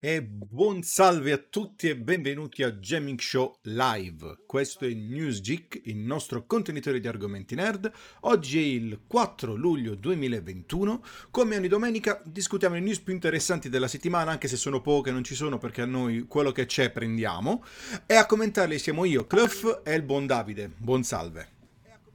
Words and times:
E 0.00 0.22
buon 0.22 0.84
salve 0.84 1.32
a 1.32 1.38
tutti 1.38 1.88
e 1.88 1.96
benvenuti 1.96 2.62
a 2.62 2.70
Jamming 2.70 3.18
Show 3.18 3.58
Live. 3.62 4.44
Questo 4.46 4.84
è 4.84 4.92
NewsGeek, 4.92 5.80
il 5.86 5.96
nostro 5.96 6.46
contenitore 6.46 7.00
di 7.00 7.08
argomenti 7.08 7.56
nerd. 7.56 7.90
Oggi 8.20 8.60
è 8.60 8.64
il 8.64 9.00
4 9.08 9.56
luglio 9.56 9.96
2021. 9.96 11.02
Come 11.32 11.56
ogni 11.56 11.66
domenica 11.66 12.22
discutiamo 12.24 12.76
le 12.76 12.80
news 12.80 13.00
più 13.00 13.12
interessanti 13.12 13.68
della 13.68 13.88
settimana, 13.88 14.30
anche 14.30 14.46
se 14.46 14.54
sono 14.54 14.80
poche, 14.80 15.10
non 15.10 15.24
ci 15.24 15.34
sono 15.34 15.58
perché 15.58 15.82
a 15.82 15.86
noi 15.86 16.26
quello 16.28 16.52
che 16.52 16.66
c'è 16.66 16.92
prendiamo. 16.92 17.64
E 18.06 18.14
a 18.14 18.24
commentarle 18.24 18.78
siamo 18.78 19.04
io, 19.04 19.26
Cluff 19.26 19.80
e 19.82 19.94
il 19.96 20.02
buon 20.02 20.26
Davide. 20.26 20.70
Buon 20.76 21.02
salve. 21.02 21.48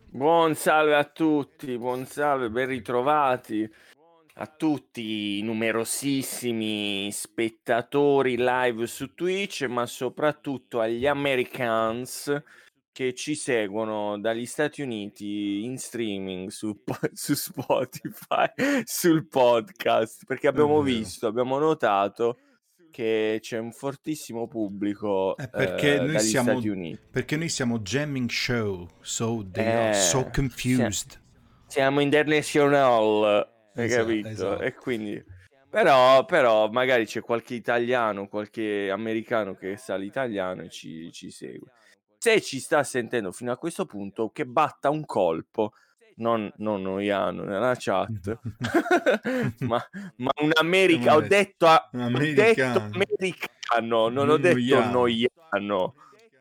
Buon 0.09 0.55
salve 0.55 0.95
a 0.95 1.03
tutti, 1.03 1.77
buon 1.77 2.05
salve, 2.05 2.49
ben 2.49 2.67
ritrovati 2.67 3.69
a 4.35 4.47
tutti 4.47 5.37
i 5.37 5.41
numerosissimi 5.43 7.11
spettatori 7.11 8.35
live 8.37 8.87
su 8.87 9.13
Twitch, 9.13 9.65
ma 9.67 9.85
soprattutto 9.85 10.79
agli 10.79 11.05
Americans 11.05 12.41
che 12.91 13.13
ci 13.13 13.35
seguono 13.35 14.19
dagli 14.19 14.45
Stati 14.45 14.81
Uniti 14.81 15.63
in 15.63 15.77
streaming 15.77 16.49
su, 16.49 16.83
su 17.11 17.33
Spotify, 17.33 18.47
sul 18.85 19.27
podcast, 19.27 20.25
perché 20.25 20.47
abbiamo 20.47 20.81
visto, 20.81 21.27
abbiamo 21.27 21.57
notato 21.57 22.37
che 22.91 23.39
c'è 23.41 23.57
un 23.57 23.71
fortissimo 23.71 24.47
pubblico 24.47 25.35
eh, 25.37 25.47
perché 25.47 25.95
eh, 25.95 25.97
noi 25.97 26.11
dagli 26.13 26.19
siamo, 26.19 26.51
Stati 26.51 26.67
Uniti. 26.69 26.99
Perché 27.11 27.37
noi 27.37 27.49
siamo 27.49 27.79
jamming 27.79 28.29
show, 28.29 28.87
so 29.01 29.43
they 29.51 29.65
eh, 29.65 29.87
are 29.87 29.93
so 29.95 30.29
confused. 30.31 31.19
Siamo 31.67 31.99
international 31.99 33.52
hai 33.75 33.85
esatto, 33.85 34.05
capito? 34.05 34.27
Esatto. 34.27 34.61
E 34.61 34.73
quindi... 34.73 35.23
Però, 35.69 36.23
però 36.25 36.69
magari 36.69 37.05
c'è 37.05 37.21
qualche 37.21 37.55
italiano, 37.55 38.27
qualche 38.27 38.91
americano 38.91 39.55
che 39.55 39.75
sa 39.75 39.95
l'italiano 39.95 40.61
e 40.61 40.69
ci, 40.69 41.11
ci 41.11 41.31
segue. 41.31 41.71
Se 42.19 42.41
ci 42.41 42.59
sta 42.59 42.83
sentendo 42.83 43.31
fino 43.31 43.51
a 43.51 43.57
questo 43.57 43.87
punto, 43.87 44.29
che 44.29 44.45
batta 44.45 44.91
un 44.91 45.03
colpo 45.03 45.73
non, 46.17 46.51
non 46.57 46.83
noiano 46.83 47.43
nella 47.43 47.75
chat, 47.77 48.39
ma, 49.61 49.83
ma, 50.17 50.31
un 50.41 50.51
America. 50.59 51.15
Ho 51.15 51.21
detto, 51.21 51.65
a, 51.65 51.89
ho 51.91 52.09
detto 52.09 52.79
americano, 52.79 54.09
non 54.09 54.29
ho 54.29 54.37
detto 54.37 54.89
noiano. 54.89 55.95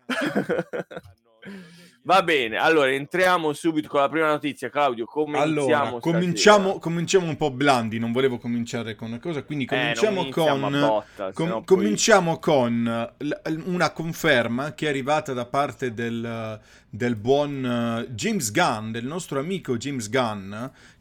Va 2.05 2.21
bene, 2.25 2.57
allora 2.57 2.91
entriamo 2.91 3.53
subito 3.53 3.87
con 3.87 4.01
la 4.01 4.09
prima 4.09 4.27
notizia. 4.27 4.69
Claudio, 4.71 5.05
come 5.05 5.39
allora, 5.39 5.99
cominciamo, 6.01 6.81
cominciamo, 6.81 7.29
un 7.29 7.37
po' 7.37 7.53
blandi. 7.53 8.01
Non 8.01 8.11
volevo 8.11 8.39
cominciare 8.39 8.97
con 8.97 9.09
una 9.09 9.21
cosa, 9.21 9.45
quindi 9.45 9.65
eh, 9.65 9.69
cominciamo 9.69 10.27
eh, 10.27 10.31
con. 10.31 10.71
Botta, 10.71 11.33
com- 11.33 11.65
cominciamo 11.65 12.39
poi... 12.39 12.41
con 12.41 13.11
l- 13.19 13.63
una 13.67 13.93
conferma 13.93 14.75
che 14.75 14.87
è 14.87 14.89
arrivata 14.89 15.33
da 15.33 15.47
parte 15.47 15.95
del, 15.95 16.59
del 16.91 17.15
buon 17.15 18.05
uh, 18.09 18.13
James 18.13 18.51
Gunn, 18.51 18.91
del 18.91 19.07
nostro 19.07 19.39
amico 19.39 19.77
James 19.77 20.11
Gunn, 20.11 20.53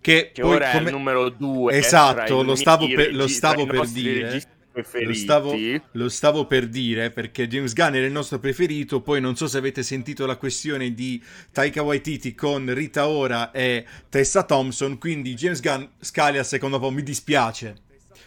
che, 0.01 0.29
che 0.31 0.41
poi 0.41 0.53
ora 0.53 0.69
come... 0.69 0.83
è 0.83 0.87
il 0.87 0.93
numero 0.93 1.29
due. 1.29 1.73
Esatto, 1.73 2.43
lo 2.43 2.53
stavo, 2.53 2.87
per, 2.87 3.15
lo 3.15 3.27
stavo 3.27 3.65
per 3.65 3.87
dire. 3.87 4.59
Registri 4.73 5.05
lo 5.05 5.13
stavo, 5.13 5.55
lo 5.91 6.09
stavo, 6.09 6.45
per 6.45 6.67
dire 6.67 7.09
perché 7.09 7.47
James 7.47 7.73
Gunn 7.73 7.95
era 7.95 8.05
il 8.05 8.11
nostro 8.11 8.39
preferito. 8.39 9.01
Poi 9.01 9.19
non 9.19 9.35
so 9.35 9.47
se 9.47 9.57
avete 9.57 9.83
sentito 9.83 10.25
la 10.25 10.37
questione 10.37 10.93
di 10.93 11.21
Taika 11.51 11.81
Waititi 11.81 12.33
con 12.33 12.73
Rita 12.73 13.07
Ora 13.07 13.51
e 13.51 13.85
Tessa 14.09 14.43
Thompson. 14.43 14.97
Quindi 14.97 15.33
James 15.33 15.59
Gunn 15.59 15.83
scali 15.99 16.37
al 16.37 16.45
secondo 16.45 16.79
po'. 16.79 16.89
Mi 16.89 17.03
dispiace. 17.03 17.75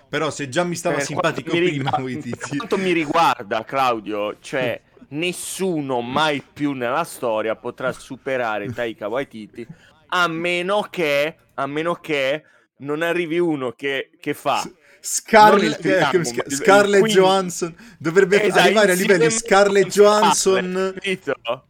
Però 0.08 0.30
se 0.30 0.48
già 0.48 0.64
mi 0.64 0.76
stava 0.76 0.96
per 0.96 1.04
simpatico 1.04 1.54
mi 1.54 1.62
prima 1.62 1.92
Waititi. 1.98 2.30
Per 2.30 2.56
quanto 2.56 2.76
mi 2.76 2.92
riguarda, 2.92 3.64
Claudio, 3.64 4.36
cioè 4.40 4.80
nessuno 5.08 6.00
mai 6.00 6.42
più 6.52 6.72
nella 6.72 7.04
storia 7.04 7.56
potrà 7.56 7.92
superare 7.92 8.70
Taika 8.72 9.08
Waititi 9.08 9.66
a 10.08 10.28
meno 10.28 10.86
che, 10.90 11.36
a 11.54 11.66
meno 11.66 11.94
che 11.94 12.42
non 12.78 13.02
arrivi 13.02 13.38
uno 13.38 13.72
che, 13.72 14.10
che 14.20 14.34
fa 14.34 14.62
Scarlett, 15.06 15.84
eh, 15.84 16.24
Scarlett 16.48 17.00
quindi, 17.00 17.18
Johansson. 17.18 17.74
Dovrebbe 17.98 18.42
esatto, 18.42 18.60
arrivare 18.60 18.92
a 18.92 18.94
livelli 18.94 19.30
Scarlett 19.30 19.88
Johansson 19.88 20.94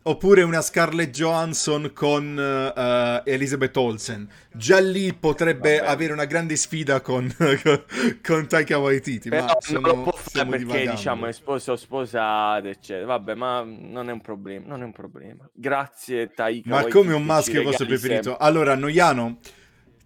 oppure 0.02 0.42
una 0.42 0.62
Scarlett 0.62 1.10
Johansson 1.10 1.90
con 1.92 2.36
uh, 2.36 3.28
Elizabeth 3.28 3.76
Olsen. 3.76 4.28
Già 4.52 4.78
lì 4.78 5.12
potrebbe 5.14 5.78
Vabbè. 5.78 5.90
avere 5.90 6.12
una 6.12 6.26
grande 6.26 6.54
sfida 6.54 7.00
con, 7.00 7.34
con, 7.36 7.84
con 8.22 8.46
Taika 8.46 8.78
Waititi 8.78 9.28
Però 9.28 9.46
ma 9.46 9.56
sono, 9.58 9.80
non 9.80 9.96
lo 9.96 10.02
può 10.02 10.12
fare 10.12 10.48
perché 10.48 10.64
divagando. 10.64 10.90
diciamo 10.92 11.26
è 11.26 11.32
sposo 11.32 11.74
sposate 11.74 12.68
eccetera. 12.70 13.06
Vabbè 13.06 13.34
ma 13.34 13.64
non 13.66 14.08
è 14.10 14.12
un 14.12 14.20
problema 14.20 14.66
non 14.68 14.82
è 14.82 14.84
un 14.84 14.92
problema. 14.92 15.48
Grazie 15.52 16.32
Taika 16.32 16.68
ma 16.68 16.74
Waititi, 16.76 16.96
come 16.96 17.14
un 17.14 17.24
maschio 17.24 17.64
vostro 17.64 17.84
preferito? 17.84 18.28
sempre. 18.28 18.46
allora 18.46 18.76
Noiano 18.76 19.38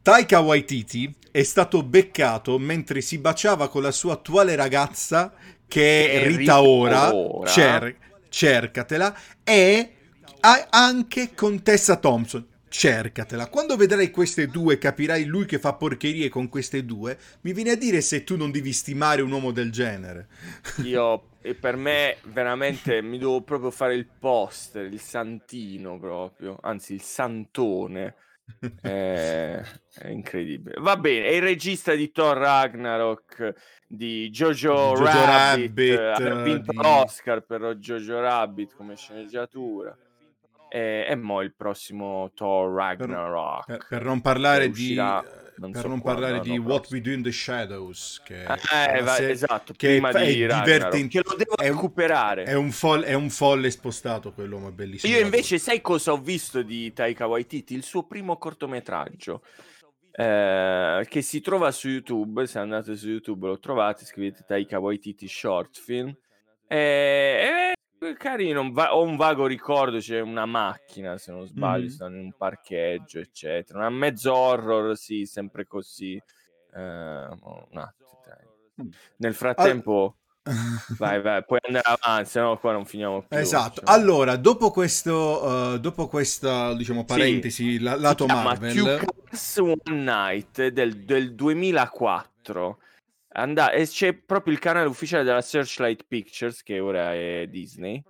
Taika 0.09 0.41
Waititi 0.41 1.15
è 1.31 1.43
stato 1.43 1.83
beccato 1.83 2.59
mentre 2.59 3.03
si 3.03 3.19
baciava 3.19 3.69
con 3.69 3.83
la 3.83 3.91
sua 3.91 4.15
attuale 4.15 4.57
ragazza 4.57 5.35
che 5.69 6.11
è 6.11 6.27
Rita 6.27 6.63
Ora, 6.63 7.13
cer- 7.45 7.95
cercatela, 8.31 9.15
e 9.45 9.93
anche 10.71 11.35
con 11.35 11.63
Tessa 11.63 11.97
Thompson. 11.97 12.47
Cercatela. 12.71 13.49
Quando 13.49 13.77
vedrai 13.77 14.11
queste 14.11 14.47
due, 14.47 14.79
capirai 14.79 15.27
lui 15.27 15.45
che 15.45 15.59
fa 15.59 15.75
porcherie 15.75 16.31
con 16.31 16.49
queste 16.49 16.87
due. 16.87 17.19
Mi 17.43 17.53
viene 17.53 17.73
a 17.73 17.77
dire 17.77 18.01
se 18.01 18.25
tu 18.25 18.39
non 18.39 18.51
devi 18.51 18.73
stimare 18.73 19.21
un 19.21 19.31
uomo 19.31 19.51
del 19.51 19.71
genere. 19.71 20.29
Io, 20.85 21.33
e 21.43 21.55
per 21.55 21.77
me, 21.77 22.17
veramente 22.29 23.03
mi 23.03 23.19
devo 23.19 23.43
proprio 23.43 23.71
fare 23.71 23.95
il 23.95 24.07
poster, 24.07 24.87
il 24.87 25.01
santino 25.01 25.99
proprio, 25.99 26.57
anzi 26.63 26.95
il 26.95 27.03
santone 27.03 28.15
è, 28.81 29.63
è, 29.95 30.09
incredibile. 30.09 30.77
Va 30.81 30.97
bene, 30.97 31.27
è 31.27 31.33
il 31.33 31.43
regista 31.43 31.95
di 31.95 32.11
Thor 32.11 32.37
Ragnarok, 32.37 33.55
di 33.87 34.29
Jojo, 34.31 34.95
Jojo 34.95 35.05
Rabbit, 35.05 35.97
Rabbit 35.97 36.21
ha 36.21 36.43
vinto 36.43 36.73
di... 36.73 36.77
l'Oscar 36.77 37.41
per 37.41 37.77
Jojo 37.77 38.21
Rabbit 38.21 38.75
come 38.75 38.97
sceneggiatura. 38.97 39.97
E, 40.71 41.07
e 41.09 41.15
mo 41.17 41.41
il 41.41 41.55
prossimo 41.55 42.31
Thor 42.35 42.75
Ragnarok. 42.75 43.65
Per, 43.65 43.87
per 43.89 44.05
non 44.05 44.21
parlare 44.21 44.69
di 44.71 44.95
non 45.59 45.73
per 45.73 45.83
so 45.83 45.89
non 45.89 46.01
parlare 46.01 46.41
di 46.41 46.57
no, 46.57 46.63
What 46.63 46.91
We 46.91 47.01
Do 47.01 47.11
in 47.11 47.23
the 47.23 47.33
Shadows, 47.33 48.21
che, 48.25 48.43
eh, 48.43 49.03
va, 49.03 49.15
se... 49.15 49.31
esatto, 49.31 49.73
che 49.75 49.89
prima 49.89 50.11
è, 50.11 50.25
di 50.25 50.43
è 50.43 50.47
divertente. 50.47 51.09
Che 51.09 51.29
lo 51.29 51.35
devo 51.37 51.57
è 51.57 51.69
recuperare. 51.69 52.43
Un, 52.43 52.49
è, 52.49 52.55
un 52.55 52.71
folle, 52.71 53.07
è 53.07 53.15
un 53.15 53.31
folle 53.31 53.71
spostato 53.71 54.33
quello, 54.33 54.59
ma 54.59 54.71
bellissimo. 54.71 55.13
Io 55.13 55.21
invece, 55.21 55.59
sai 55.59 55.81
cosa 55.81 56.13
ho 56.13 56.19
visto 56.19 56.63
di 56.63 56.93
Taika 56.93 57.27
Waititi? 57.27 57.75
Il 57.75 57.83
suo 57.83 58.05
primo 58.05 58.37
cortometraggio. 58.37 59.43
Eh, 60.11 61.07
che 61.09 61.23
si 61.23 61.41
trova 61.41 61.71
su 61.71 61.89
YouTube. 61.89 62.47
Se 62.47 62.59
andate 62.59 62.97
su 62.97 63.09
YouTube 63.09 63.47
lo 63.47 63.59
trovate, 63.59 64.05
scrivete 64.05 64.45
Taika 64.47 64.79
Waititi 64.79 65.29
Short 65.29 65.79
Film. 65.79 66.17
Eh, 66.67 66.77
eh, 66.77 67.73
carino, 68.17 68.71
va- 68.73 68.95
ho 68.95 69.03
un 69.03 69.17
vago 69.17 69.47
ricordo, 69.47 69.99
c'è 69.99 70.21
una 70.21 70.47
macchina, 70.47 71.19
se 71.19 71.33
non 71.33 71.47
sbaglio, 71.47 71.85
mm-hmm. 71.85 71.93
stanno 71.93 72.17
in 72.17 72.23
un 72.25 72.33
parcheggio, 72.37 73.19
eccetera. 73.19 73.79
Una 73.79 73.91
mezzo 73.91 74.35
horror, 74.35 74.97
sì, 74.97 75.27
sempre 75.27 75.67
così. 75.67 76.15
Eh, 76.75 76.81
un 76.81 77.67
attimo, 77.73 78.21
dai. 78.25 78.89
Nel 79.17 79.35
frattempo... 79.35 80.03
All... 80.03 80.17
vai, 80.97 81.21
vai, 81.21 81.45
puoi 81.45 81.59
andare 81.63 81.99
avanti, 82.01 82.31
se 82.31 82.41
no 82.41 82.57
qua 82.59 82.73
non 82.73 82.87
finiamo 82.87 83.23
più. 83.23 83.37
Esatto. 83.37 83.83
Cioè... 83.85 83.95
Allora, 83.95 84.37
dopo 84.37 84.71
questo, 84.71 85.45
uh, 85.45 85.79
dopo 85.79 86.09
questa, 86.09 86.75
diciamo, 86.75 87.05
parentesi, 87.05 87.73
sì. 87.73 87.79
la, 87.81 87.97
lato 87.97 88.25
Marvel... 88.25 89.07
One 89.59 89.83
Night 89.85 90.69
del, 90.69 91.05
del 91.05 91.35
2004 91.35 92.79
And- 93.39 93.71
e 93.73 93.87
c'è 93.87 94.15
proprio 94.15 94.53
il 94.53 94.59
canale 94.59 94.89
ufficiale 94.89 95.25
della 95.25 95.41
Searchlight 95.41 96.05
Pictures, 96.07 96.63
che 96.63 96.81
ora 96.81 97.15
è 97.15 97.47
Disney. 97.49 98.03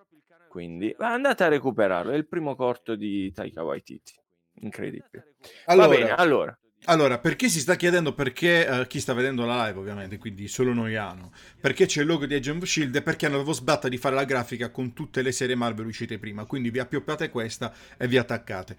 Quindi 0.48 0.94
andate 0.98 1.44
a 1.44 1.48
recuperarlo. 1.48 2.12
È 2.12 2.16
il 2.16 2.26
primo 2.26 2.56
corto 2.56 2.94
di 2.96 3.30
Taika 3.32 3.62
Waititi. 3.62 4.14
Incredibile. 4.60 5.34
Allora, 5.66 5.86
Va 5.86 5.94
bene, 5.94 6.10
allora. 6.14 6.58
Allora, 6.84 7.18
perché 7.18 7.48
si 7.48 7.60
sta 7.60 7.74
chiedendo 7.74 8.14
perché 8.14 8.66
uh, 8.68 8.86
chi 8.86 9.00
sta 9.00 9.12
vedendo 9.12 9.44
la 9.44 9.66
live, 9.66 9.78
ovviamente, 9.78 10.16
quindi 10.16 10.48
solo 10.48 10.72
noi 10.72 10.96
hanno, 10.96 11.32
perché 11.60 11.86
c'è 11.86 12.00
il 12.00 12.06
logo 12.06 12.24
di 12.24 12.34
Agent 12.34 12.62
of 12.62 12.68
Shield 12.68 12.94
e 12.94 13.02
perché 13.02 13.26
hanno 13.26 13.52
sbatta 13.52 13.88
di 13.88 13.98
fare 13.98 14.14
la 14.14 14.24
grafica 14.24 14.70
con 14.70 14.92
tutte 14.94 15.20
le 15.20 15.32
serie 15.32 15.56
Marvel 15.56 15.86
uscite 15.86 16.18
prima, 16.18 16.44
quindi 16.44 16.70
vi 16.70 16.78
appioppiate 16.78 17.30
questa 17.30 17.74
e 17.96 18.06
vi 18.06 18.16
attaccate. 18.16 18.76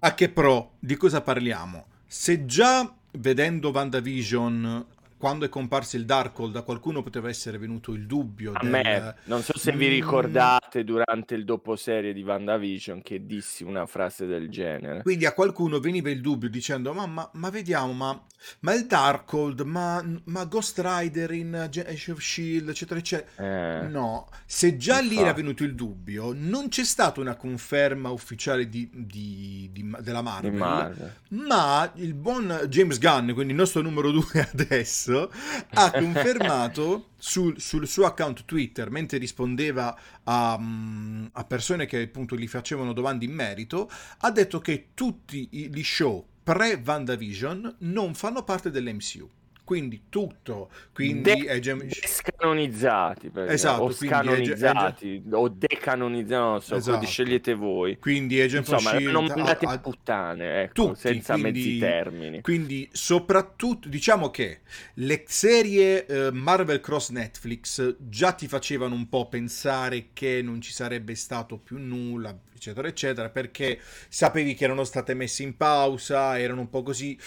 A 0.00 0.14
che 0.14 0.28
pro? 0.28 0.74
Di 0.78 0.96
cosa 0.96 1.22
parliamo? 1.22 1.86
Se 2.06 2.44
già 2.44 2.94
vedendo 3.12 3.70
WandaVision 3.70 4.86
quando 5.16 5.44
è 5.44 5.48
comparso 5.48 5.96
il 5.96 6.04
Darkhold 6.04 6.56
a 6.56 6.62
qualcuno 6.62 7.02
poteva 7.02 7.28
essere 7.28 7.58
venuto 7.58 7.92
il 7.92 8.06
dubbio. 8.06 8.52
A 8.52 8.60
del... 8.60 8.70
me, 8.70 9.14
non 9.24 9.42
so 9.42 9.56
se 9.56 9.72
vi 9.72 9.86
mm. 9.86 9.90
ricordate 9.90 10.84
durante 10.84 11.34
il 11.34 11.44
doposerie 11.44 12.12
di 12.12 12.22
WandaVision 12.22 13.02
che 13.02 13.24
dissi 13.24 13.64
una 13.64 13.86
frase 13.86 14.26
del 14.26 14.48
genere. 14.48 15.02
Quindi 15.02 15.26
a 15.26 15.32
qualcuno 15.32 15.78
veniva 15.80 16.10
il 16.10 16.20
dubbio 16.20 16.48
dicendo 16.48 16.92
ma, 16.92 17.30
ma, 17.32 17.50
vediamo, 17.50 17.92
ma, 17.92 18.24
ma 18.60 18.74
il 18.74 18.86
Darkhold, 18.86 19.60
ma, 19.60 20.04
ma 20.24 20.44
Ghost 20.44 20.80
Rider 20.82 21.30
in 21.32 21.54
Age 21.54 22.10
of 22.10 22.20
S.H.I.E.L.D., 22.20 22.68
eccetera, 22.68 23.00
eccetera. 23.00 23.82
Eh, 23.82 23.88
no, 23.88 24.28
se 24.44 24.76
già 24.76 25.00
lì 25.00 25.18
era 25.18 25.32
venuto 25.32 25.64
il 25.64 25.74
dubbio, 25.74 26.32
non 26.34 26.68
c'è 26.68 26.84
stata 26.84 27.20
una 27.20 27.36
conferma 27.36 28.10
ufficiale 28.10 28.68
di, 28.68 28.88
di, 28.92 29.70
di, 29.72 29.94
della 30.00 30.22
Marvel, 30.22 30.52
Marvel, 30.52 31.12
ma 31.28 31.90
il 31.96 32.14
buon 32.14 32.66
James 32.68 32.98
Gunn, 32.98 33.32
quindi 33.32 33.52
il 33.52 33.58
nostro 33.58 33.82
numero 33.82 34.10
due 34.10 34.48
adesso, 34.52 35.05
stesso 35.06 35.32
ha 35.74 35.90
confermato 35.90 37.10
sul, 37.16 37.60
sul, 37.60 37.86
suo 37.86 38.06
account 38.06 38.44
Twitter, 38.44 38.90
mentre 38.90 39.18
rispondeva 39.18 39.96
a, 40.24 40.58
mm, 40.58 41.26
a, 41.32 41.44
persone 41.44 41.86
che 41.86 42.02
appunto 42.02 42.36
gli 42.36 42.48
facevano 42.48 42.92
domande 42.92 43.24
in 43.24 43.32
merito, 43.32 43.88
ha 44.18 44.30
detto 44.30 44.60
che 44.60 44.88
tutti 44.94 45.48
gli 45.50 45.82
show 45.84 46.24
pre-VandaVision 46.42 47.76
non 47.80 48.14
fanno 48.14 48.42
parte 48.42 48.70
dell'MCU 48.70 49.28
quindi 49.66 50.04
tutto. 50.08 50.70
Quindi 50.92 51.22
De- 51.22 51.44
è 51.46 51.58
gem- 51.58 51.84
scanonizzati 51.90 53.32
esatto, 53.48 53.82
o 53.82 53.90
scanonizzati 53.90 55.24
è, 55.28 55.34
o 55.34 55.48
decanonizzati 55.48 56.40
non 56.40 56.60
so 56.62 56.76
esatto. 56.76 57.04
scegliete 57.04 57.52
voi. 57.54 57.98
Quindi 57.98 58.40
Agent 58.40 58.68
Insomma, 58.68 58.90
Shield 58.96 59.10
non 59.10 59.24
mandate 59.26 59.66
a, 59.66 59.78
puttane 59.80 60.62
ecco, 60.62 60.72
tutti, 60.72 61.00
senza 61.00 61.32
quindi, 61.32 61.50
mezzi 61.50 61.78
termini. 61.78 62.40
quindi 62.42 62.88
soprattutto 62.92 63.88
diciamo 63.88 64.30
che 64.30 64.60
le 64.94 65.24
serie 65.26 66.06
uh, 66.08 66.32
Marvel 66.32 66.78
Cross 66.78 67.10
Netflix 67.10 67.96
già 67.98 68.30
ti 68.32 68.46
facevano 68.46 68.94
un 68.94 69.08
po' 69.08 69.26
pensare 69.26 70.10
che 70.12 70.42
non 70.44 70.60
ci 70.60 70.70
sarebbe 70.70 71.16
stato 71.16 71.58
più 71.58 71.76
nulla 71.78 72.38
eccetera 72.54 72.86
eccetera 72.86 73.30
perché 73.30 73.80
sapevi 74.08 74.54
che 74.54 74.62
erano 74.62 74.84
state 74.84 75.12
messe 75.14 75.42
in 75.42 75.56
pausa 75.56 76.38
erano 76.38 76.60
un 76.60 76.70
po' 76.70 76.84
così. 76.84 77.18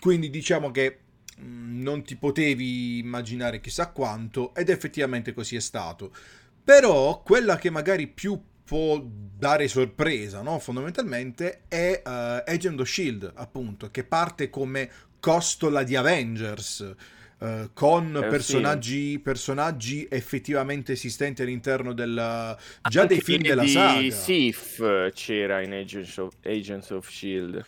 Quindi 0.00 0.30
diciamo 0.30 0.70
che 0.70 0.98
non 1.38 2.02
ti 2.04 2.16
potevi 2.16 2.98
immaginare 2.98 3.60
chissà 3.60 3.90
quanto 3.90 4.54
ed 4.54 4.68
effettivamente 4.68 5.32
così 5.32 5.56
è 5.56 5.60
stato. 5.60 6.12
Però 6.64 7.22
quella 7.22 7.56
che 7.56 7.70
magari 7.70 8.06
più 8.06 8.40
può 8.64 9.04
dare 9.04 9.68
sorpresa, 9.68 10.40
no? 10.40 10.58
fondamentalmente, 10.58 11.62
è 11.68 12.00
uh, 12.04 12.50
Agent 12.50 12.80
of 12.80 12.88
Shield, 12.88 13.32
appunto, 13.34 13.90
che 13.90 14.04
parte 14.04 14.48
come 14.48 14.90
costola 15.20 15.82
di 15.82 15.96
Avengers. 15.96 16.94
Uh, 17.42 17.70
con 17.72 18.16
eh, 18.16 18.28
personaggi, 18.28 19.10
sì. 19.10 19.18
personaggi, 19.18 20.06
effettivamente 20.08 20.92
esistenti 20.92 21.42
all'interno 21.42 21.92
del 21.92 22.14
già 22.14 23.00
Anche 23.00 23.14
dei 23.14 23.20
film 23.20 23.42
della 23.42 23.66
saga. 23.66 24.10
Sif 24.12 25.10
c'era 25.12 25.60
in 25.60 25.72
Agents 25.72 26.16
of, 26.18 26.32
Agents 26.44 26.90
of 26.90 27.10
Shield. 27.10 27.66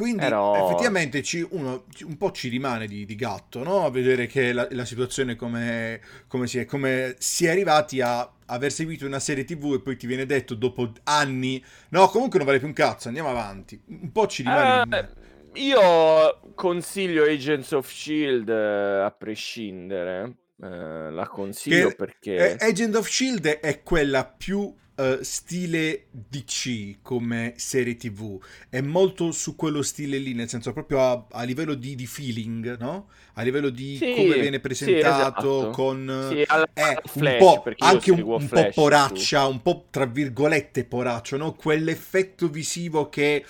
Quindi 0.00 0.20
Però... 0.20 0.64
effettivamente 0.64 1.22
ci, 1.22 1.46
uno 1.50 1.84
un 2.04 2.16
po' 2.16 2.32
ci 2.32 2.48
rimane 2.48 2.86
di, 2.86 3.04
di 3.04 3.14
gatto, 3.16 3.62
no? 3.62 3.84
A 3.84 3.90
vedere 3.90 4.26
che 4.26 4.54
la, 4.54 4.66
la 4.70 4.86
situazione 4.86 5.36
come, 5.36 6.00
come, 6.26 6.46
si 6.46 6.58
è, 6.58 6.64
come 6.64 7.16
si 7.18 7.44
è 7.44 7.50
arrivati 7.50 8.00
a 8.00 8.26
aver 8.46 8.72
seguito 8.72 9.04
una 9.04 9.18
serie 9.18 9.44
tv 9.44 9.74
e 9.74 9.80
poi 9.80 9.98
ti 9.98 10.06
viene 10.06 10.24
detto 10.24 10.54
dopo 10.54 10.90
anni, 11.04 11.62
no 11.90 12.08
comunque 12.08 12.38
non 12.38 12.46
vale 12.46 12.60
più 12.60 12.68
un 12.68 12.72
cazzo, 12.72 13.08
andiamo 13.08 13.28
avanti. 13.28 13.78
Un 13.88 14.10
po' 14.10 14.26
ci 14.26 14.42
rimane... 14.42 15.12
Uh, 15.52 15.58
io 15.58 16.40
consiglio 16.54 17.24
Agents 17.24 17.72
of 17.72 17.90
Shield 17.90 18.48
uh, 18.48 19.04
a 19.04 19.10
prescindere, 19.10 20.36
uh, 20.56 21.10
la 21.10 21.28
consiglio 21.30 21.90
che, 21.90 21.94
perché... 21.94 22.56
Agent 22.58 22.96
of 22.96 23.06
Shield 23.06 23.46
è 23.46 23.82
quella 23.82 24.24
più 24.24 24.74
uh, 25.00 25.22
stile 25.22 26.04
DC 26.10 26.96
come 27.02 27.54
serie 27.56 27.96
tv, 27.96 28.38
è 28.68 28.80
molto 28.80 29.32
su 29.32 29.56
quello 29.56 29.82
stile 29.82 30.18
lì, 30.18 30.34
nel 30.34 30.48
senso 30.48 30.72
proprio 30.72 31.00
a, 31.00 31.26
a 31.30 31.42
livello 31.44 31.74
di, 31.74 31.94
di, 31.94 32.06
feeling, 32.06 32.78
no? 32.78 33.08
A 33.34 33.42
livello 33.42 33.70
di 33.70 33.96
sì, 33.96 34.14
come 34.14 34.38
viene 34.38 34.60
presentato, 34.60 35.00
sì, 35.00 35.66
esatto. 35.66 35.70
con... 35.70 36.26
Sì, 36.28 36.40
è 36.42 36.98
un 37.14 37.36
po' 37.38 37.64
anche 37.78 38.10
un, 38.10 38.22
un 38.22 38.48
po' 38.48 38.68
poraccia, 38.74 39.46
un 39.46 39.62
po' 39.62 39.86
tra 39.90 40.04
virgolette 40.04 40.84
poraccio, 40.84 41.36
no? 41.36 41.54
Quell'effetto 41.54 42.48
visivo 42.48 43.08
che 43.08 43.44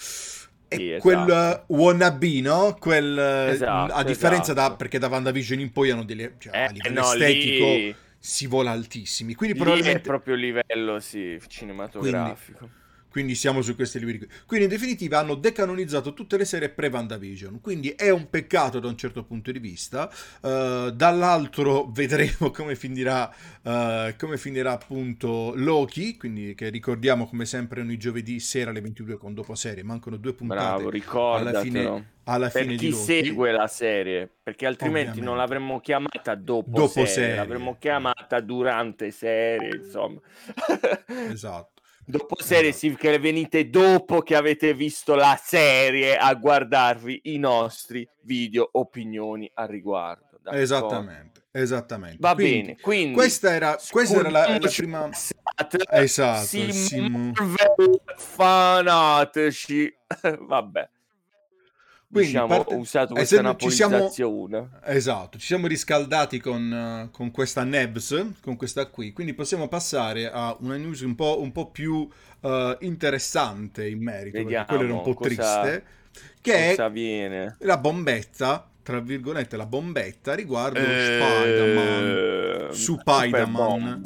è 0.69 0.77
sì, 0.77 0.93
esatto. 0.93 1.03
quel 1.03 1.65
wannabe, 1.67 2.41
no? 2.41 2.77
Quel, 2.79 3.19
esatto, 3.19 3.93
a 3.93 4.05
differenza 4.05 4.53
esatto. 4.53 4.69
da 4.69 4.77
perché 4.77 4.99
da 4.99 5.09
WandaVision 5.09 5.59
in 5.59 5.73
poi 5.73 5.91
hanno 5.91 6.05
delle 6.05 6.35
cioè, 6.39 6.57
eh, 6.57 6.65
a 6.65 6.71
livello 6.71 7.01
no, 7.01 7.13
estetico 7.13 7.65
lì 7.65 7.97
si 8.21 8.47
vola 8.47 8.71
altissimi. 8.71 9.35
Quindi 9.35 9.57
Lì 9.57 9.63
probabilmente... 9.63 10.01
è 10.01 10.05
proprio 10.05 10.35
livello, 10.35 11.01
sì, 11.01 11.41
cinematografico. 11.49 12.59
Quindi, 12.59 12.80
quindi 13.11 13.35
siamo 13.35 13.61
su 13.61 13.75
questi 13.75 13.99
livelli 13.99 14.19
qui. 14.19 14.29
Quindi 14.47 14.67
in 14.67 14.71
definitiva 14.71 15.19
hanno 15.19 15.35
decanonizzato 15.35 16.15
tutte 16.15 16.37
le 16.37 16.45
serie 16.45 16.69
pre-VandaVision, 16.69 17.61
quindi 17.61 17.91
è 17.91 18.11
un 18.11 18.31
peccato 18.31 18.79
da 18.79 18.89
un 18.89 18.97
certo 18.97 19.25
punto 19.25 19.51
di 19.51 19.59
vista. 19.59 20.11
Uh, 20.41 20.91
dall'altro 20.91 21.91
vedremo 21.93 22.51
come 22.51 22.77
finirà, 22.77 23.33
uh, 23.63 24.15
come 24.17 24.37
finirà 24.37 24.73
appunto 24.73 25.53
Loki, 25.57 26.17
quindi 26.17 26.55
che 26.55 26.69
ricordiamo 26.69 27.27
come 27.27 27.45
sempre 27.45 27.81
ogni 27.81 27.97
giovedì 27.97 28.39
sera 28.41 28.71
alle 28.71 28.81
22 28.81 29.17
con 29.17 29.35
dopo 29.35 29.55
serie, 29.55 29.83
mancano 29.83 30.17
due 30.17 30.33
puntate 30.33 30.61
Bravo, 30.61 30.91
ricordatelo. 30.91 31.49
alla 31.49 31.63
fine 31.63 32.19
alla 32.25 32.49
per 32.49 32.63
fine 32.63 32.77
chi 32.77 32.93
segue 32.93 33.51
la 33.51 33.67
serie, 33.67 34.31
perché 34.43 34.67
altrimenti 34.67 35.09
Ovviamente. 35.09 35.29
non 35.29 35.37
l'avremmo 35.37 35.81
chiamata 35.81 36.35
dopo, 36.37 36.71
dopo 36.71 36.89
serie, 36.89 37.09
serie, 37.09 37.35
l'avremmo 37.35 37.77
chiamata 37.79 38.41
durante 38.41 39.11
serie, 39.11 39.77
insomma. 39.77 40.21
esatto. 41.29 41.80
Dopo 42.05 42.43
serie 42.43 42.73
sì, 42.73 42.95
che 42.97 43.19
venite 43.19 43.71
dopo 43.71 44.23
che 44.23 44.35
avete 44.35 44.75
visto 44.75 45.15
la 45.15 45.39
serie 45.41 46.17
a 46.17 46.35
guardarvi 46.35 47.21
i 47.25 47.39
nostri 47.39 48.09
video 48.23 48.69
opinioni 48.73 49.51
al 49.55 49.69
riguardo. 49.69 50.39
D'accordo? 50.43 50.63
Esattamente, 50.63 51.43
esattamente. 51.53 52.17
Va 52.21 52.35
quindi, 52.35 52.61
bene, 52.61 52.77
quindi 52.81 53.15
questa 53.15 53.55
era, 53.55 53.79
questa 53.91 54.19
era 54.19 54.31
la, 54.31 54.59
la 54.59 54.69
prima 54.69 55.09
esatto, 55.91 56.47
si 56.47 56.73
Sim... 56.73 57.33
fanatici. 58.17 59.95
Vabbè. 60.41 60.89
Quindi, 62.11 62.33
diciamo, 62.33 62.49
parte... 62.49 62.75
ho 62.75 62.79
usato 62.79 63.15
questa 63.15 63.39
eh, 63.39 63.43
napolizzazione. 63.43 64.11
Siamo... 64.11 64.71
Esatto, 64.85 65.39
ci 65.39 65.47
siamo 65.47 65.69
riscaldati 65.69 66.41
con, 66.41 67.07
uh, 67.07 67.11
con, 67.13 67.31
questa 67.31 67.63
Nebs, 67.63 68.33
con 68.41 68.57
questa 68.57 68.87
qui, 68.87 69.13
quindi 69.13 69.33
possiamo 69.33 69.69
passare 69.69 70.29
a 70.29 70.57
una 70.59 70.77
news 70.77 71.03
un 71.03 71.15
po', 71.15 71.41
un 71.41 71.53
po 71.53 71.71
più 71.71 72.09
uh, 72.41 72.77
interessante 72.81 73.89
in 73.89 74.03
merito, 74.03 74.39
Vediamo, 74.39 74.67
quello 74.67 74.83
era 74.83 74.93
un 74.93 75.03
po' 75.03 75.15
cosa, 75.15 75.29
triste, 75.29 75.85
che 76.41 76.75
è 76.75 76.91
viene. 76.91 77.57
la 77.61 77.79
bombetta, 77.79 78.69
tra 78.83 78.99
virgolette 78.99 79.57
la 79.57 79.67
bombetta 79.67 80.35
riguardo 80.35 80.81
eh... 80.81 81.21
Spider-Man, 81.21 82.75
su 82.75 82.99
Spider-Man. 82.99 84.03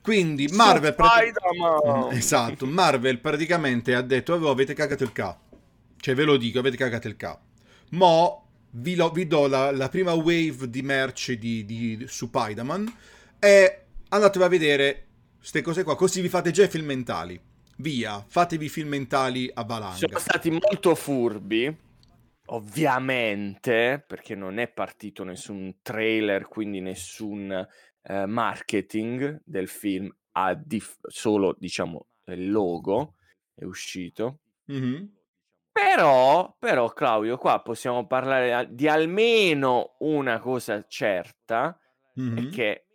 Quindi 0.00 0.48
Marvel, 0.48 0.94
Spider-Man. 0.94 2.12
esatto, 2.16 2.64
Marvel 2.64 3.18
praticamente 3.18 3.94
ha 3.94 4.00
detto 4.00 4.32
oh, 4.32 4.50
avete 4.50 4.72
cagato 4.72 5.02
il 5.02 5.12
capo 5.12 5.47
cioè, 6.00 6.14
ve 6.14 6.24
lo 6.24 6.36
dico, 6.36 6.58
avete 6.58 6.76
cagato 6.76 7.08
il 7.08 7.16
capo. 7.16 7.46
Mo 7.90 8.48
vi, 8.70 8.94
lo, 8.94 9.10
vi 9.10 9.26
do 9.26 9.46
la, 9.46 9.70
la, 9.70 9.88
prima 9.88 10.12
wave 10.12 10.68
di 10.68 10.82
merce 10.82 11.38
di, 11.38 11.64
di, 11.64 12.04
su 12.06 12.26
Spider-Man 12.26 12.92
e 13.38 13.84
andatevi 14.08 14.44
a 14.44 14.48
vedere 14.48 15.06
queste 15.36 15.62
cose 15.62 15.84
qua, 15.84 15.96
così 15.96 16.20
vi 16.20 16.28
fate 16.28 16.50
già 16.50 16.64
i 16.64 16.68
film 16.68 16.86
mentali. 16.86 17.40
Via, 17.78 18.24
fatevi 18.26 18.68
film 18.68 18.88
mentali 18.88 19.48
a 19.52 19.62
valanga. 19.62 19.96
Sono 19.96 20.18
stati 20.18 20.50
molto 20.50 20.96
furbi, 20.96 21.74
ovviamente, 22.46 24.04
perché 24.04 24.34
non 24.34 24.58
è 24.58 24.68
partito 24.68 25.22
nessun 25.22 25.76
trailer, 25.80 26.48
quindi 26.48 26.80
nessun 26.80 27.66
eh, 28.02 28.26
marketing 28.26 29.40
del 29.44 29.68
film, 29.68 30.12
ha 30.32 30.54
dif- 30.54 31.06
solo, 31.06 31.54
diciamo, 31.56 32.08
il 32.24 32.50
logo 32.50 33.14
è 33.54 33.64
uscito. 33.64 34.40
Mm-hmm. 34.70 35.04
Però, 35.80 36.56
però, 36.58 36.88
Claudio, 36.88 37.38
qua 37.38 37.62
possiamo 37.62 38.04
parlare 38.04 38.66
di 38.70 38.88
almeno 38.88 39.94
una 40.00 40.40
cosa 40.40 40.84
certa, 40.88 41.78
mm-hmm. 42.20 42.36
è 42.36 42.48
che 42.48 42.86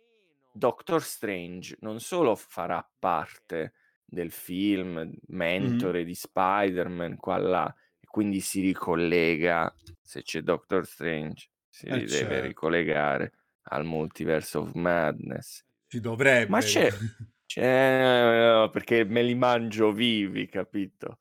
Doctor 0.52 1.02
Strange 1.02 1.78
non 1.80 1.98
solo 1.98 2.34
farà 2.34 2.86
parte 2.98 3.72
del 4.04 4.30
film, 4.30 5.10
mentore 5.28 5.98
mm-hmm. 6.00 6.06
di 6.06 6.14
Spider-Man, 6.14 7.16
qua 7.16 7.38
là, 7.38 7.74
e 7.98 8.06
quindi 8.06 8.40
si 8.40 8.60
ricollega, 8.60 9.74
se 10.02 10.22
c'è 10.22 10.42
Doctor 10.42 10.84
Strange, 10.84 11.48
si 11.66 11.86
eh 11.86 12.00
deve 12.00 12.08
certo. 12.08 12.40
ricollegare 12.42 13.32
al 13.68 13.86
Multiverse 13.86 14.58
of 14.58 14.74
Madness. 14.74 15.64
Si 15.86 16.00
dovrebbe. 16.00 16.50
Ma 16.50 16.60
c'è, 16.60 16.90
c'è 17.46 18.68
perché 18.70 19.04
me 19.04 19.22
li 19.22 19.34
mangio 19.34 19.90
vivi, 19.90 20.46
capito? 20.46 21.16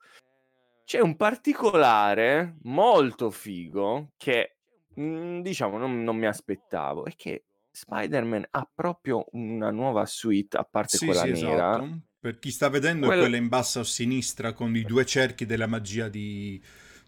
C'è 0.93 0.99
un 0.99 1.15
particolare 1.15 2.57
molto 2.65 3.31
figo 3.31 4.11
che 4.15 4.57
mh, 4.93 5.39
diciamo, 5.39 5.79
non, 5.79 6.03
non 6.03 6.15
mi 6.15 6.27
aspettavo 6.27 7.05
è 7.05 7.13
che 7.15 7.45
Spider-Man 7.71 8.45
ha 8.51 8.69
proprio 8.71 9.25
una 9.31 9.71
nuova 9.71 10.05
suite, 10.05 10.55
a 10.55 10.63
parte 10.63 10.97
Sì, 10.97 11.05
quella 11.07 11.21
sì, 11.21 11.31
nera. 11.31 11.71
esatto. 11.77 11.99
Per 12.19 12.37
chi 12.37 12.51
sta 12.51 12.69
vedendo 12.69 13.05
è 13.05 13.07
Quella... 13.07 13.23
quella 13.23 13.37
in 13.37 13.47
basso 13.47 13.79
a 13.79 13.83
sinistra 13.83 14.53
con 14.53 14.75
i 14.75 14.83
due 14.83 15.03
cerchi 15.03 15.47
della 15.47 15.65
magia 15.65 16.09
di... 16.09 16.61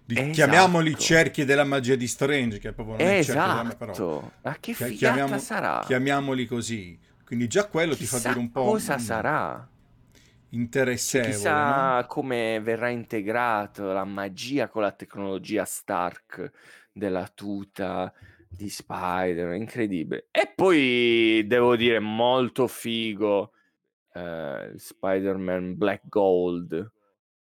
di... 0.04 0.16
Esatto. 0.16 0.32
Chiamiamoli 0.32 0.98
cerchi 0.98 1.46
della 1.46 1.64
magia 1.64 1.94
di 1.94 2.08
Strange, 2.08 2.58
che 2.58 2.74
proprio 2.74 2.98
non 2.98 3.06
è 3.06 3.18
esatto. 3.20 3.40
cerchio 3.40 3.62
della 3.62 3.76
però... 3.76 4.32
Ma 4.42 4.58
che 4.60 4.74
figata 4.74 4.96
Chiamiamo... 4.96 5.38
sarà? 5.38 5.84
Chiamiamoli 5.86 6.48
così. 6.48 6.98
Quindi 7.24 7.48
già 7.48 7.68
quello 7.68 7.94
Chissà 7.94 8.18
ti 8.18 8.24
fa 8.24 8.30
dire 8.30 8.40
un 8.40 8.50
po'... 8.50 8.64
cosa 8.66 8.98
sarà? 8.98 9.70
Interessevole, 10.50 11.32
Chissà 11.32 12.02
no? 12.02 12.06
come 12.08 12.60
verrà 12.62 12.90
integrato 12.90 13.92
la 13.92 14.04
magia 14.06 14.68
con 14.70 14.82
la 14.84 14.92
tecnologia 14.92 15.66
Stark 15.66 16.52
della 16.92 17.28
tuta 17.28 18.14
di 18.48 18.70
Spider, 18.70 19.54
incredibile. 19.54 20.28
E 20.32 20.52
poi 20.56 21.44
devo 21.48 21.76
dire 21.76 22.00
molto 22.00 22.68
figo 22.68 23.52
eh, 24.14 24.74
Spider-Man 24.76 25.76
Black 25.78 26.08
Gold 26.08 26.92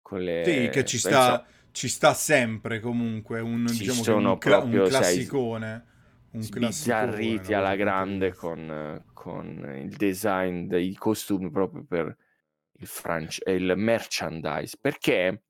con 0.02 0.22
le 0.22 0.44
Sì, 0.44 0.70
che 0.70 0.86
ci 0.86 1.02
penso- 1.02 1.18
sta, 1.18 1.46
ci 1.72 1.88
sta 1.90 2.14
sempre 2.14 2.80
comunque, 2.80 3.40
un, 3.42 3.66
Ci 3.66 3.78
diciamo 3.80 4.04
sono 4.04 4.32
un, 4.34 4.38
cla- 4.38 4.58
un 4.58 4.62
proprio, 4.62 4.90
sai, 4.90 5.18
classicone. 5.18 5.86
Un 6.32 6.42
sbizzarriti 6.42 7.38
classicone, 7.48 7.56
alla 7.56 7.76
grande 7.76 8.34
con, 8.34 9.04
con 9.14 9.74
il 9.82 9.96
design 9.96 10.68
dei 10.68 10.94
costumi 10.96 11.50
proprio 11.50 11.84
per 11.84 12.18
il, 12.78 12.88
franch- 12.88 13.42
il 13.48 13.74
merchandise 13.76 14.78
perché 14.80 15.44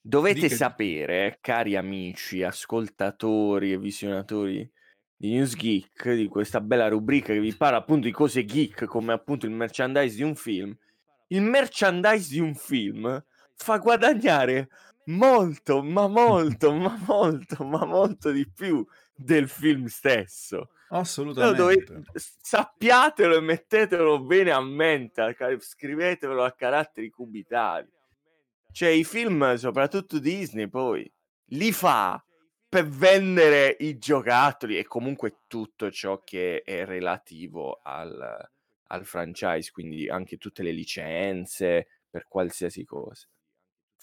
dovete 0.00 0.40
Dica- 0.40 0.54
sapere 0.54 1.38
cari 1.40 1.76
amici 1.76 2.42
ascoltatori 2.42 3.72
e 3.72 3.78
visionatori 3.78 4.70
di 5.16 5.32
News 5.34 5.54
Geek 5.54 6.12
di 6.14 6.26
questa 6.26 6.60
bella 6.60 6.88
rubrica 6.88 7.32
che 7.32 7.40
vi 7.40 7.54
parla 7.54 7.78
appunto 7.78 8.06
di 8.06 8.12
cose 8.12 8.44
geek 8.44 8.86
come 8.86 9.12
appunto 9.12 9.46
il 9.46 9.52
merchandise 9.52 10.16
di 10.16 10.22
un 10.22 10.34
film 10.34 10.74
il 11.28 11.42
merchandise 11.42 12.30
di 12.30 12.40
un 12.40 12.54
film 12.54 13.22
fa 13.54 13.76
guadagnare 13.76 14.68
molto 15.06 15.82
ma 15.82 16.08
molto 16.08 16.72
ma 16.72 16.98
molto 17.06 17.64
ma 17.64 17.84
molto 17.84 18.30
di 18.30 18.48
più 18.50 18.84
del 19.14 19.48
film 19.48 19.86
stesso 19.86 20.70
Assolutamente. 20.90 21.56
dovete- 21.56 22.02
sappiatelo 22.14 23.36
e 23.36 23.40
mettetelo 23.40 24.20
bene 24.22 24.50
a 24.50 24.60
mente, 24.60 25.36
scrivetelo 25.58 26.42
a 26.42 26.52
caratteri 26.52 27.10
cubitali. 27.10 27.88
Cioè, 28.72 28.88
i 28.88 29.04
film, 29.04 29.54
soprattutto 29.56 30.18
Disney, 30.18 30.68
poi 30.68 31.10
li 31.52 31.72
fa 31.72 32.22
per 32.68 32.86
vendere 32.86 33.76
i 33.80 33.98
giocattoli 33.98 34.78
e 34.78 34.86
comunque 34.86 35.40
tutto 35.48 35.90
ciò 35.90 36.22
che 36.22 36.62
è 36.64 36.84
relativo 36.84 37.80
al, 37.82 38.48
al 38.86 39.04
franchise, 39.04 39.72
quindi 39.72 40.08
anche 40.08 40.36
tutte 40.36 40.62
le 40.62 40.70
licenze 40.70 41.88
per 42.08 42.26
qualsiasi 42.28 42.84
cosa. 42.84 43.26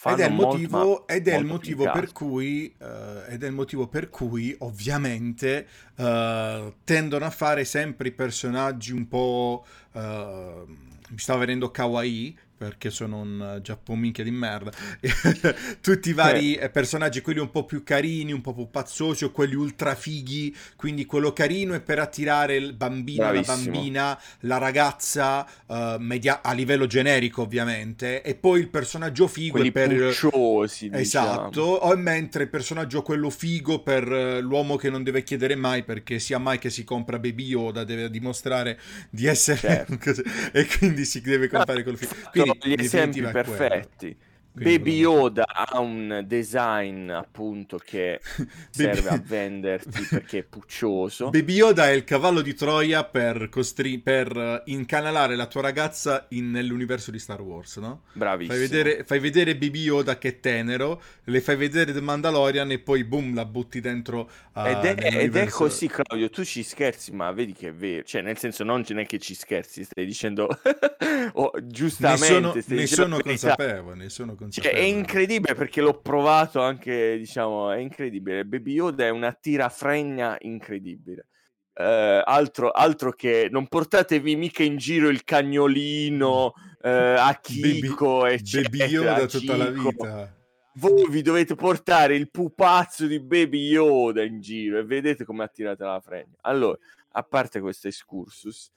Ed 0.04 0.20
è 0.20 0.26
il 0.26 0.34
molto, 0.34 0.58
motivo, 0.58 1.06
ma 1.08 1.14
ed 1.16 1.28
è 1.28 1.36
il 1.36 1.46
molto 1.46 1.54
motivo 1.54 1.84
più 1.84 1.92
per 1.92 2.02
cast. 2.02 2.14
cui, 2.14 2.76
eh, 2.80 3.24
ed 3.30 3.44
è 3.44 3.48
il 3.48 3.54
motivo 3.54 3.88
per 3.88 4.10
cui, 4.10 4.56
ovviamente, 4.60 5.68
eh, 5.96 6.74
tendono 6.84 7.26
a 7.26 7.30
fare 7.32 7.66
sempre 7.66 8.10
i 8.10 8.12
personaggi 8.12 8.92
un 8.94 9.08
po'. 9.08 9.66
eh, 9.94 10.64
mi 11.10 11.18
sta 11.20 11.36
venendo 11.38 11.72
kawaii 11.72 12.38
perché 12.58 12.90
sono 12.90 13.20
un 13.20 13.60
giappominchia 13.62 14.24
di 14.24 14.32
merda. 14.32 14.72
Tutti 15.82 16.10
i 16.10 16.14
vari 16.14 16.56
eh, 16.56 16.70
personaggi, 16.70 17.22
quelli 17.22 17.40
un 17.40 17.52
po' 17.52 17.66
più 17.66 17.84
carini, 17.84 18.32
un 18.32 18.42
po' 18.42 18.54
più 18.54 18.70
pazzosi, 18.70 19.24
o 19.26 19.32
quelli 19.32 19.56
ultra 19.56 19.94
fighi. 19.96 20.56
Quindi 20.76 21.06
quello 21.06 21.34
carino 21.34 21.74
è 21.76 21.82
per 21.82 22.00
attirare 22.00 22.56
il 22.56 22.74
bambino, 22.74 23.24
la 23.24 23.30
Bravissimo. 23.32 23.72
bambina, 23.72 24.20
la 24.42 24.58
ragazza, 24.58 25.48
eh, 25.68 25.96
media- 26.00 26.42
a 26.42 26.52
livello 26.54 26.88
generico, 26.88 27.44
ovviamente. 27.44 28.22
E 28.24 28.36
poi 28.36 28.60
il 28.62 28.70
personaggio 28.70 29.28
figo 29.28 29.52
Quelli 29.54 29.70
è 29.70 29.72
per. 29.72 29.96
pucciosi, 29.96 30.90
Esatto, 30.92 31.50
diciamo. 31.50 31.68
o 31.76 31.96
mentre 31.96 32.44
il 32.44 32.50
personaggio 32.50 33.02
quello 33.04 33.30
figo 33.30 33.82
per 33.84 34.12
eh, 34.12 34.42
l'uomo 34.42 34.76
che 34.78 34.90
non 34.90 35.04
deve 35.04 35.24
chiedere 35.24 35.56
mai 35.56 35.84
perché 35.84 36.20
sia 36.20 36.38
mai 36.40 36.58
che 36.58 36.70
si 36.70 36.84
compra 36.84 37.20
Baby 37.20 37.46
Yoda 37.46 37.84
deve 37.84 38.10
dimostrare 38.10 38.80
di 39.10 39.26
essere 39.28 39.58
Certo. 39.58 40.24
e 40.54 40.66
quindi 40.66 41.06
si 41.06 41.22
deve 41.22 41.48
comprare 41.48 41.84
quello 41.84 41.98
figo. 41.98 42.14
Quindi 42.32 42.47
gli 42.56 42.72
in 42.72 42.80
esempi 42.80 43.22
perfetti. 43.22 44.18
Quindi 44.58 44.78
Baby 44.80 44.98
Yoda 44.98 45.46
ha 45.48 45.80
un 45.80 46.24
design 46.26 47.10
appunto 47.10 47.78
che 47.78 48.20
serve 48.72 49.10
a 49.10 49.22
venderti 49.24 50.08
perché 50.10 50.40
è 50.40 50.44
puccioso. 50.44 51.30
Baby 51.30 51.54
Yoda 51.54 51.88
è 51.90 51.92
il 51.92 52.04
cavallo 52.04 52.42
di 52.42 52.54
Troia 52.56 53.04
per, 53.04 53.50
costri- 53.50 54.00
per 54.00 54.36
eh, 54.36 54.62
incanalare 54.72 55.36
la 55.36 55.46
tua 55.46 55.62
ragazza 55.62 56.26
in- 56.30 56.52
nell'universo 56.52 57.12
di 57.12 57.20
Star 57.20 57.42
Wars, 57.42 57.78
no? 57.78 58.04
Bravissimo. 58.14 58.58
Fai 58.58 58.68
vedere, 58.68 59.04
fai 59.04 59.20
vedere 59.20 59.56
Baby 59.56 59.82
Yoda 59.82 60.18
che 60.18 60.28
è 60.30 60.40
tenero, 60.40 61.02
le 61.26 61.42
fai 61.42 61.56
vedere 61.56 61.94
The 61.94 62.02
Mandalorian 62.02 62.72
e 62.72 62.80
poi 62.80 63.04
boom 63.04 63.36
la 63.36 63.46
butti 63.46 63.80
dentro 63.80 64.30
a, 64.54 64.70
Ed 64.70 64.98
è, 65.00 65.18
ed 65.24 65.36
è 65.36 65.48
così, 65.50 65.88
Claudio. 65.88 66.30
Tu 66.30 66.44
ci 66.44 66.64
scherzi, 66.64 67.12
ma 67.12 67.32
vedi 67.32 67.54
che 67.54 67.70
è 67.70 67.74
vero. 67.74 68.04
Cioè, 68.04 68.22
nel 68.22 68.38
senso, 68.38 68.64
non 68.64 68.84
ce 68.84 68.94
n'è 68.96 69.06
che 69.06 69.20
ci 69.20 69.36
scherzi, 69.36 69.84
stai 69.84 70.06
dicendo 70.06 70.48
oh, 71.34 71.52
Ne 71.54 71.68
giustamente. 71.68 72.26
sono, 72.26 72.54
ne 72.66 72.88
sono 72.88 73.18
la 73.18 73.22
verità. 73.24 73.48
consapevole, 73.56 73.96
ne 73.96 74.10
sono 74.10 74.36
Cioè, 74.50 74.72
è 74.72 74.80
incredibile 74.80 75.56
perché 75.56 75.82
l'ho 75.82 76.00
provato 76.00 76.62
anche, 76.62 77.18
diciamo, 77.18 77.72
è 77.72 77.78
incredibile. 77.78 78.46
Baby 78.46 78.74
Yoda 78.74 79.06
è 79.06 79.10
una 79.10 79.34
tirafregna 79.34 80.38
incredibile. 80.42 81.28
Eh, 81.74 82.22
altro, 82.26 82.72
altro 82.72 83.12
che 83.12 83.50
non 83.52 83.68
portatevi 83.68 84.36
mica 84.36 84.64
in 84.64 84.78
giro 84.78 85.10
il 85.10 85.24
cagnolino 85.24 86.54
eh, 86.82 86.90
a 86.90 87.38
Kiko, 87.42 88.22
Baby, 88.22 88.34
eccetera. 88.34 88.70
Baby 88.70 88.92
Yoda 88.92 89.26
tutta 89.26 89.58
la 89.58 89.72
Chico. 89.72 89.90
vita. 89.90 90.36
Voi 90.74 91.10
vi 91.10 91.22
dovete 91.22 91.56
portare 91.56 92.16
il 92.16 92.30
pupazzo 92.30 93.08
di 93.08 93.20
Baby 93.20 93.70
Yoda 93.70 94.24
in 94.24 94.42
giro 94.42 94.78
e 94.78 94.84
vedete 94.84 95.26
come 95.26 95.44
attirate 95.44 95.84
la 95.84 96.00
fregna. 96.00 96.36
Allora, 96.42 96.78
a 97.12 97.24
parte 97.24 97.60
questo 97.60 97.88
excursus 97.88 98.72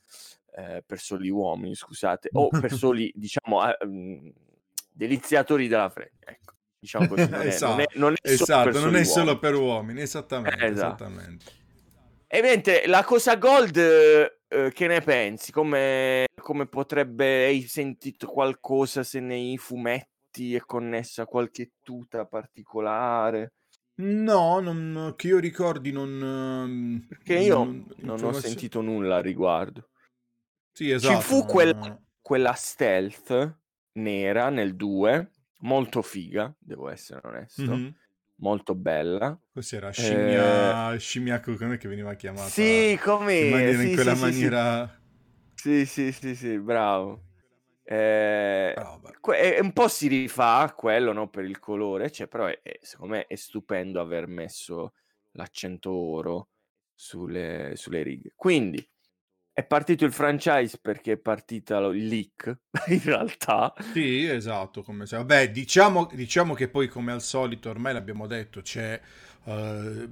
eh, 0.57 0.83
per 0.85 0.99
soli 0.99 1.29
uomini, 1.29 1.75
scusate, 1.75 2.31
o 2.33 2.49
per 2.49 2.73
soli, 2.73 3.13
diciamo, 3.15 3.69
eh, 3.69 4.33
deliziatori 5.01 5.67
della 5.67 5.89
fregna, 5.89 6.27
ecco. 6.27 6.55
Diciamo 6.79 7.09
così, 7.09 7.29
non 7.29 7.41
è, 7.47 7.59
non 7.61 7.81
è, 7.81 7.87
non 7.97 8.13
è 8.21 8.29
solo 8.29 8.43
esatto, 8.43 8.71
per 8.71 8.81
non 8.81 8.97
è 8.97 9.05
solo 9.05 9.25
uomini. 9.25 9.39
per 9.41 9.55
uomini, 9.55 10.01
esattamente, 10.03 10.57
Eh, 10.65 10.69
esatto. 10.69 11.05
esattamente. 11.05 11.45
E 12.27 12.43
mentre 12.43 12.87
la 12.87 13.03
cosa 13.05 13.37
gold, 13.37 13.77
eh, 13.77 14.41
eh, 14.49 14.73
che 14.73 14.87
ne 14.87 15.01
pensi? 15.01 15.53
Come, 15.53 16.27
come 16.41 16.67
potrebbe, 16.67 17.47
hai 17.47 17.63
sentito 17.63 18.27
qualcosa 18.27 19.03
se 19.03 19.21
nei 19.21 19.57
fumetti 19.59 20.55
è 20.55 20.61
connessa 20.61 21.23
a 21.23 21.27
qualche 21.27 21.73
tuta 21.83 22.25
particolare? 22.27 23.55
No, 24.01 24.61
non- 24.61 25.15
che 25.17 25.27
io 25.27 25.39
ricordi 25.39 25.93
non... 25.93 26.09
ehm, 26.23 27.07
Perché 27.09 27.39
io 27.39 27.57
non- 27.57 27.87
non 27.97 28.25
ho 28.25 28.33
sentito 28.33 28.81
nulla 28.81 29.17
a 29.17 29.21
riguardo. 29.21 29.89
Sì, 30.73 30.91
esatto. 30.91 31.21
Ci 31.21 31.27
fu 31.27 31.45
quella, 31.45 32.01
quella 32.23 32.53
stealth 32.55 33.59
nera 33.93 34.49
nel 34.51 34.77
2, 34.77 35.31
molto 35.61 36.03
figa, 36.03 36.55
devo 36.59 36.89
essere 36.89 37.21
onesto, 37.25 37.63
Mhm. 37.63 37.95
molto 38.37 38.75
bella. 38.75 39.39
Cos'era? 39.53 39.91
Scimmia... 39.91 40.97
Scimmia... 40.99 41.41
Com'è 41.41 41.77
che 41.79 41.89
veniva 41.89 42.15
chiamata? 42.15 42.49
Eh, 42.63 42.93
Sì, 42.95 42.99
come 43.03 43.35
in, 43.37 43.49
maniera- 43.51 43.83
in 43.83 43.89
sì, 43.89 43.95
quella 43.95 44.13
sì, 44.13 44.17
sì, 44.17 44.21
sì. 44.21 44.27
maniera... 44.31 45.01
Sì, 45.55 45.85
sì, 45.87 46.13
sì, 46.13 46.35
sì, 46.35 46.59
bravo. 46.59 47.25
Eh, 47.85 48.75
Ah, 48.77 48.99
que- 49.21 49.37
è- 49.39 49.61
un 49.61 49.73
po' 49.73 49.89
si 49.89 50.09
rifà 50.09 50.59
a 50.61 50.73
quello, 50.75 51.13
no, 51.13 51.29
per 51.29 51.45
il 51.45 51.59
colore, 51.59 52.11
cioè, 52.11 52.29
però 52.29 52.47
è, 52.47 52.61
è- 52.63 52.79
secondo 52.83 53.15
me 53.17 53.27
è 53.27 53.35
stupendo 53.35 54.01
aver 54.01 54.27
messo 54.27 54.95
l'accento 55.33 55.93
oro 55.93 56.49
sulle, 56.95 57.73
sulle 57.77 58.03
righe. 58.03 58.33
Quindi 58.37 58.87
è 59.61 59.65
partito 59.65 60.05
il 60.05 60.13
franchise 60.13 60.79
perché 60.81 61.13
è 61.13 61.17
partita 61.17 61.79
lo- 61.79 61.93
il 61.93 62.07
leak, 62.09 62.59
in 62.89 63.03
realtà. 63.05 63.73
Sì, 63.93 64.27
esatto, 64.27 64.83
come 64.83 65.07
se... 65.07 65.17
Vabbè, 65.17 65.51
diciamo, 65.51 66.09
diciamo 66.13 66.55
che 66.55 66.69
poi 66.69 66.89
come 66.89 67.13
al 67.13 67.23
solito, 67.23 67.71
ormai 67.71 67.93
l'abbiamo 67.93 68.27
detto, 68.27 68.61
c'è... 68.63 69.01
eh, 69.45 70.09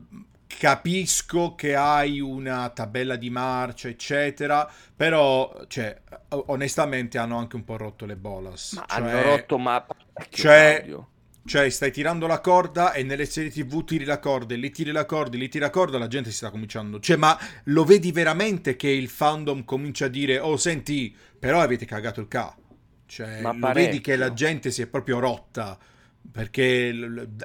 capisco 0.46 1.54
che 1.54 1.74
hai 1.76 2.20
una 2.20 2.70
tabella 2.70 3.16
di 3.16 3.30
marcia, 3.30 3.88
eccetera, 3.88 4.68
però, 4.96 5.64
cioè, 5.68 6.00
onestamente 6.30 7.18
hanno 7.18 7.36
anche 7.38 7.56
un 7.56 7.64
po' 7.64 7.76
rotto 7.76 8.06
le 8.06 8.16
bolas. 8.16 8.72
Ma 8.72 8.84
Cioè- 8.88 8.98
hanno 9.00 9.22
rotto 9.22 9.58
ma 9.58 9.86
cioè- 10.30 10.76
Claudio. 10.78 11.08
Cioè, 11.48 11.70
stai 11.70 11.90
tirando 11.90 12.26
la 12.26 12.40
corda 12.40 12.92
e 12.92 13.02
nelle 13.02 13.24
serie 13.24 13.50
TV 13.50 13.82
tiri 13.82 14.04
la 14.04 14.18
corda 14.18 14.52
e 14.52 14.58
lì 14.58 14.70
tiri 14.70 14.92
la 14.92 15.06
corda 15.06 15.34
e 15.34 15.38
lì 15.38 15.48
tiri 15.48 15.64
la 15.64 15.70
corda, 15.70 15.96
la 15.96 16.06
gente 16.06 16.28
si 16.28 16.36
sta 16.36 16.50
cominciando. 16.50 17.00
Cioè, 17.00 17.16
ma 17.16 17.38
lo 17.64 17.84
vedi 17.84 18.12
veramente 18.12 18.76
che 18.76 18.90
il 18.90 19.08
fandom 19.08 19.64
comincia 19.64 20.04
a 20.04 20.08
dire: 20.08 20.38
Oh, 20.40 20.58
senti, 20.58 21.14
però 21.38 21.60
avete 21.60 21.86
cagato 21.86 22.20
il 22.20 22.28
ca. 22.28 22.54
Cioè, 23.06 23.40
Ma 23.40 23.54
lo 23.54 23.72
vedi 23.72 24.02
che 24.02 24.16
la 24.16 24.34
gente 24.34 24.70
si 24.70 24.82
è 24.82 24.86
proprio 24.86 25.18
rotta. 25.20 25.78
Perché 26.30 26.92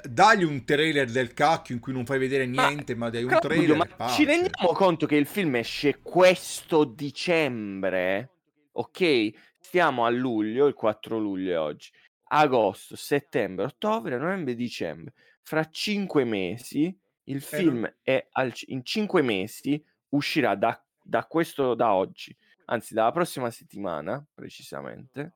dagli 0.09 0.43
un 0.43 0.65
trailer 0.65 1.09
del 1.09 1.33
cacchio 1.33 1.73
in 1.73 1.79
cui 1.79 1.93
non 1.93 2.05
fai 2.05 2.19
vedere 2.19 2.45
niente, 2.45 2.95
ma, 2.95 3.05
ma 3.05 3.09
dai 3.09 3.23
un 3.23 3.37
trailer. 3.39 3.77
Ma 3.77 3.85
pace. 3.85 4.15
ci 4.15 4.25
rendiamo 4.25 4.73
conto 4.73 5.05
che 5.05 5.15
il 5.15 5.25
film 5.25 5.55
esce 5.55 5.99
questo 6.01 6.83
dicembre? 6.83 8.31
Ok, 8.73 9.31
stiamo 9.61 10.03
a 10.03 10.09
luglio, 10.09 10.67
il 10.67 10.73
4 10.73 11.17
luglio 11.17 11.61
oggi. 11.61 11.89
Agosto, 12.35 12.95
settembre, 12.95 13.65
ottobre, 13.65 14.17
novembre, 14.17 14.55
dicembre. 14.55 15.13
Fra 15.43 15.69
cinque 15.69 16.23
mesi 16.23 16.97
il 17.25 17.41
film 17.41 17.85
eh, 17.85 17.95
è 18.01 18.27
al, 18.31 18.51
in 18.67 18.83
cinque 18.83 19.21
mesi 19.21 19.83
uscirà 20.09 20.55
da, 20.55 20.83
da 21.01 21.25
questo 21.25 21.75
da 21.75 21.93
oggi, 21.93 22.35
anzi 22.65 22.93
dalla 22.93 23.11
prossima 23.11 23.51
settimana 23.51 24.25
precisamente 24.33 25.33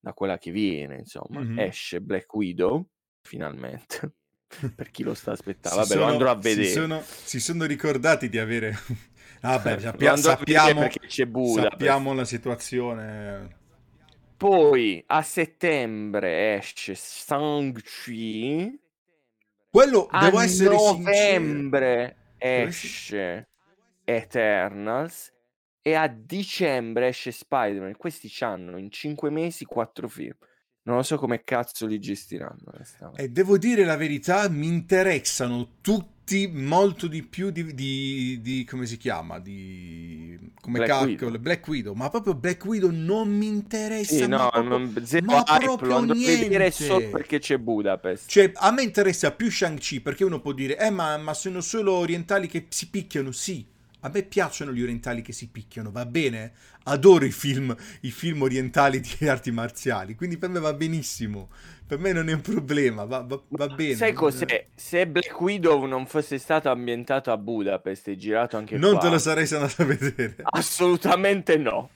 da 0.00 0.14
quella 0.14 0.38
che 0.38 0.50
viene, 0.50 0.96
insomma, 0.96 1.40
mm-hmm. 1.40 1.58
esce 1.58 2.00
Black 2.00 2.32
Widow, 2.34 2.86
finalmente. 3.20 4.14
per 4.74 4.90
chi 4.90 5.02
lo 5.02 5.14
sta 5.14 5.32
aspettando, 5.32 5.76
vabbè, 5.76 5.88
sono, 5.88 6.00
lo 6.00 6.10
andrò 6.10 6.30
a 6.30 6.36
vedere. 6.36 6.66
Si 6.66 6.72
sono, 6.72 7.02
si 7.04 7.38
sono 7.38 7.66
ricordati 7.66 8.28
di 8.30 8.38
avere... 8.38 8.76
vabbè, 9.42 9.78
sappia, 9.78 10.16
sappiamo, 10.16 10.88
sappiamo 11.54 12.14
la 12.14 12.24
situazione. 12.24 13.59
Poi 14.40 15.04
a 15.08 15.20
settembre 15.20 16.56
esce 16.56 16.94
Shang-Chi. 16.94 18.80
Quello 19.68 20.06
a 20.10 20.24
devo 20.24 20.40
essere 20.40 20.74
novembre 20.74 22.16
sincero. 22.38 22.68
esce 22.68 23.48
Eternals 24.02 25.30
e 25.82 25.92
a 25.92 26.06
dicembre 26.06 27.08
esce 27.08 27.32
Spider-Man. 27.32 27.98
Questi 27.98 28.32
hanno 28.42 28.78
in 28.78 28.90
5 28.90 29.28
mesi 29.28 29.66
4 29.66 30.08
film. 30.08 30.38
Non 30.82 30.96
lo 30.96 31.02
so 31.02 31.18
come 31.18 31.42
cazzo 31.44 31.86
li 31.86 31.98
gestiranno. 31.98 32.72
E 33.16 33.28
devo 33.28 33.58
dire 33.58 33.84
la 33.84 33.96
verità, 33.96 34.48
mi 34.48 34.66
interessano 34.66 35.76
tutti 35.82 36.46
molto 36.46 37.06
di 37.06 37.22
più 37.22 37.50
di, 37.50 37.74
di, 37.74 38.40
di 38.40 38.64
come 38.64 38.86
si 38.86 38.96
chiama? 38.96 39.38
Di 39.40 40.38
come 40.60 40.78
Black 40.78 40.90
cacchio, 40.90 41.26
Widow. 41.26 41.40
Black 41.40 41.68
Widow. 41.68 41.94
Ma 41.94 42.08
proprio 42.08 42.34
Black 42.34 42.64
Widow 42.64 42.90
non 42.90 43.28
mi 43.28 43.46
interessa. 43.46 44.14
Sì, 44.14 44.26
no, 44.26 44.48
proprio, 44.50 44.78
non, 44.78 45.02
zero 45.04 45.26
ma 45.26 45.44
hype, 45.46 45.64
proprio 45.64 46.00
lo 46.00 46.12
niente. 46.14 46.70
solo 46.70 47.10
perché 47.10 47.40
c'è 47.40 47.58
Budapest. 47.58 48.30
Cioè, 48.30 48.52
a 48.54 48.70
me 48.70 48.82
interessa 48.82 49.32
più 49.32 49.50
Shang-Chi 49.50 50.00
perché 50.00 50.24
uno 50.24 50.40
può 50.40 50.52
dire, 50.52 50.78
eh, 50.78 50.90
ma, 50.90 51.16
ma 51.18 51.34
sono 51.34 51.60
solo 51.60 51.92
orientali 51.92 52.46
che 52.46 52.66
si 52.70 52.88
picchiano. 52.88 53.32
Sì, 53.32 53.66
a 54.00 54.10
me 54.12 54.22
piacciono 54.22 54.72
gli 54.72 54.82
orientali 54.82 55.22
che 55.22 55.32
si 55.32 55.48
picchiano, 55.48 55.90
va 55.90 56.06
bene? 56.06 56.52
Adoro 56.84 57.24
i 57.24 57.30
film, 57.30 57.74
i 58.02 58.10
film 58.10 58.42
orientali 58.42 59.00
di 59.00 59.16
arti 59.28 59.50
marziali, 59.50 60.14
quindi 60.14 60.38
per 60.38 60.48
me 60.48 60.60
va 60.60 60.72
benissimo. 60.72 61.50
Per 61.86 61.98
me 61.98 62.12
non 62.12 62.28
è 62.28 62.32
un 62.32 62.40
problema, 62.40 63.04
va, 63.04 63.20
va, 63.22 63.40
va 63.48 63.66
bene. 63.66 63.94
Sai 63.94 64.12
cos'è? 64.12 64.66
Se 64.74 65.06
Black 65.08 65.38
Widow 65.40 65.84
non 65.86 66.06
fosse 66.06 66.38
stato 66.38 66.70
ambientato 66.70 67.32
a 67.32 67.36
Budapest 67.36 68.08
e 68.08 68.16
girato 68.16 68.56
anche 68.56 68.78
non 68.78 68.92
qua... 68.92 69.00
te 69.00 69.08
lo 69.08 69.18
sarei 69.18 69.48
andato 69.50 69.82
a 69.82 69.84
vedere. 69.84 70.36
Assolutamente 70.50 71.56
no. 71.56 71.90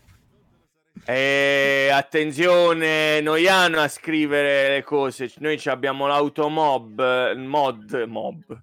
E 1.06 1.90
attenzione, 1.92 3.20
Noiano 3.20 3.78
a 3.78 3.88
scrivere 3.88 4.68
le 4.68 4.82
cose. 4.82 5.30
Noi 5.38 5.60
abbiamo 5.66 6.06
l'automob, 6.08 7.34
mod, 7.36 8.04
mob 8.08 8.62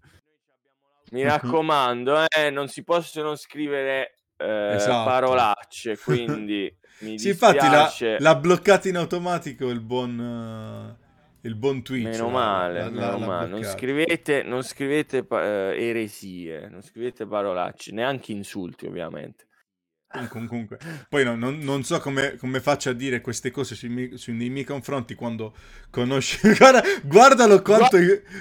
mi 1.12 1.24
raccomando, 1.24 2.26
eh, 2.28 2.50
non 2.50 2.68
si 2.68 2.84
possono 2.84 3.36
scrivere 3.36 4.16
eh, 4.38 4.74
esatto. 4.76 5.10
parolacce, 5.10 5.98
quindi 6.04 6.74
mi 7.00 7.18
sì, 7.18 7.30
infatti 7.30 7.58
l'ha, 7.58 7.92
l'ha, 8.20 8.36
bloccato 8.36 8.88
in 8.88 8.98
automatico 8.98 9.70
il 9.70 9.80
buon, 9.80 10.20
uh, 10.20 11.48
il 11.48 11.56
buon 11.56 11.82
Twitch. 11.82 12.10
Meno 12.10 12.30
male, 12.30 12.80
la, 12.84 12.90
meno 12.90 13.18
male. 13.20 13.48
Non 13.48 13.64
scrivete, 13.64 14.44
non 14.44 14.62
scrivete 14.62 15.26
uh, 15.28 15.36
eresie, 15.36 16.68
non 16.70 16.82
scrivete 16.82 17.26
parolacce, 17.26 17.92
neanche 17.92 18.32
insulti 18.32 18.86
ovviamente. 18.86 19.46
Comunque, 20.30 20.78
poi 21.08 21.24
no, 21.24 21.36
non, 21.36 21.60
non, 21.60 21.84
so 21.84 22.00
come, 22.00 22.36
come, 22.38 22.60
faccio 22.60 22.90
a 22.90 22.94
dire 22.94 23.22
queste 23.22 23.52
cose 23.52 23.76
sui 23.76 23.90
miei, 23.90 24.18
sui, 24.18 24.34
nei 24.34 24.50
miei 24.50 24.66
confronti 24.66 25.16
quando 25.16 25.54
conosci. 25.90 26.40
Guarda, 26.58 26.82
guardalo 27.04 27.62
quanto, 27.62 27.98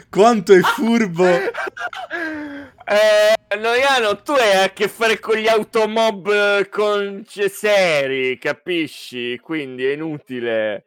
quanto 0.09 0.53
è 0.53 0.61
furbo. 0.61 1.27
Eh, 2.91 3.57
Noiano, 3.57 4.21
tu 4.21 4.33
hai 4.33 4.65
a 4.65 4.71
che 4.71 4.89
fare 4.89 5.21
con 5.21 5.37
gli 5.37 5.47
automob 5.47 6.69
con 6.71 7.25
seri, 7.25 8.37
capisci? 8.37 9.39
Quindi 9.39 9.85
è 9.85 9.93
inutile. 9.93 10.87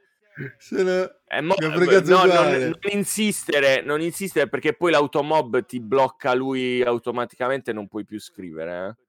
Sono... 0.58 1.20
È 1.26 1.40
mo- 1.40 1.56
no, 1.58 1.70
non, 1.70 2.28
non, 2.28 2.78
insistere, 2.92 3.82
non 3.84 4.02
insistere 4.02 4.50
perché 4.50 4.74
poi 4.74 4.92
l'automob 4.92 5.66
ti 5.66 5.80
blocca 5.80 6.34
lui 6.34 6.84
automaticamente 6.84 7.72
e 7.72 7.74
non 7.74 7.88
puoi 7.88 8.04
più 8.04 8.20
scrivere. 8.20 8.88
Eh? 8.88 9.04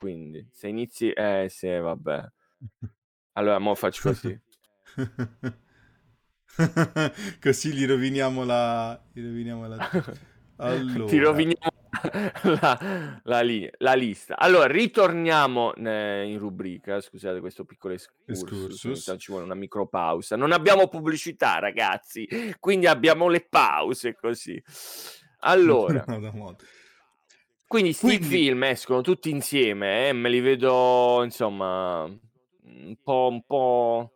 Quindi, 0.00 0.48
se 0.50 0.68
inizi... 0.68 1.10
Eh, 1.10 1.48
sì, 1.50 1.68
vabbè. 1.68 2.24
Allora, 3.34 3.58
mo 3.58 3.74
faccio 3.74 4.08
così. 4.08 4.40
così 7.40 7.72
gli 7.72 7.86
roviniamo 7.86 8.44
la... 8.44 9.00
Gli 9.12 9.22
roviniamo 9.22 9.68
la... 9.68 9.76
Allora. 10.56 11.06
Ti 11.06 11.18
roviniamo 11.18 11.80
la, 12.60 13.20
la, 13.24 13.40
li- 13.40 13.70
la, 13.78 13.94
lista. 13.94 14.36
Allora, 14.36 14.66
ritorniamo 14.66 15.72
in 15.76 16.36
rubrica. 16.38 17.00
Scusate 17.00 17.40
questo 17.40 17.64
piccolo 17.64 17.94
excursus. 17.94 19.14
Ci 19.18 19.30
vuole 19.30 19.44
una 19.44 19.54
micropausa. 19.54 20.36
Non 20.36 20.52
abbiamo 20.52 20.88
pubblicità, 20.88 21.58
ragazzi. 21.58 22.26
Quindi 22.58 22.86
abbiamo 22.86 23.28
le 23.28 23.46
pause 23.48 24.14
così. 24.14 24.62
Allora. 25.40 26.04
Quindi 27.70 27.92
sti 27.92 28.04
quindi... 28.04 28.26
film 28.26 28.64
escono 28.64 29.00
tutti 29.00 29.30
insieme. 29.30 30.08
Eh? 30.08 30.12
Me 30.12 30.28
li 30.28 30.40
vedo, 30.40 31.22
insomma, 31.22 32.02
un 32.02 32.96
po', 33.00 33.28
un 33.30 33.44
po 33.44 34.12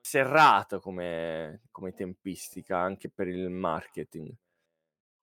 serrato 0.00 0.80
come, 0.80 1.64
come 1.70 1.92
tempistica 1.92 2.78
anche 2.78 3.10
per 3.10 3.28
il 3.28 3.50
marketing. 3.50 4.32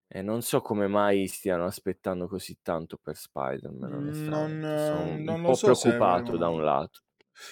E 0.08 0.22
non 0.22 0.44
so 0.44 0.62
come 0.62 0.86
mai 0.86 1.26
stiano 1.26 1.66
aspettando 1.66 2.28
così 2.28 2.60
tanto 2.62 3.00
per 3.02 3.16
Spider-Man. 3.16 3.90
Non, 3.90 4.62
Sono 4.62 5.16
non 5.18 5.40
un 5.40 5.44
po' 5.46 5.56
so 5.56 5.72
preoccupato 5.72 6.38
da 6.38 6.50
un 6.50 6.64
lato. 6.64 7.00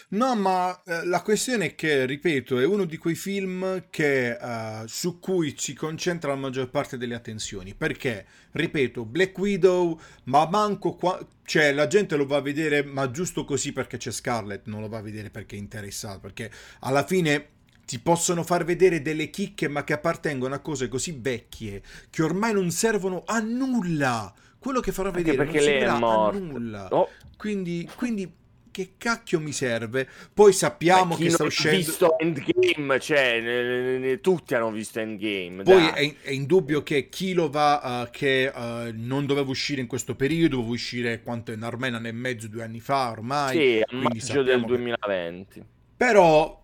No, 0.09 0.35
ma 0.35 0.81
eh, 0.83 1.05
la 1.05 1.21
questione 1.21 1.67
è 1.67 1.75
che, 1.75 2.05
ripeto, 2.05 2.59
è 2.59 2.65
uno 2.65 2.85
di 2.85 2.97
quei 2.97 3.15
film 3.15 3.85
che, 3.89 4.37
uh, 4.39 4.85
su 4.87 5.19
cui 5.19 5.55
si 5.57 5.73
concentra 5.73 6.31
la 6.31 6.37
maggior 6.37 6.69
parte 6.69 6.97
delle 6.97 7.15
attenzioni. 7.15 7.73
Perché, 7.73 8.25
ripeto, 8.51 9.05
Black 9.05 9.37
Widow, 9.37 9.99
ma 10.25 10.47
manco 10.49 10.93
qua... 10.93 11.19
Cioè, 11.43 11.73
la 11.73 11.87
gente 11.87 12.15
lo 12.15 12.27
va 12.27 12.37
a 12.37 12.41
vedere, 12.41 12.83
ma 12.83 13.09
giusto 13.09 13.43
così 13.43 13.73
perché 13.73 13.97
c'è 13.97 14.11
Scarlett, 14.11 14.67
non 14.67 14.81
lo 14.81 14.87
va 14.87 14.99
a 14.99 15.01
vedere 15.01 15.29
perché 15.31 15.55
è 15.55 15.59
interessato. 15.59 16.19
Perché 16.19 16.51
alla 16.81 17.03
fine 17.03 17.57
ti 17.89 17.97
possono 17.97 18.43
far 18.43 18.65
vedere 18.65 19.01
delle 19.01 19.31
chicche 19.31 19.67
ma 19.67 19.83
che 19.83 19.93
appartengono 19.93 20.53
a 20.53 20.59
cose 20.59 20.87
così 20.87 21.17
vecchie 21.19 21.81
che 22.11 22.21
ormai 22.21 22.53
non 22.53 22.69
servono 22.69 23.23
a 23.25 23.39
nulla. 23.39 24.31
Quello 24.59 24.79
che 24.79 24.91
farò 24.91 25.09
vedere 25.09 25.37
perché 25.37 25.55
non 25.55 25.63
servirà 25.63 25.93
a 25.95 26.31
nulla. 26.31 26.87
Oh. 26.91 27.09
Quindi, 27.35 27.89
quindi 27.95 28.31
che 28.79 28.93
cacchio 28.97 29.41
mi 29.41 29.51
serve? 29.51 30.07
Poi 30.33 30.53
sappiamo 30.53 31.17
che 31.17 31.29
sta 31.29 31.43
uscendo. 31.43 31.77
visto 31.77 32.17
Endgame, 32.17 32.99
cioè, 33.01 33.41
ne, 33.41 33.97
ne, 33.97 34.21
tutti 34.21 34.55
hanno 34.55 34.71
visto 34.71 34.99
Endgame. 34.99 35.63
Poi 35.63 35.85
è, 35.87 36.15
è, 36.21 36.31
indubbio 36.31 36.81
che 36.81 37.09
chi 37.09 37.33
lo 37.33 37.49
va, 37.49 38.05
uh, 38.05 38.09
che 38.09 38.49
uh, 38.53 38.91
non 38.93 39.25
doveva 39.25 39.49
uscire 39.49 39.81
in 39.81 39.87
questo 39.87 40.15
periodo, 40.15 40.55
doveva 40.55 40.73
uscire 40.73 41.21
quanto 41.21 41.51
in 41.51 41.61
Armena 41.61 41.99
nel 41.99 42.13
mezzo, 42.13 42.47
due 42.47 42.63
anni 42.63 42.79
fa 42.79 43.09
ormai. 43.09 43.57
Sì, 43.57 43.83
a 43.85 43.95
maggio 43.95 44.43
del 44.43 44.63
2020. 44.63 45.59
Che... 45.59 45.65
Però, 45.97 46.61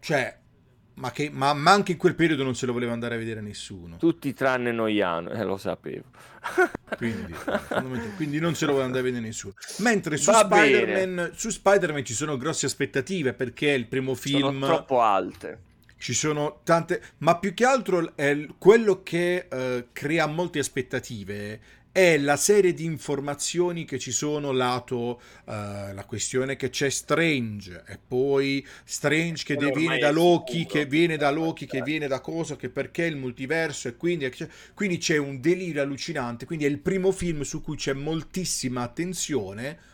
cioè, 0.00 0.38
ma, 0.94 1.10
che, 1.10 1.30
ma, 1.30 1.54
ma, 1.54 1.72
anche 1.72 1.92
in 1.92 1.98
quel 1.98 2.14
periodo 2.14 2.42
non 2.42 2.54
se 2.54 2.66
lo 2.66 2.72
voleva 2.72 2.92
andare 2.92 3.14
a 3.14 3.18
vedere 3.18 3.40
nessuno. 3.40 3.96
Tutti 3.96 4.32
tranne 4.34 4.72
Noiano, 4.72 5.30
eh, 5.30 5.42
lo 5.44 5.56
sapevo. 5.56 6.04
quindi, 6.96 7.34
quindi, 8.16 8.38
non 8.38 8.54
se 8.54 8.66
lo 8.66 8.72
voleva 8.72 8.86
andare 8.86 9.08
a 9.08 9.10
vedere 9.10 9.24
nessuno. 9.24 9.54
Mentre 9.78 10.16
su 10.16 10.32
Spider-Man, 10.32 11.32
su 11.34 11.50
Spider-Man, 11.50 12.04
ci 12.04 12.14
sono 12.14 12.36
grosse 12.36 12.66
aspettative 12.66 13.32
perché 13.32 13.74
è 13.74 13.76
il 13.76 13.86
primo 13.86 14.14
film... 14.14 14.60
Sono 14.60 14.66
troppo 14.66 15.00
alte. 15.00 15.60
Ci 15.96 16.14
sono 16.14 16.60
tante... 16.64 17.00
Ma 17.18 17.38
più 17.38 17.54
che 17.54 17.64
altro 17.64 18.12
è 18.14 18.46
quello 18.58 19.02
che 19.02 19.48
uh, 19.50 19.86
crea 19.92 20.26
molte 20.26 20.58
aspettative 20.58 21.60
è 21.92 22.16
la 22.16 22.38
serie 22.38 22.72
di 22.72 22.86
informazioni 22.86 23.84
che 23.84 23.98
ci 23.98 24.12
sono 24.12 24.50
lato 24.50 25.20
uh, 25.44 25.52
la 25.92 26.04
questione 26.06 26.56
che 26.56 26.70
c'è 26.70 26.88
Strange 26.88 27.84
e 27.86 27.98
poi 27.98 28.66
Strange 28.82 29.44
che 29.44 29.56
viene 29.56 29.98
da 29.98 30.10
Loki, 30.10 30.64
che 30.64 30.86
viene 30.86 31.18
da 31.18 31.30
Loki, 31.30 31.66
che 31.66 31.82
viene 31.82 32.06
da 32.06 32.20
cosa, 32.20 32.56
che 32.56 32.70
perché 32.70 33.04
il 33.04 33.16
multiverso 33.16 33.88
e 33.88 33.96
quindi, 33.96 34.30
quindi 34.72 34.96
c'è 34.96 35.18
un 35.18 35.38
delirio 35.38 35.82
allucinante, 35.82 36.46
quindi 36.46 36.64
è 36.64 36.68
il 36.68 36.78
primo 36.78 37.12
film 37.12 37.42
su 37.42 37.60
cui 37.60 37.76
c'è 37.76 37.92
moltissima 37.92 38.80
attenzione 38.80 39.90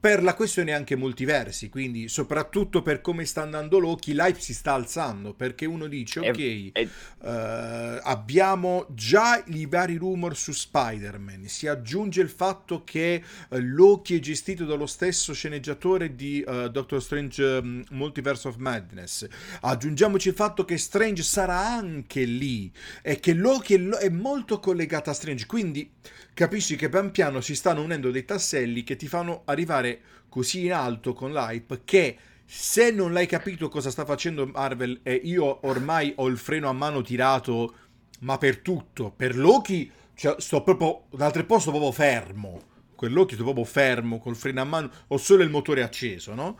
per 0.00 0.22
la 0.22 0.34
questione 0.34 0.72
anche 0.72 0.94
multiversi, 0.94 1.68
quindi 1.68 2.08
soprattutto 2.08 2.82
per 2.82 3.00
come 3.00 3.24
sta 3.24 3.42
andando 3.42 3.80
Loki, 3.80 4.12
l'hype 4.12 4.38
si 4.38 4.54
sta 4.54 4.72
alzando 4.72 5.34
perché 5.34 5.66
uno 5.66 5.88
dice 5.88 6.20
ok, 6.20 6.38
e, 6.38 6.70
e... 6.72 6.88
Uh, 7.18 7.98
abbiamo 8.02 8.86
già 8.90 9.42
i 9.46 9.66
vari 9.66 9.96
rumor 9.96 10.36
su 10.36 10.52
Spider-Man, 10.52 11.48
si 11.48 11.66
aggiunge 11.66 12.20
il 12.20 12.28
fatto 12.28 12.84
che 12.84 13.22
uh, 13.48 13.56
Loki 13.58 14.16
è 14.16 14.20
gestito 14.20 14.64
dallo 14.64 14.86
stesso 14.86 15.32
sceneggiatore 15.32 16.14
di 16.14 16.44
uh, 16.46 16.68
Doctor 16.68 17.02
Strange 17.02 17.42
um, 17.42 17.84
Multiverse 17.90 18.46
of 18.46 18.56
Madness, 18.56 19.26
aggiungiamoci 19.62 20.28
il 20.28 20.34
fatto 20.34 20.64
che 20.64 20.78
Strange 20.78 21.24
sarà 21.24 21.58
anche 21.58 22.22
lì 22.22 22.70
e 23.02 23.18
che 23.18 23.34
Loki 23.34 23.74
è, 23.74 23.80
è 23.80 24.08
molto 24.10 24.60
collegato 24.60 25.10
a 25.10 25.12
Strange, 25.12 25.46
quindi 25.46 25.90
capisci 26.34 26.76
che 26.76 26.88
pian 26.88 27.10
piano 27.10 27.40
si 27.40 27.56
stanno 27.56 27.82
unendo 27.82 28.12
dei 28.12 28.24
tasselli 28.24 28.84
che 28.84 28.94
ti 28.94 29.08
fanno 29.08 29.42
arrivare 29.46 29.97
così 30.28 30.66
in 30.66 30.72
alto 30.72 31.12
con 31.12 31.32
l'hype 31.32 31.82
che 31.84 32.16
se 32.44 32.90
non 32.90 33.12
l'hai 33.12 33.26
capito 33.26 33.68
cosa 33.68 33.90
sta 33.90 34.04
facendo 34.04 34.46
Marvel 34.46 35.00
e 35.02 35.14
io 35.14 35.66
ormai 35.66 36.12
ho 36.16 36.26
il 36.28 36.38
freno 36.38 36.68
a 36.68 36.72
mano 36.72 37.02
tirato 37.02 37.74
ma 38.20 38.38
per 38.38 38.58
tutto 38.58 39.12
per 39.14 39.36
Loki 39.36 39.90
cioè, 40.14 40.36
sto 40.38 40.62
proprio 40.62 41.04
d'altro 41.10 41.44
posto 41.44 41.70
proprio 41.70 41.92
fermo 41.92 42.60
quell'occhio 42.94 43.36
sto 43.36 43.44
proprio 43.44 43.64
fermo 43.64 44.18
col 44.18 44.34
freno 44.34 44.60
a 44.60 44.64
mano 44.64 44.90
ho 45.08 45.16
solo 45.18 45.42
il 45.42 45.50
motore 45.50 45.82
acceso 45.82 46.34
no? 46.34 46.58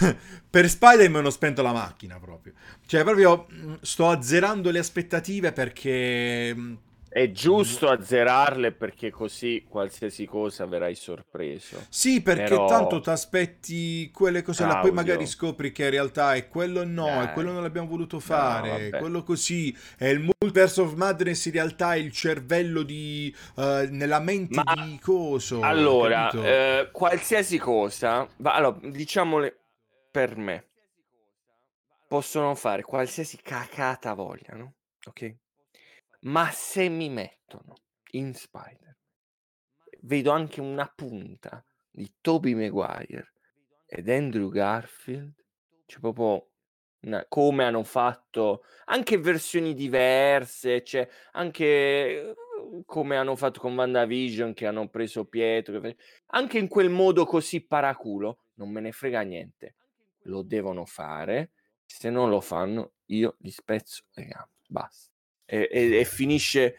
per 0.50 0.68
Spider-Man 0.68 1.26
ho 1.26 1.30
spento 1.30 1.62
la 1.62 1.72
macchina 1.72 2.18
proprio 2.18 2.54
cioè 2.86 3.04
proprio 3.04 3.46
mm, 3.52 3.74
sto 3.82 4.08
azzerando 4.08 4.70
le 4.70 4.78
aspettative 4.78 5.52
perché 5.52 6.54
mm, 6.54 6.74
è 7.16 7.30
giusto 7.30 7.88
azzerarle 7.88 8.72
perché 8.72 9.10
così 9.10 9.64
qualsiasi 9.66 10.26
cosa 10.26 10.66
verrai 10.66 10.94
sorpreso. 10.94 11.86
Sì, 11.88 12.20
perché 12.20 12.50
Però... 12.50 12.66
tanto 12.66 13.00
ti 13.00 13.08
aspetti 13.08 14.10
quelle 14.10 14.42
cose 14.42 14.64
Claudio. 14.64 14.76
là, 14.76 14.82
poi 14.82 14.92
magari 14.94 15.24
scopri 15.26 15.72
che 15.72 15.84
in 15.84 15.90
realtà 15.92 16.34
è 16.34 16.46
quello 16.46 16.84
no, 16.84 17.22
è 17.22 17.32
quello 17.32 17.52
non 17.52 17.62
l'abbiamo 17.62 17.88
voluto 17.88 18.20
fare, 18.20 18.90
no, 18.90 18.98
quello 18.98 19.22
così, 19.22 19.74
è 19.96 20.08
il 20.08 20.18
Multiverse 20.18 20.78
of 20.82 20.92
Madness 20.92 21.46
in 21.46 21.52
realtà 21.52 21.94
è 21.94 21.96
il 21.96 22.12
cervello 22.12 22.82
di... 22.82 23.34
Uh, 23.54 23.86
nella 23.88 24.20
mente 24.20 24.62
Ma... 24.62 24.74
di 24.74 24.98
coso. 25.00 25.62
Allora, 25.62 26.28
eh, 26.32 26.90
qualsiasi 26.92 27.56
cosa, 27.56 28.28
allora, 28.42 28.76
diciamole 28.90 29.56
per 30.10 30.36
me, 30.36 30.66
possono 32.06 32.54
fare 32.54 32.82
qualsiasi 32.82 33.38
cacata 33.42 34.12
vogliano, 34.12 34.74
ok? 35.06 35.34
Ma 36.26 36.50
se 36.50 36.88
mi 36.88 37.08
mettono 37.08 37.74
in 38.12 38.34
Spider, 38.34 38.96
vedo 40.02 40.30
anche 40.32 40.60
una 40.60 40.86
punta 40.92 41.64
di 41.88 42.14
Toby 42.20 42.54
Maguire 42.54 43.32
ed 43.86 44.08
Andrew 44.08 44.50
Garfield, 44.50 45.34
cioè 45.86 46.00
proprio 46.00 46.50
una, 47.02 47.24
come 47.28 47.64
hanno 47.64 47.84
fatto 47.84 48.64
anche 48.86 49.18
versioni 49.18 49.72
diverse, 49.74 50.82
cioè 50.82 51.08
anche 51.32 52.34
uhm, 52.60 52.82
come 52.84 53.16
hanno 53.16 53.36
fatto 53.36 53.60
con 53.60 53.76
WandaVision 53.76 54.52
che 54.52 54.66
hanno 54.66 54.88
preso 54.88 55.26
Pietro, 55.26 55.80
anche 56.26 56.58
in 56.58 56.66
quel 56.66 56.90
modo 56.90 57.24
così 57.24 57.64
paraculo, 57.64 58.40
non 58.54 58.70
me 58.70 58.80
ne 58.80 58.90
frega 58.90 59.20
niente. 59.20 59.76
Lo 60.22 60.42
devono 60.42 60.86
fare, 60.86 61.52
se 61.84 62.10
non 62.10 62.30
lo 62.30 62.40
fanno 62.40 62.94
io 63.06 63.36
gli 63.38 63.50
spezzo 63.50 64.02
le 64.14 64.24
gambe, 64.24 64.50
basta 64.66 65.15
e, 65.46 65.68
e, 65.70 65.98
e 66.00 66.04
finisce 66.04 66.76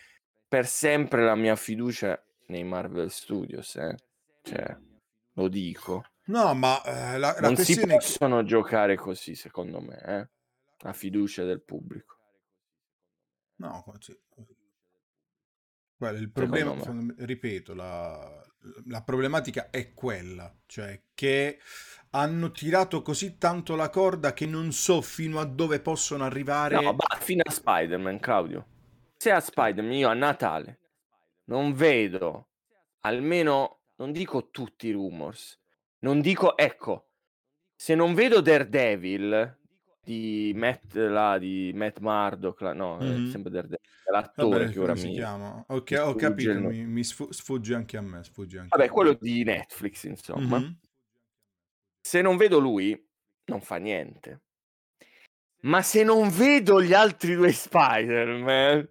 per 0.48 0.68
sempre 0.68 1.24
la 1.24 1.36
mia 1.36 1.56
fiducia 1.56 2.22
nei 2.48 2.64
Marvel 2.64 3.10
Studios, 3.10 3.76
eh? 3.76 3.96
cioè, 4.44 4.78
lo 5.34 5.48
dico. 5.48 6.06
No, 6.26 6.54
ma 6.54 6.82
eh, 6.84 7.18
la, 7.18 7.34
la 7.34 7.40
non 7.40 7.56
si 7.56 7.80
possono 7.86 8.40
che... 8.40 8.46
giocare 8.46 8.96
così, 8.96 9.34
secondo 9.34 9.80
me, 9.80 10.02
eh? 10.06 10.30
la 10.80 10.94
fiducia 10.94 11.44
del 11.44 11.62
pubblico. 11.62 12.16
No. 13.56 13.84
Guarda, 15.98 16.20
il 16.20 16.30
problema, 16.30 16.76
ripeto, 17.18 17.74
la, 17.74 18.47
la, 18.86 19.02
problematica 19.02 19.70
è 19.70 19.94
quella, 19.94 20.54
cioè 20.66 21.02
che 21.14 21.60
hanno 22.12 22.52
tirato 22.52 23.02
così 23.02 23.38
tanto 23.38 23.76
la 23.76 23.90
corda 23.90 24.34
che 24.34 24.46
non 24.46 24.72
so 24.72 25.02
fino 25.02 25.40
a 25.40 25.46
dove 25.46 25.80
possono 25.80 26.24
arrivare. 26.24 26.76
No, 26.76 26.94
ma 26.94 27.18
fino 27.20 27.44
a 27.46 27.52
Spider-Man, 27.52 28.20
Claudio. 28.20 28.66
Se 29.18 29.32
a 29.32 29.40
Spider-Man 29.40 29.94
io 29.94 30.10
a 30.10 30.14
Natale 30.14 30.80
non 31.46 31.74
vedo 31.74 32.50
almeno, 33.02 33.82
non 33.96 34.12
dico 34.12 34.50
tutti 34.50 34.88
i 34.88 34.92
rumors, 34.92 35.60
non 36.00 36.22
dico, 36.22 36.56
ecco, 36.58 37.10
se 37.76 37.96
non 37.96 38.14
vedo 38.14 38.42
Daredevil 38.42 39.58
di 40.08 40.54
Matt, 40.56 40.96
là, 40.96 41.38
di 41.38 41.72
Matt 41.76 42.00
Murdock, 42.00 42.62
là, 42.62 42.74
no, 42.74 42.98
mm-hmm. 42.98 43.28
è 43.28 43.30
sempre 43.30 43.52
Daredevil, 43.52 43.80
l'attore 44.10 44.60
Vabbè, 44.60 44.72
che 44.72 44.80
ora 44.80 44.94
mi 44.94 45.12
chiama. 45.12 45.66
Ok, 45.68 46.00
ho 46.02 46.16
capito, 46.16 46.54
mi, 46.54 46.86
mi 46.86 47.04
sfugge 47.04 47.76
anche 47.76 47.98
a 47.98 48.02
me, 48.02 48.24
sfugge 48.24 48.60
anche 48.60 48.70
Vabbè, 48.78 48.90
quello 48.90 49.18
di 49.20 49.44
Netflix, 49.44 50.06
insomma. 50.06 50.60
Mm-hmm. 50.60 50.72
Se 52.00 52.22
non 52.22 52.38
vedo 52.38 52.60
lui, 52.60 52.98
non 53.48 53.60
fa 53.60 53.76
niente. 53.76 54.44
Ma 55.64 55.82
se 55.82 56.04
non 56.04 56.30
vedo 56.30 56.82
gli 56.82 56.94
altri 56.94 57.36
due 57.36 57.52
Spider-Man, 57.52 58.88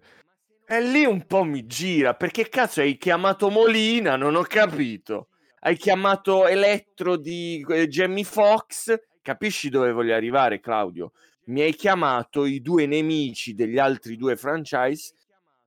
e 0.69 0.81
lì 0.81 1.03
un 1.03 1.25
po' 1.25 1.43
mi 1.43 1.65
gira. 1.65 2.13
Perché 2.13 2.47
cazzo 2.47 2.81
hai 2.81 2.97
chiamato 2.97 3.49
Molina? 3.49 4.17
Non 4.17 4.35
ho 4.35 4.43
capito. 4.43 5.29
Hai 5.61 5.77
chiamato 5.77 6.45
Elettro 6.45 7.15
di 7.15 7.65
eh, 7.69 7.87
Jamie 7.87 8.23
Fox. 8.23 8.93
Capisci 9.27 9.67
dove 9.67 9.91
voglio 9.91 10.15
arrivare, 10.15 10.61
Claudio? 10.61 11.11
Mi 11.47 11.59
hai 11.59 11.73
chiamato 11.73 12.45
i 12.45 12.61
due 12.61 12.85
nemici 12.85 13.53
degli 13.53 13.77
altri 13.77 14.15
due 14.15 14.37
franchise. 14.37 15.13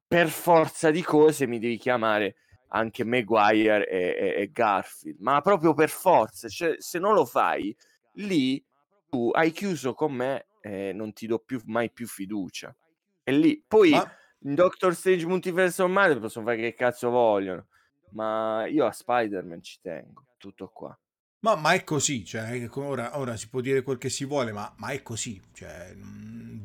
Per 0.09 0.31
forza 0.31 0.91
di 0.91 1.03
cose 1.03 1.47
mi 1.47 1.59
devi 1.59 1.77
chiamare 1.77 2.37
anche 2.69 3.05
Maguire 3.05 3.87
e, 3.87 4.17
e, 4.19 4.35
e 4.41 4.51
Garfield, 4.51 5.19
ma 5.21 5.43
proprio 5.43 5.75
per 5.75 5.91
forza, 5.91 6.49
cioè, 6.49 6.77
se 6.79 6.99
non 6.99 7.13
lo 7.13 7.27
fai, 7.27 7.77
lì 8.13 8.65
tu 9.11 9.29
hai 9.31 9.51
chiuso 9.51 9.93
con 9.93 10.15
me 10.15 10.47
e 10.63 10.95
non 10.95 11.13
ti 11.13 11.27
do 11.27 11.39
più, 11.39 11.61
mai 11.67 11.91
più 11.91 12.07
fiducia. 12.07 12.75
E 13.23 13.33
lì, 13.33 13.63
poi 13.69 13.91
ma... 13.91 14.11
in 14.45 14.55
Doctor 14.55 14.95
Strange 14.95 15.27
Multiverse 15.27 15.83
of 15.83 15.91
Madness 15.91 16.19
possono 16.19 16.47
fare 16.47 16.57
che 16.57 16.73
cazzo 16.73 17.11
vogliono, 17.11 17.67
ma 18.13 18.65
io 18.69 18.87
a 18.87 18.91
Spider-Man 18.91 19.61
ci 19.61 19.81
tengo, 19.83 20.29
tutto 20.39 20.69
qua. 20.69 20.99
Ma, 21.43 21.57
ma, 21.57 21.73
è 21.73 21.85
così, 21.85 22.23
cioè, 22.25 22.69
ora, 22.75 23.19
ora, 23.19 23.35
si 23.37 23.49
può 23.49 23.61
dire 23.63 23.83
quel 23.83 23.97
che 23.97 24.11
si 24.11 24.27
vuole, 24.27 24.53
ma, 24.53 24.71
ma 24.77 24.89
è 24.89 25.03
così. 25.03 25.41
Cioè, 25.55 25.95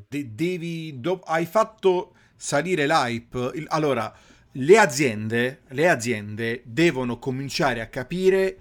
de- 0.08 0.36
devi, 0.36 1.00
do- 1.00 1.22
hai 1.22 1.46
fatto 1.46 2.14
salire 2.36 2.86
l'hype. 2.86 3.52
Il, 3.56 3.66
allora, 3.70 4.14
le 4.52 4.78
aziende, 4.78 5.62
le 5.70 5.90
aziende 5.90 6.62
devono 6.66 7.20
cominciare 7.20 7.80
a 7.80 7.88
capire 7.88 8.58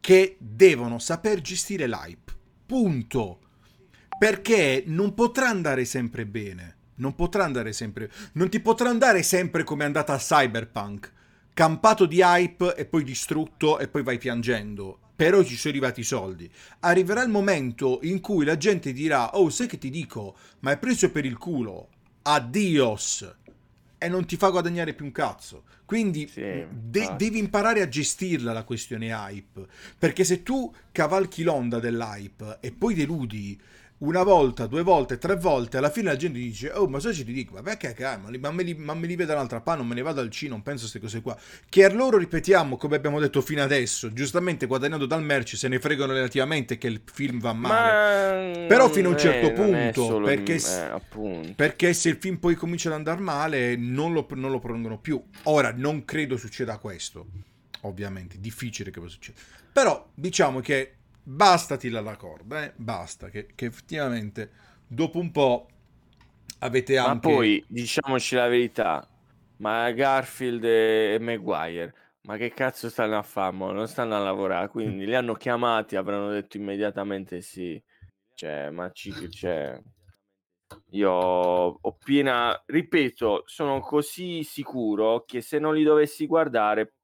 che 0.00 0.36
devono 0.38 0.98
saper 0.98 1.42
gestire 1.42 1.86
l'hype. 1.86 2.32
Punto. 2.64 3.40
Perché 4.18 4.84
non 4.86 5.12
potrà 5.12 5.48
andare 5.48 5.84
sempre 5.84 6.24
bene. 6.24 6.76
Non 6.96 7.14
potrà 7.14 7.44
andare 7.44 7.74
sempre. 7.74 8.10
Non 8.32 8.48
ti 8.48 8.60
potrà 8.60 8.88
andare 8.88 9.22
sempre 9.22 9.64
come 9.64 9.82
è 9.82 9.86
andata 9.86 10.14
a 10.14 10.18
Cyberpunk. 10.18 11.12
Campato 11.52 12.06
di 12.06 12.20
hype 12.22 12.76
e 12.76 12.86
poi 12.86 13.04
distrutto 13.04 13.78
e 13.78 13.88
poi 13.88 14.02
vai 14.02 14.16
piangendo. 14.16 15.09
Però 15.20 15.42
ci 15.42 15.54
sono 15.54 15.74
arrivati 15.74 16.00
i 16.00 16.04
soldi. 16.04 16.50
Arriverà 16.80 17.22
il 17.22 17.28
momento 17.28 17.98
in 18.04 18.22
cui 18.22 18.42
la 18.42 18.56
gente 18.56 18.90
dirà: 18.94 19.36
Oh, 19.36 19.50
sai 19.50 19.66
che 19.66 19.76
ti 19.76 19.90
dico? 19.90 20.34
Ma 20.60 20.70
è 20.70 20.78
preso 20.78 21.10
per 21.10 21.26
il 21.26 21.36
culo. 21.36 21.88
Addios 22.22 23.30
e 23.98 24.08
non 24.08 24.24
ti 24.24 24.38
fa 24.38 24.48
guadagnare 24.48 24.94
più 24.94 25.04
un 25.04 25.12
cazzo. 25.12 25.64
Quindi 25.84 26.26
sì, 26.26 26.64
de- 26.70 27.14
devi 27.18 27.38
imparare 27.38 27.82
a 27.82 27.88
gestirla 27.88 28.54
la 28.54 28.64
questione 28.64 29.10
hype. 29.10 29.66
Perché 29.98 30.24
se 30.24 30.42
tu 30.42 30.72
cavalchi 30.90 31.42
l'onda 31.42 31.78
dell'hype 31.78 32.56
e 32.60 32.72
poi 32.72 32.94
deludi 32.94 33.60
una 34.00 34.22
volta, 34.22 34.66
due 34.66 34.82
volte, 34.82 35.18
tre 35.18 35.36
volte, 35.36 35.76
alla 35.76 35.90
fine 35.90 36.08
la 36.10 36.16
gente 36.16 36.38
dice, 36.38 36.70
oh 36.70 36.88
ma 36.88 37.00
sai 37.00 37.12
se 37.12 37.24
ti 37.24 37.32
dico, 37.32 37.54
ma 37.54 37.62
perché 37.62 37.94
ma 38.40 38.50
me 38.50 38.62
li, 38.62 38.74
ma 38.74 38.94
me 38.94 39.06
li 39.06 39.14
vedo 39.14 39.32
un'altra 39.32 39.60
parte, 39.60 39.80
non 39.80 39.88
me 39.88 39.94
ne 39.94 40.02
vado 40.02 40.20
al 40.20 40.30
cinema, 40.30 40.54
non 40.54 40.64
penso 40.64 40.86
a 40.86 40.88
queste 40.88 41.00
cose 41.00 41.20
qua. 41.20 41.36
Che 41.68 41.84
a 41.84 41.92
loro 41.92 42.16
ripetiamo, 42.16 42.76
come 42.76 42.96
abbiamo 42.96 43.20
detto 43.20 43.42
fino 43.42 43.62
adesso, 43.62 44.10
giustamente 44.12 44.66
guadagnando 44.66 45.04
dal 45.04 45.22
merce, 45.22 45.56
se 45.56 45.68
ne 45.68 45.78
fregano 45.78 46.14
relativamente 46.14 46.78
che 46.78 46.86
il 46.86 47.02
film 47.12 47.40
va 47.40 47.52
male. 47.52 48.60
Ma 48.60 48.66
Però 48.66 48.88
fino 48.88 49.08
a 49.08 49.12
un 49.12 49.18
certo 49.18 49.48
è, 49.48 49.52
punto, 49.52 50.20
perché, 50.20 50.54
eh, 50.54 51.54
perché, 51.54 51.92
se 51.92 52.08
il 52.08 52.16
film 52.16 52.36
poi 52.36 52.54
comincia 52.54 52.88
ad 52.88 52.94
andare 52.94 53.20
male, 53.20 53.76
non 53.76 54.14
lo, 54.14 54.26
non 54.30 54.50
lo 54.50 54.60
prendono 54.60 54.98
più. 54.98 55.22
Ora, 55.44 55.74
non 55.76 56.06
credo 56.06 56.38
succeda 56.38 56.78
questo, 56.78 57.26
ovviamente, 57.82 58.40
difficile 58.40 58.90
che 58.90 59.00
succeda. 59.06 59.38
Però 59.72 60.08
diciamo 60.14 60.60
che 60.60 60.94
bastati 61.22 61.88
la 61.88 62.16
corda, 62.16 62.64
eh? 62.64 62.72
basta, 62.76 63.28
che, 63.28 63.48
che, 63.54 63.66
effettivamente 63.66 64.50
dopo 64.86 65.18
un 65.18 65.30
po' 65.30 65.68
avete 66.60 66.98
anche... 66.98 67.28
Ma 67.28 67.34
poi, 67.34 67.64
diciamoci 67.68 68.34
la 68.34 68.48
verità, 68.48 69.08
ma 69.56 69.90
Garfield 69.90 70.64
e 70.64 71.18
Maguire 71.20 71.94
ma 72.22 72.36
che 72.36 72.50
cazzo 72.52 72.90
stanno 72.90 73.16
a 73.16 73.22
fare? 73.22 73.56
Non 73.56 73.88
stanno 73.88 74.14
a 74.14 74.18
lavorare, 74.18 74.68
quindi 74.68 75.06
li 75.06 75.14
hanno 75.14 75.34
chiamati, 75.34 75.96
avranno 75.96 76.30
detto 76.30 76.58
immediatamente 76.58 77.40
sì. 77.40 77.82
Cioè, 78.34 78.70
ma 78.70 78.90
ci 78.92 79.10
c'è. 79.28 79.80
Io 80.90 81.10
ho 81.10 81.92
piena, 81.96 82.62
ripeto, 82.66 83.44
sono 83.46 83.80
così 83.80 84.44
sicuro 84.44 85.24
che 85.24 85.40
se 85.40 85.58
non 85.58 85.74
li 85.74 85.82
dovessi 85.82 86.26
guardare 86.26 86.94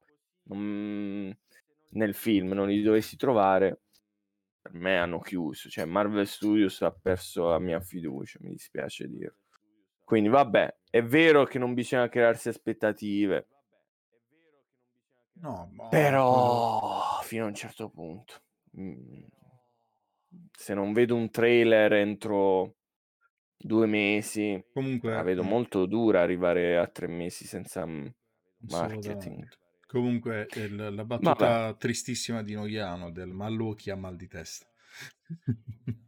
mm, 0.53 1.31
nel 1.89 2.13
film, 2.13 2.51
non 2.53 2.67
li 2.67 2.81
dovessi 2.81 3.17
trovare, 3.17 3.81
per 4.67 4.73
me 4.73 4.97
hanno 4.97 5.19
chiuso. 5.19 5.69
Cioè, 5.69 5.85
Marvel 5.85 6.27
Studios 6.27 6.81
ha 6.81 6.91
perso 6.91 7.49
la 7.49 7.59
mia 7.59 7.79
fiducia, 7.79 8.39
mi 8.41 8.51
dispiace 8.51 9.07
dirlo. 9.07 9.37
Quindi, 10.03 10.29
vabbè, 10.29 10.77
è 10.89 11.03
vero 11.03 11.45
che 11.45 11.59
non 11.59 11.73
bisogna 11.73 12.07
crearsi 12.09 12.49
aspettative. 12.49 13.47
No, 15.39 15.69
ma... 15.73 15.87
Però 15.89 17.19
fino 17.21 17.45
a 17.45 17.47
un 17.47 17.53
certo 17.53 17.89
punto. 17.89 18.41
Mm, 18.79 19.23
se 20.51 20.73
non 20.73 20.93
vedo 20.93 21.15
un 21.15 21.29
trailer 21.29 21.93
entro 21.93 22.75
due 23.57 23.85
mesi, 23.85 24.63
Comunque, 24.73 25.11
la 25.11 25.23
vedo 25.23 25.41
eh, 25.41 25.47
molto 25.47 25.85
dura 25.85 26.21
arrivare 26.21 26.77
a 26.77 26.87
tre 26.87 27.07
mesi 27.07 27.45
senza 27.45 27.85
mm, 27.85 28.07
marketing. 28.69 29.47
Comunque, 29.87 30.47
il, 30.55 30.75
la 30.75 31.05
battuta 31.05 31.47
Vabbè. 31.47 31.77
tristissima 31.77 32.43
di 32.43 32.53
Noiano 32.53 33.09
del 33.09 33.31
Mallucchi 33.31 33.89
a 33.89 33.95
mal 33.95 34.15
di 34.17 34.27
testa. 34.27 34.67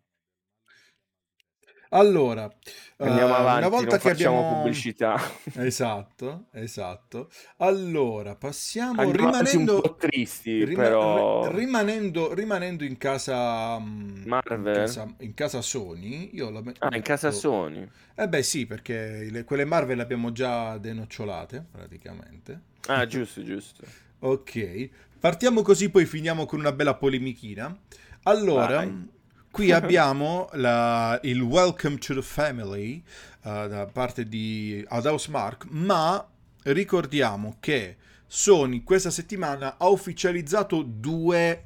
Allora, 1.91 2.49
andiamo 2.97 3.34
uh, 3.34 3.38
avanti, 3.38 3.65
una 3.65 3.69
volta 3.69 3.97
che 3.97 4.10
abbiamo 4.12 4.43
pubblicità. 4.43 5.17
Esatto, 5.58 6.45
esatto. 6.52 7.30
Allora, 7.58 8.36
passiamo 8.36 9.02
andiamo 9.02 9.12
rimanendo 9.12 9.75
un 9.75 9.82
po' 9.82 9.95
tristi, 9.95 10.63
rima- 10.65 10.84
però 10.84 11.52
rimanendo, 11.52 12.34
rimanendo 12.34 12.84
in 12.84 12.97
casa 12.97 13.80
Marvel 13.80 14.75
in 14.75 14.82
casa, 14.84 15.15
in 15.19 15.34
casa 15.34 15.62
Sony, 15.62 16.30
io 16.34 16.49
la 16.52 16.62
Ah, 16.80 16.95
in 16.95 17.02
casa 17.02 17.32
Sony. 17.32 17.88
Eh 18.15 18.28
beh, 18.28 18.43
sì, 18.43 18.65
perché 18.65 19.28
le, 19.32 19.43
quelle 19.43 19.65
Marvel 19.65 19.97
le 19.97 20.04
abbiamo 20.04 20.32
già 20.32 20.78
denocciolate, 20.78 21.65
praticamente. 21.71 22.62
Ah, 22.88 23.06
giusto, 23.08 23.43
giusto. 23.43 23.84
ok. 24.19 24.89
Partiamo 25.19 25.62
così, 25.63 25.89
poi 25.89 26.06
finiamo 26.06 26.45
con 26.45 26.60
una 26.60 26.71
bella 26.71 26.95
polemichina. 26.95 27.75
Allora, 28.23 28.78
Vai 28.78 29.08
Qui 29.52 29.72
abbiamo 29.72 30.50
la, 30.54 31.20
il 31.24 31.42
Welcome 31.42 31.98
to 31.98 32.14
the 32.14 32.22
Family 32.22 33.04
uh, 33.44 33.68
da 33.68 33.90
parte 33.92 34.28
di 34.28 34.86
House 34.90 35.30
Mark, 35.30 35.66
ma 35.70 36.26
ricordiamo 36.64 37.58
che 37.60 37.98
Sony 38.28 38.84
questa 38.84 39.10
settimana 39.10 39.78
ha 39.78 39.88
ufficializzato 39.88 40.84
due, 40.84 41.66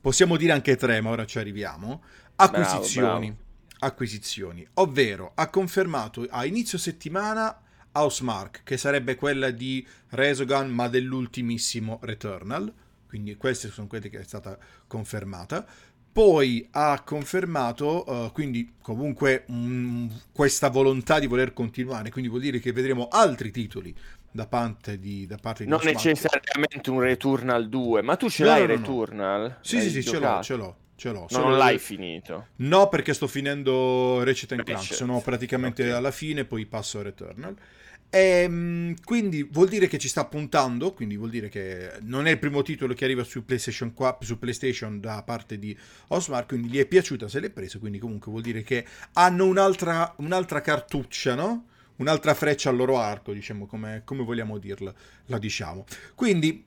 possiamo 0.00 0.36
dire 0.36 0.52
anche 0.52 0.76
tre, 0.76 1.00
ma 1.00 1.10
ora 1.10 1.24
ci 1.24 1.38
arriviamo, 1.38 2.02
acquisizioni. 2.36 3.00
Bravo, 3.00 3.18
bravo. 3.18 3.44
Acquisizioni, 3.78 4.66
ovvero 4.74 5.32
ha 5.34 5.48
confermato 5.48 6.26
a 6.28 6.44
inizio 6.44 6.78
settimana 6.78 7.60
Housemark, 7.92 8.62
che 8.62 8.76
sarebbe 8.76 9.14
quella 9.16 9.50
di 9.50 9.86
Resogun, 10.10 10.68
ma 10.68 10.88
dell'ultimissimo 10.88 11.98
Returnal. 12.02 12.72
Quindi 13.06 13.36
queste 13.36 13.68
sono 13.70 13.86
quelle 13.86 14.10
che 14.10 14.18
è 14.18 14.24
stata 14.24 14.58
confermata. 14.86 15.64
Poi 16.16 16.66
ha 16.70 17.02
confermato, 17.04 18.10
uh, 18.10 18.32
quindi 18.32 18.72
comunque 18.80 19.44
um, 19.48 20.10
questa 20.32 20.70
volontà 20.70 21.18
di 21.18 21.26
voler 21.26 21.52
continuare, 21.52 22.08
quindi 22.08 22.30
vuol 22.30 22.40
dire 22.40 22.58
che 22.58 22.72
vedremo 22.72 23.08
altri 23.10 23.50
titoli 23.50 23.94
da 24.30 24.46
parte 24.46 24.98
di, 24.98 25.26
da 25.26 25.36
parte 25.36 25.64
di 25.64 25.68
Non 25.68 25.80
necessariamente 25.82 26.88
un 26.88 27.00
Returnal 27.00 27.68
2, 27.68 28.00
ma 28.00 28.16
tu 28.16 28.30
ce 28.30 28.44
no, 28.44 28.48
l'hai 28.48 28.60
no, 28.62 28.66
no, 28.66 28.72
Returnal? 28.72 29.58
Sì, 29.60 29.78
sì, 29.82 29.90
sì, 29.90 30.02
ce 30.02 30.18
l'ho, 30.18 30.42
ce 30.42 30.56
l'ho. 30.56 30.76
Ce 30.94 31.12
l'ho. 31.12 31.26
Non 31.32 31.58
l'hai 31.58 31.78
finito? 31.78 32.46
No, 32.56 32.88
perché 32.88 33.12
sto 33.12 33.26
finendo 33.26 34.24
Ratchet 34.24 34.54
Clank. 34.62 34.94
Sono 34.94 35.20
praticamente 35.20 35.82
okay. 35.82 35.94
alla 35.94 36.12
fine, 36.12 36.46
poi 36.46 36.64
passo 36.64 36.98
a 36.98 37.02
Returnal. 37.02 37.54
E, 38.10 38.18
ehm, 38.18 38.94
quindi 39.04 39.42
vuol 39.42 39.68
dire 39.68 39.88
che 39.88 39.98
ci 39.98 40.08
sta 40.08 40.24
puntando, 40.24 40.92
quindi 40.92 41.16
vuol 41.16 41.30
dire 41.30 41.48
che 41.48 41.92
non 42.02 42.26
è 42.26 42.30
il 42.30 42.38
primo 42.38 42.62
titolo 42.62 42.94
che 42.94 43.04
arriva 43.04 43.24
su 43.24 43.44
PlayStation, 43.44 43.92
4, 43.92 44.26
su 44.26 44.38
PlayStation 44.38 45.00
da 45.00 45.22
parte 45.22 45.58
di 45.58 45.76
Osmar, 46.08 46.46
quindi 46.46 46.68
gli 46.68 46.78
è 46.78 46.86
piaciuta, 46.86 47.28
se 47.28 47.40
l'è 47.40 47.50
presa, 47.50 47.78
quindi 47.78 47.98
comunque 47.98 48.30
vuol 48.30 48.42
dire 48.42 48.62
che 48.62 48.86
hanno 49.14 49.46
un'altra, 49.46 50.14
un'altra 50.18 50.60
cartuccia, 50.60 51.34
no? 51.34 51.66
Un'altra 51.96 52.34
freccia 52.34 52.68
al 52.68 52.76
loro 52.76 52.98
arco, 52.98 53.32
diciamo, 53.32 53.66
come, 53.66 54.02
come 54.04 54.22
vogliamo 54.22 54.58
dirla, 54.58 54.92
la 55.26 55.38
diciamo. 55.38 55.86
Quindi 56.14 56.64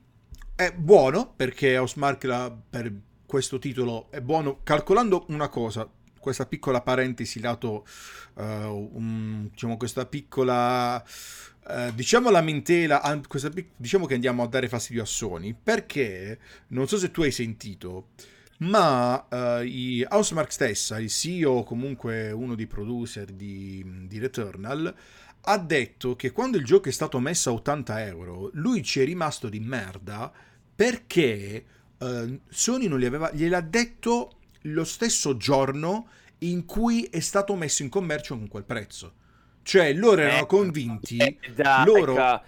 è 0.56 0.72
buono 0.72 1.32
perché 1.34 1.78
Osmark 1.78 2.52
per 2.68 2.92
questo 3.26 3.60
titolo 3.60 4.10
è 4.10 4.20
buono, 4.20 4.58
calcolando 4.64 5.26
una 5.28 5.48
cosa, 5.48 5.88
questa 6.20 6.46
piccola 6.46 6.82
parentesi 6.82 7.40
lato, 7.40 7.86
uh, 8.34 8.42
un, 8.42 9.48
diciamo 9.50 9.76
questa 9.76 10.06
piccola, 10.06 11.02
uh, 11.02 11.92
diciamo 11.92 12.30
lamentela, 12.30 13.20
questa, 13.26 13.50
diciamo 13.76 14.06
che 14.06 14.14
andiamo 14.14 14.42
a 14.42 14.46
dare 14.46 14.68
fastidio 14.68 15.02
a 15.02 15.06
Sony, 15.06 15.56
perché 15.60 16.38
non 16.68 16.86
so 16.86 16.98
se 16.98 17.10
tu 17.10 17.22
hai 17.22 17.32
sentito, 17.32 18.10
ma 18.58 19.26
uh, 19.28 19.64
i 19.64 20.04
Housemark 20.06 20.52
stessa, 20.52 21.00
il 21.00 21.08
CEO 21.08 21.64
comunque 21.64 22.30
uno 22.30 22.54
dei 22.54 22.66
producer 22.66 23.24
di, 23.24 24.04
di 24.06 24.18
Returnal, 24.18 24.94
ha 25.42 25.58
detto 25.58 26.16
che 26.16 26.32
quando 26.32 26.58
il 26.58 26.64
gioco 26.64 26.90
è 26.90 26.92
stato 26.92 27.18
messo 27.18 27.50
a 27.50 27.54
80 27.54 28.04
euro, 28.04 28.50
lui 28.54 28.82
ci 28.82 29.00
è 29.00 29.04
rimasto 29.04 29.48
di 29.48 29.58
merda 29.58 30.30
perché 30.74 31.64
uh, 31.98 32.40
Sony 32.48 32.88
non 32.88 32.98
gli 32.98 33.06
aveva, 33.06 33.30
gliel'ha 33.32 33.62
detto 33.62 34.39
lo 34.62 34.84
stesso 34.84 35.36
giorno 35.36 36.08
in 36.38 36.64
cui 36.64 37.04
è 37.04 37.20
stato 37.20 37.54
messo 37.54 37.82
in 37.82 37.88
commercio 37.88 38.36
con 38.36 38.48
quel 38.48 38.64
prezzo. 38.64 39.14
Cioè, 39.62 39.92
loro 39.92 40.20
erano 40.20 40.42
eh, 40.42 40.46
convinti. 40.46 41.16
Eh, 41.18 41.38
dai, 41.54 41.84
loro... 41.84 42.42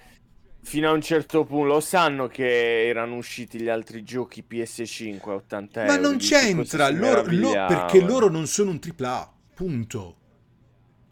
Fino 0.64 0.88
a 0.88 0.92
un 0.92 1.02
certo 1.02 1.42
punto 1.44 1.66
lo 1.66 1.80
sanno 1.80 2.28
che 2.28 2.86
erano 2.86 3.16
usciti 3.16 3.60
gli 3.60 3.68
altri 3.68 4.04
giochi 4.04 4.44
PS5 4.48 5.28
a 5.28 5.34
80 5.34 5.80
euro. 5.80 5.92
Ma 5.92 5.98
non 5.98 6.18
c'entra, 6.18 6.88
loro, 6.88 7.24
lo, 7.26 7.50
perché 7.50 8.00
loro 8.00 8.30
non 8.30 8.46
sono 8.46 8.70
un 8.70 8.78
AAA, 8.78 9.32
punto. 9.54 10.16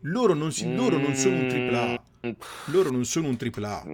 Loro 0.03 0.35
non, 0.35 0.53
si, 0.53 0.67
mm. 0.67 0.77
loro 0.77 0.97
non 0.99 1.15
sono 1.15 1.37
un 1.37 1.49
AAA. 1.49 2.03
Loro 2.67 2.91
non 2.91 3.05
sono 3.07 3.29
un 3.29 3.37
AAA. 3.39 3.85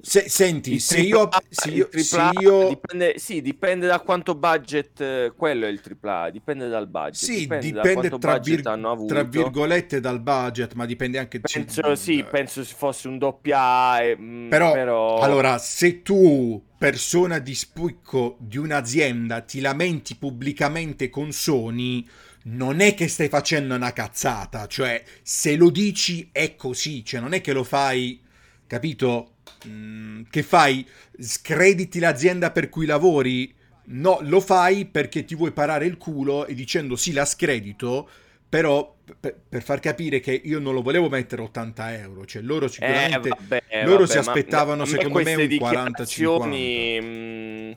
Se, 0.00 0.28
senti, 0.28 0.74
il 0.74 0.80
se 0.80 1.00
io, 1.00 1.28
se 1.48 1.70
io, 1.70 1.88
se 1.92 2.30
io... 2.40 2.68
Dipende, 2.68 3.14
sì, 3.18 3.40
dipende 3.40 3.86
da 3.86 4.00
quanto 4.00 4.34
budget, 4.34 5.34
quello 5.34 5.66
è 5.66 5.68
il 5.68 5.80
AAA, 6.02 6.30
dipende 6.30 6.68
dal 6.68 6.88
budget. 6.88 7.14
Sì, 7.14 7.38
dipende, 7.40 7.70
dipende 7.70 8.08
da 8.08 8.18
tra, 8.18 8.38
vir- 8.38 9.06
tra, 9.06 9.22
virgolette 9.22 10.00
dal 10.00 10.20
budget, 10.20 10.74
ma 10.74 10.84
dipende 10.84 11.18
anche... 11.18 11.40
Penso, 11.40 11.82
c- 11.82 11.96
sì, 11.96 12.24
penso 12.28 12.64
se 12.64 12.74
fosse 12.74 13.06
un 13.06 13.18
doppia 13.18 13.60
A. 13.60 14.16
Mm, 14.16 14.48
però, 14.48 14.72
però, 14.72 15.18
allora, 15.20 15.58
se 15.58 16.02
tu, 16.02 16.60
persona 16.76 17.38
di 17.38 17.54
spicco 17.54 18.36
di 18.40 18.58
un'azienda, 18.58 19.42
ti 19.42 19.60
lamenti 19.60 20.16
pubblicamente 20.16 21.08
con 21.08 21.30
Sony 21.30 22.04
non 22.42 22.80
è 22.80 22.94
che 22.94 23.08
stai 23.08 23.28
facendo 23.28 23.74
una 23.74 23.92
cazzata, 23.92 24.66
cioè 24.66 25.02
se 25.22 25.56
lo 25.56 25.70
dici 25.70 26.30
è 26.32 26.56
così, 26.56 27.04
cioè 27.04 27.20
non 27.20 27.34
è 27.34 27.40
che 27.40 27.52
lo 27.52 27.64
fai, 27.64 28.20
capito? 28.66 29.34
Mm, 29.66 30.22
che 30.30 30.42
fai, 30.42 30.86
screditi 31.18 31.98
l'azienda 31.98 32.50
per 32.50 32.68
cui 32.68 32.86
lavori? 32.86 33.54
No, 33.92 34.18
lo 34.22 34.40
fai 34.40 34.86
perché 34.86 35.24
ti 35.24 35.34
vuoi 35.34 35.50
parare 35.50 35.84
il 35.84 35.98
culo 35.98 36.46
e 36.46 36.54
dicendo 36.54 36.96
sì, 36.96 37.12
la 37.12 37.24
scredito, 37.24 38.08
però 38.48 38.96
per, 39.18 39.36
per 39.48 39.62
far 39.62 39.80
capire 39.80 40.20
che 40.20 40.32
io 40.32 40.60
non 40.60 40.74
lo 40.74 40.82
volevo 40.82 41.08
mettere 41.08 41.42
80 41.42 41.98
euro, 41.98 42.24
cioè 42.24 42.42
loro 42.42 42.68
sicuramente, 42.68 43.28
eh, 43.28 43.36
vabbè, 43.36 43.62
loro 43.84 44.04
vabbè, 44.04 44.10
si 44.10 44.18
aspettavano 44.18 44.84
ma, 44.84 44.86
secondo 44.86 45.22
me 45.22 45.34
un 45.34 45.42
40-50 45.42 47.76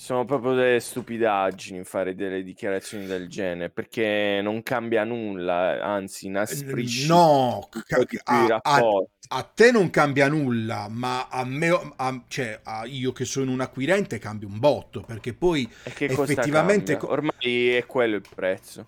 sono 0.00 0.24
proprio 0.24 0.54
delle 0.54 0.80
stupidaggini 0.80 1.84
fare 1.84 2.14
delle 2.14 2.42
dichiarazioni 2.42 3.04
del 3.04 3.28
genere 3.28 3.68
perché 3.68 4.40
non 4.42 4.62
cambia 4.62 5.04
nulla, 5.04 5.78
anzi 5.82 6.28
inasprisce 6.28 7.06
no, 7.06 7.68
ca- 7.86 8.06
a, 8.24 8.60
a, 8.62 8.82
a, 9.28 9.42
te 9.42 9.70
non 9.70 9.90
cambia 9.90 10.26
nulla, 10.28 10.88
ma 10.88 11.28
a 11.28 11.44
me, 11.44 11.68
a, 11.96 12.24
cioè 12.28 12.60
a 12.62 12.86
io 12.86 13.12
che 13.12 13.26
sono 13.26 13.52
un 13.52 13.60
acquirente 13.60 14.18
cambia 14.18 14.48
un 14.48 14.58
botto 14.58 15.02
perché 15.02 15.34
poi 15.34 15.70
effettivamente 15.84 16.96
ormai 17.02 17.74
è 17.74 17.84
quello 17.84 18.16
il 18.16 18.24
prezzo. 18.34 18.86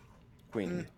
Quindi. 0.48 0.88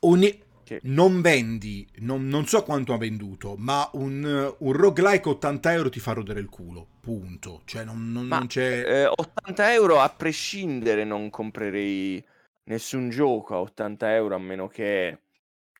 Ogni, 0.00 0.42
che... 0.66 0.80
Non 0.82 1.20
vendi, 1.20 1.86
non, 1.98 2.26
non, 2.26 2.44
so 2.46 2.64
quanto 2.64 2.92
ha 2.92 2.98
venduto, 2.98 3.54
ma 3.56 3.88
un, 3.92 4.54
un 4.58 4.72
roguelike 4.72 5.28
80 5.28 5.72
euro 5.72 5.88
ti 5.88 6.00
fa 6.00 6.12
rodere 6.12 6.40
il 6.40 6.48
culo, 6.48 6.88
punto. 7.00 7.62
Cioè 7.64 7.84
non, 7.84 8.10
non, 8.10 8.26
ma, 8.26 8.38
non 8.38 8.48
c'è... 8.48 9.04
Eh, 9.04 9.06
80 9.06 9.72
euro 9.72 10.00
a 10.00 10.08
prescindere 10.08 11.04
non 11.04 11.30
comprerei 11.30 12.22
nessun 12.64 13.10
gioco 13.10 13.54
a 13.54 13.60
80 13.60 14.14
euro 14.16 14.34
a 14.34 14.38
meno 14.38 14.66
che 14.66 15.20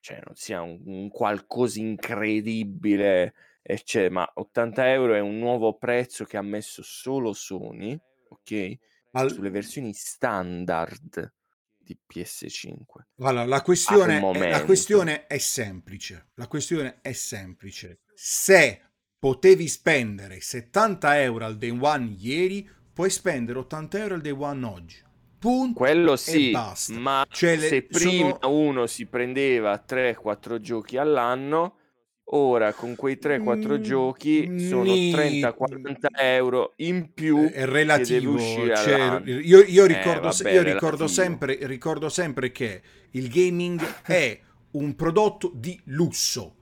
cioè, 0.01 0.20
non 0.25 0.37
sia 0.37 0.62
un, 0.62 0.81
un 0.85 1.09
qualcosa 1.09 1.81
incredibile 1.81 3.35
e 3.62 3.83
c'è, 3.83 4.09
ma 4.09 4.31
80 4.33 4.92
euro 4.92 5.14
è 5.14 5.20
un 5.20 5.38
nuovo 5.38 5.75
prezzo 5.75 6.25
che 6.25 6.37
ha 6.37 6.42
messo 6.42 6.85
solo 6.85 7.33
Sony, 7.33 7.99
ok? 8.29 8.79
Al... 9.12 9.33
Sulle 9.33 9.51
versioni 9.51 9.92
standard 9.92 11.35
di 11.87 11.96
PS5. 12.12 12.83
Allora, 13.20 13.44
la 13.44 13.62
questione, 13.62 14.18
è, 14.18 14.51
la 14.51 14.64
questione 14.64 15.27
è 15.27 15.38
semplice. 15.38 16.31
La 16.35 16.49
questione 16.49 16.99
è 17.01 17.12
semplice. 17.12 18.01
Se 18.12 18.81
potevi 19.18 19.68
spendere 19.68 20.40
70 20.40 21.20
euro 21.22 21.44
al 21.44 21.57
day 21.57 21.77
one 21.79 22.16
ieri, 22.18 22.68
puoi 22.92 23.11
spendere 23.11 23.61
80 23.61 23.99
euro 23.99 24.14
al 24.14 24.20
day 24.20 24.33
one 24.33 24.66
oggi. 24.66 25.05
Punto 25.38 25.79
Quello 25.79 26.16
sì, 26.16 26.51
ma 26.99 27.25
cioè, 27.29 27.59
se 27.59 27.83
prima 27.83 28.37
sono... 28.40 28.59
uno 28.59 28.87
si 28.87 29.07
prendeva 29.07 29.85
3-4 29.87 30.59
giochi 30.59 30.96
all'anno, 30.96 31.77
Ora 32.31 32.73
con 32.73 32.97
quei 32.97 33.19
3-4 33.23 33.79
mm, 33.79 33.83
giochi 33.83 34.59
sono 34.67 34.93
30-40 34.93 35.97
euro 36.17 36.73
in 36.77 37.12
più. 37.15 37.49
È 37.49 37.65
relativo. 37.67 38.37
Cioè, 38.37 39.23
io, 39.25 39.62
io, 39.62 39.85
eh, 39.85 39.87
ricordo, 39.87 40.29
eh, 40.29 40.33
vabbè, 40.33 40.51
io 40.51 40.62
ricordo, 40.62 41.07
sempre, 41.07 41.57
ricordo 41.62 42.09
sempre 42.09 42.51
che 42.51 42.83
il 43.12 43.29
gaming 43.29 43.81
è 44.03 44.41
un 44.73 44.97
prodotto 44.97 45.53
di 45.55 45.81
lusso. 45.85 46.55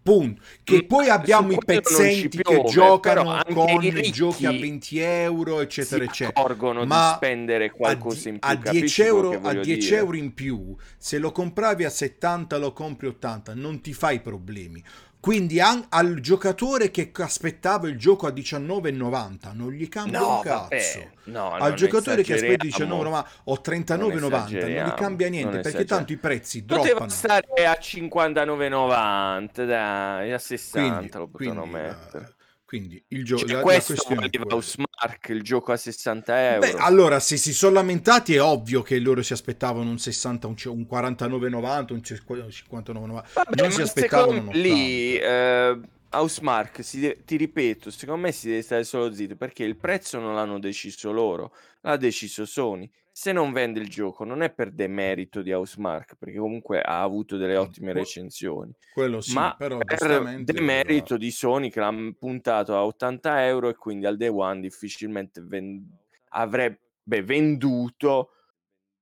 Punto. 0.00 0.40
Che 0.62 0.84
mm, 0.84 0.86
poi 0.86 1.08
abbiamo 1.08 1.52
i 1.52 1.58
pezzenti 1.62 2.40
piove, 2.40 2.62
che 2.62 2.68
giocano 2.70 3.42
con 3.52 3.82
i 3.82 4.10
giochi 4.10 4.46
a 4.46 4.52
20 4.52 4.98
euro, 5.00 5.60
eccetera, 5.60 6.02
si 6.04 6.08
eccetera. 6.08 6.84
Ma 6.86 7.10
di 7.10 7.14
spendere 7.16 7.70
qualcosa 7.70 8.30
in 8.30 8.38
più. 8.38 8.48
A 8.48 8.54
10, 8.54 9.02
euro, 9.02 9.40
a 9.42 9.52
10 9.52 9.94
euro 9.94 10.16
in 10.16 10.32
più, 10.32 10.74
se 10.96 11.18
lo 11.18 11.30
compravi 11.30 11.84
a 11.84 11.90
70, 11.90 12.56
lo 12.56 12.72
compri 12.72 13.08
80, 13.08 13.52
non 13.54 13.82
ti 13.82 13.92
fai 13.92 14.20
problemi. 14.20 14.82
Quindi 15.20 15.60
an- 15.60 15.84
al 15.88 16.20
giocatore 16.20 16.90
che 16.92 17.10
aspettava 17.16 17.88
il 17.88 17.98
gioco 17.98 18.26
a 18.28 18.30
19,90 18.30 19.52
non 19.52 19.72
gli 19.72 19.88
cambia 19.88 20.20
no, 20.20 20.36
un 20.36 20.42
cazzo. 20.42 21.10
No, 21.24 21.52
al 21.52 21.74
giocatore 21.74 22.22
che 22.22 22.34
aspetta 22.34 22.64
19,90 22.64 23.24
o 23.44 23.60
39,90 23.62 23.96
non, 23.96 24.10
non 24.10 24.86
gli 24.86 24.94
cambia 24.94 25.28
niente 25.28 25.60
perché 25.60 25.84
tanto 25.84 26.12
i 26.12 26.18
prezzi 26.18 26.64
droppano. 26.64 26.88
Poteva 26.88 27.08
stare 27.08 27.66
a 27.66 27.76
59,90, 27.80 29.66
dai, 29.66 30.32
a 30.32 30.38
60 30.38 30.96
quindi, 30.96 31.10
lo 31.12 31.26
potevano 31.28 31.60
quindi, 31.62 31.78
mettere. 31.78 32.24
Uh, 32.24 32.37
quindi 32.68 33.02
il 33.08 33.24
gioco 33.24 33.46
cioè, 33.46 33.62
questo 33.62 33.94
valeva 34.14 34.44
Housemark, 34.46 35.30
il 35.30 35.40
gioco 35.40 35.72
a 35.72 35.78
60 35.78 36.52
euro. 36.52 36.58
Beh, 36.60 36.74
allora, 36.76 37.18
se 37.18 37.38
si 37.38 37.54
sono 37.54 37.72
lamentati 37.72 38.34
è 38.34 38.42
ovvio 38.42 38.82
che 38.82 38.98
loro 38.98 39.22
si 39.22 39.32
aspettavano 39.32 39.88
un 39.88 39.98
60, 39.98 40.46
un, 40.46 40.54
un 40.66 40.86
49,90, 40.86 41.92
un 41.94 42.02
59,90. 42.04 43.24
Vabbè, 43.32 43.62
non 43.62 43.72
si 43.72 43.80
aspettavano 43.80 44.50
lì 44.52 45.16
eh, 45.16 45.80
Housemark, 46.10 46.82
ti 47.24 47.36
ripeto, 47.36 47.90
secondo 47.90 48.20
me 48.20 48.32
si 48.32 48.48
deve 48.48 48.60
stare 48.60 48.84
solo 48.84 49.14
zitto 49.14 49.34
perché 49.34 49.64
il 49.64 49.76
prezzo 49.76 50.18
non 50.18 50.34
l'hanno 50.34 50.58
deciso 50.58 51.10
loro, 51.10 51.54
l'ha 51.80 51.96
deciso 51.96 52.44
Sony 52.44 52.86
se 53.18 53.32
non 53.32 53.50
vende 53.50 53.80
il 53.80 53.88
gioco 53.88 54.22
non 54.22 54.42
è 54.42 54.50
per 54.52 54.70
demerito 54.70 55.42
di 55.42 55.50
Housemark, 55.50 56.14
perché 56.16 56.38
comunque 56.38 56.80
ha 56.80 57.02
avuto 57.02 57.36
delle 57.36 57.56
ottime 57.56 57.92
recensioni, 57.92 58.72
quello 58.94 59.20
sì, 59.20 59.34
ma 59.34 59.56
però 59.58 59.78
per 59.78 60.40
demerito 60.44 61.16
di 61.16 61.32
Sony 61.32 61.68
che 61.68 61.80
l'ha 61.80 61.92
puntato 62.16 62.76
a 62.76 62.84
80 62.84 63.44
euro 63.44 63.70
e 63.70 63.74
quindi 63.74 64.06
al 64.06 64.16
day 64.16 64.28
one 64.28 64.60
difficilmente 64.60 65.40
ven- 65.40 65.84
avrebbe 66.28 67.22
venduto 67.24 68.34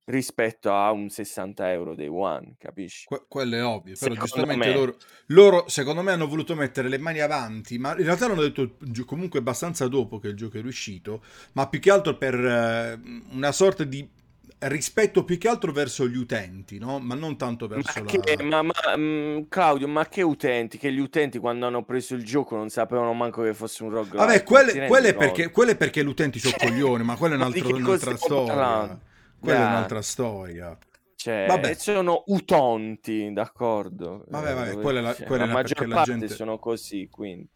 rispetto 0.06 0.72
a 0.72 0.90
un 0.92 1.08
60 1.08 1.72
euro 1.72 1.94
day 1.94 2.08
one, 2.08 2.54
capisci? 2.58 3.06
Que- 3.06 3.24
quello 3.28 3.56
è 3.56 3.64
ovvio, 3.64 3.94
però 3.98 4.14
secondo 4.14 4.24
giustamente 4.24 4.66
me... 4.66 4.74
loro, 4.74 4.96
loro, 5.26 5.68
secondo 5.68 6.02
me 6.02 6.12
hanno 6.12 6.26
voluto 6.26 6.54
mettere 6.54 6.88
le 6.88 6.98
mani 6.98 7.20
avanti, 7.20 7.78
ma 7.78 7.90
in 7.96 8.04
realtà 8.04 8.28
l'hanno 8.28 8.42
detto 8.42 8.76
comunque 9.04 9.38
abbastanza 9.40 9.88
dopo 9.88 10.18
che 10.18 10.28
il 10.28 10.34
gioco 10.34 10.58
è 10.58 10.62
uscito, 10.62 11.22
ma 11.52 11.68
più 11.68 11.80
che 11.80 11.90
altro 11.90 12.16
per 12.16 12.34
eh, 12.34 13.00
una 13.30 13.52
sorta 13.52 13.84
di 13.84 14.08
rispetto 14.58 15.22
più 15.24 15.36
che 15.36 15.48
altro 15.48 15.70
verso 15.70 16.08
gli 16.08 16.16
utenti, 16.16 16.78
no? 16.78 16.98
Ma 16.98 17.14
non 17.14 17.36
tanto 17.36 17.66
verso 17.66 17.92
ma 17.96 18.10
la... 18.10 18.18
Che, 18.18 18.42
ma, 18.42 18.62
ma 18.62 18.96
mh, 18.96 19.00
mm, 19.00 19.40
Claudio, 19.48 19.88
ma 19.88 20.06
che 20.06 20.22
utenti? 20.22 20.78
Che 20.78 20.90
gli 20.92 20.98
utenti 20.98 21.38
quando 21.38 21.66
hanno 21.66 21.84
preso 21.84 22.14
il 22.14 22.24
gioco 22.24 22.56
non 22.56 22.70
sapevano 22.70 23.12
manco 23.12 23.42
che 23.42 23.52
fosse 23.52 23.82
un 23.82 23.90
roguelike. 23.90 24.16
Vabbè, 24.16 24.42
quelle, 24.44 24.86
quelle, 24.86 25.14
perché, 25.14 25.50
quelle 25.50 25.76
perché 25.76 26.02
l'utenti 26.02 26.38
sono 26.38 26.54
coglioni, 26.56 27.04
ma 27.04 27.16
quella 27.16 27.34
è 27.34 27.36
un'altra, 27.36 27.74
un'altra 27.74 28.16
storia. 28.16 28.54
Parlando? 28.54 29.00
Quella 29.46 29.66
è 29.66 29.70
un'altra 29.70 30.02
storia. 30.02 30.78
Cioè, 31.16 31.46
vabbè. 31.48 31.74
sono 31.74 32.22
utonti, 32.26 33.32
d'accordo. 33.32 34.24
Vabbè, 34.28 34.54
vabbè, 34.54 34.70
eh, 34.72 34.76
quella, 34.76 35.14
cioè, 35.14 35.26
quella 35.26 35.46
la 35.46 35.52
maggior 35.52 35.88
parte 35.88 36.10
gente... 36.10 36.28
sono 36.28 36.58
così, 36.58 37.08
quindi. 37.10 37.48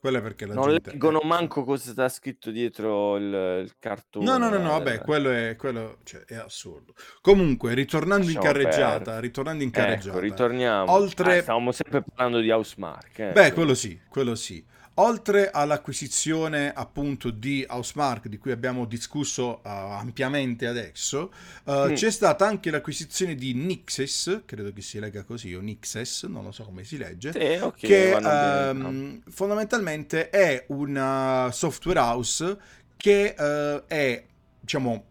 Quella 0.00 0.22
perché 0.22 0.46
la 0.46 0.54
non 0.54 0.70
gente... 0.70 0.92
leggono 0.92 1.20
manco 1.24 1.62
cosa 1.62 1.90
sta 1.90 2.08
scritto 2.08 2.50
dietro 2.50 3.16
il, 3.16 3.62
il 3.64 3.74
cartone. 3.78 4.24
No, 4.24 4.38
no, 4.38 4.48
no, 4.48 4.56
no, 4.56 4.70
vabbè, 4.70 5.00
quello 5.00 5.30
è, 5.30 5.56
quello, 5.56 5.98
cioè, 6.04 6.22
è 6.22 6.36
assurdo. 6.36 6.94
Comunque, 7.20 7.74
ritornando 7.74 8.24
Lasciamo 8.24 8.46
in 8.46 8.52
carreggiata, 8.52 9.12
per... 9.12 9.20
ritornando 9.20 9.62
in 9.62 9.68
ecco, 9.68 9.78
carreggiata. 9.78 10.16
Ecco, 10.16 10.18
ritorniamo. 10.20 10.90
Oltre... 10.90 11.38
Ah, 11.38 11.42
stavamo 11.42 11.72
sempre 11.72 12.02
parlando 12.02 12.40
di 12.40 12.50
Housemark. 12.50 13.18
Eh, 13.18 13.32
Beh, 13.32 13.52
quello 13.52 13.74
sì, 13.74 14.00
quello 14.08 14.34
sì. 14.34 14.64
Oltre 14.94 15.50
all'acquisizione 15.50 16.72
appunto 16.72 17.30
di 17.30 17.64
Housemark 17.66 18.26
di 18.26 18.36
cui 18.38 18.50
abbiamo 18.50 18.84
discusso 18.84 19.60
uh, 19.62 19.68
ampiamente 19.68 20.66
adesso, 20.66 21.32
uh, 21.64 21.90
mm. 21.90 21.94
c'è 21.94 22.10
stata 22.10 22.46
anche 22.46 22.70
l'acquisizione 22.70 23.34
di 23.34 23.54
Nixes, 23.54 24.42
credo 24.44 24.72
che 24.72 24.82
si 24.82 24.98
legga 24.98 25.22
così, 25.22 25.54
o 25.54 25.60
Nixes, 25.60 26.24
non 26.24 26.44
lo 26.44 26.52
so 26.52 26.64
come 26.64 26.84
si 26.84 26.98
legge, 26.98 27.32
sì, 27.32 27.62
okay, 27.62 27.80
che 27.80 28.12
um, 28.12 29.22
fondamentalmente 29.30 30.28
è 30.28 30.64
una 30.68 31.48
software 31.52 31.98
house 31.98 32.58
che 32.96 33.34
uh, 33.38 33.86
è, 33.86 34.22
diciamo, 34.60 35.04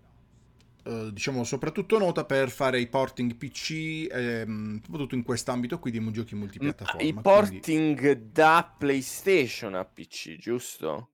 eh, 0.89 1.13
diciamo 1.13 1.43
soprattutto 1.43 1.99
nota 1.99 2.25
per 2.25 2.49
fare 2.49 2.79
i 2.79 2.87
porting 2.87 3.35
PC, 3.35 4.07
ehm, 4.11 4.81
soprattutto 4.83 5.13
in 5.13 5.23
quest'ambito 5.23 5.77
qui 5.77 5.91
di 5.91 6.11
giochi 6.11 6.33
multipiattaforma. 6.33 7.07
I 7.07 7.13
porting 7.13 7.99
quindi... 7.99 8.31
da 8.31 8.75
PlayStation 8.77 9.75
a 9.75 9.85
PC, 9.85 10.37
giusto? 10.37 11.09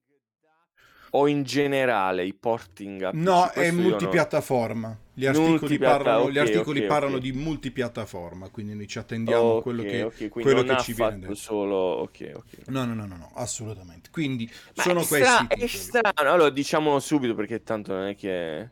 O 1.10 1.28
in 1.28 1.42
generale 1.42 2.24
i 2.24 2.32
porting 2.34 3.02
a 3.02 3.10
PC? 3.10 3.16
No, 3.16 3.50
Questo 3.52 3.60
è 3.60 3.70
multipiattaforma. 3.70 4.88
Non... 4.88 4.98
Gli 5.18 5.24
articoli 5.24 5.50
Multipiatta... 5.50 5.96
parlano, 5.96 6.20
okay, 6.20 6.32
gli 6.32 6.38
articoli 6.38 6.78
okay, 6.78 6.90
parlano 6.90 7.16
okay. 7.16 7.30
di 7.30 7.38
multipiattaforma, 7.38 8.48
quindi 8.50 8.74
noi 8.74 8.86
ci 8.86 8.98
attendiamo 8.98 9.62
quello 9.62 9.82
che, 9.82 10.28
quello 10.28 10.62
che 10.62 10.78
ci 10.80 10.92
viene 10.92 11.18
detto. 11.20 11.34
solo... 11.34 11.76
Ok, 11.76 12.32
ok. 12.34 12.68
No, 12.68 12.84
no, 12.84 12.92
no, 12.92 13.06
no, 13.06 13.16
no 13.16 13.30
assolutamente. 13.34 14.10
Quindi 14.10 14.50
Ma 14.74 14.82
sono 14.82 15.00
è 15.00 15.06
questi 15.06 15.26
stra- 15.26 15.46
È 15.46 15.66
strano, 15.66 16.30
allora 16.30 16.50
diciamolo 16.50 16.98
subito 16.98 17.34
perché 17.34 17.62
tanto 17.62 17.94
non 17.94 18.08
è 18.08 18.14
che 18.14 18.70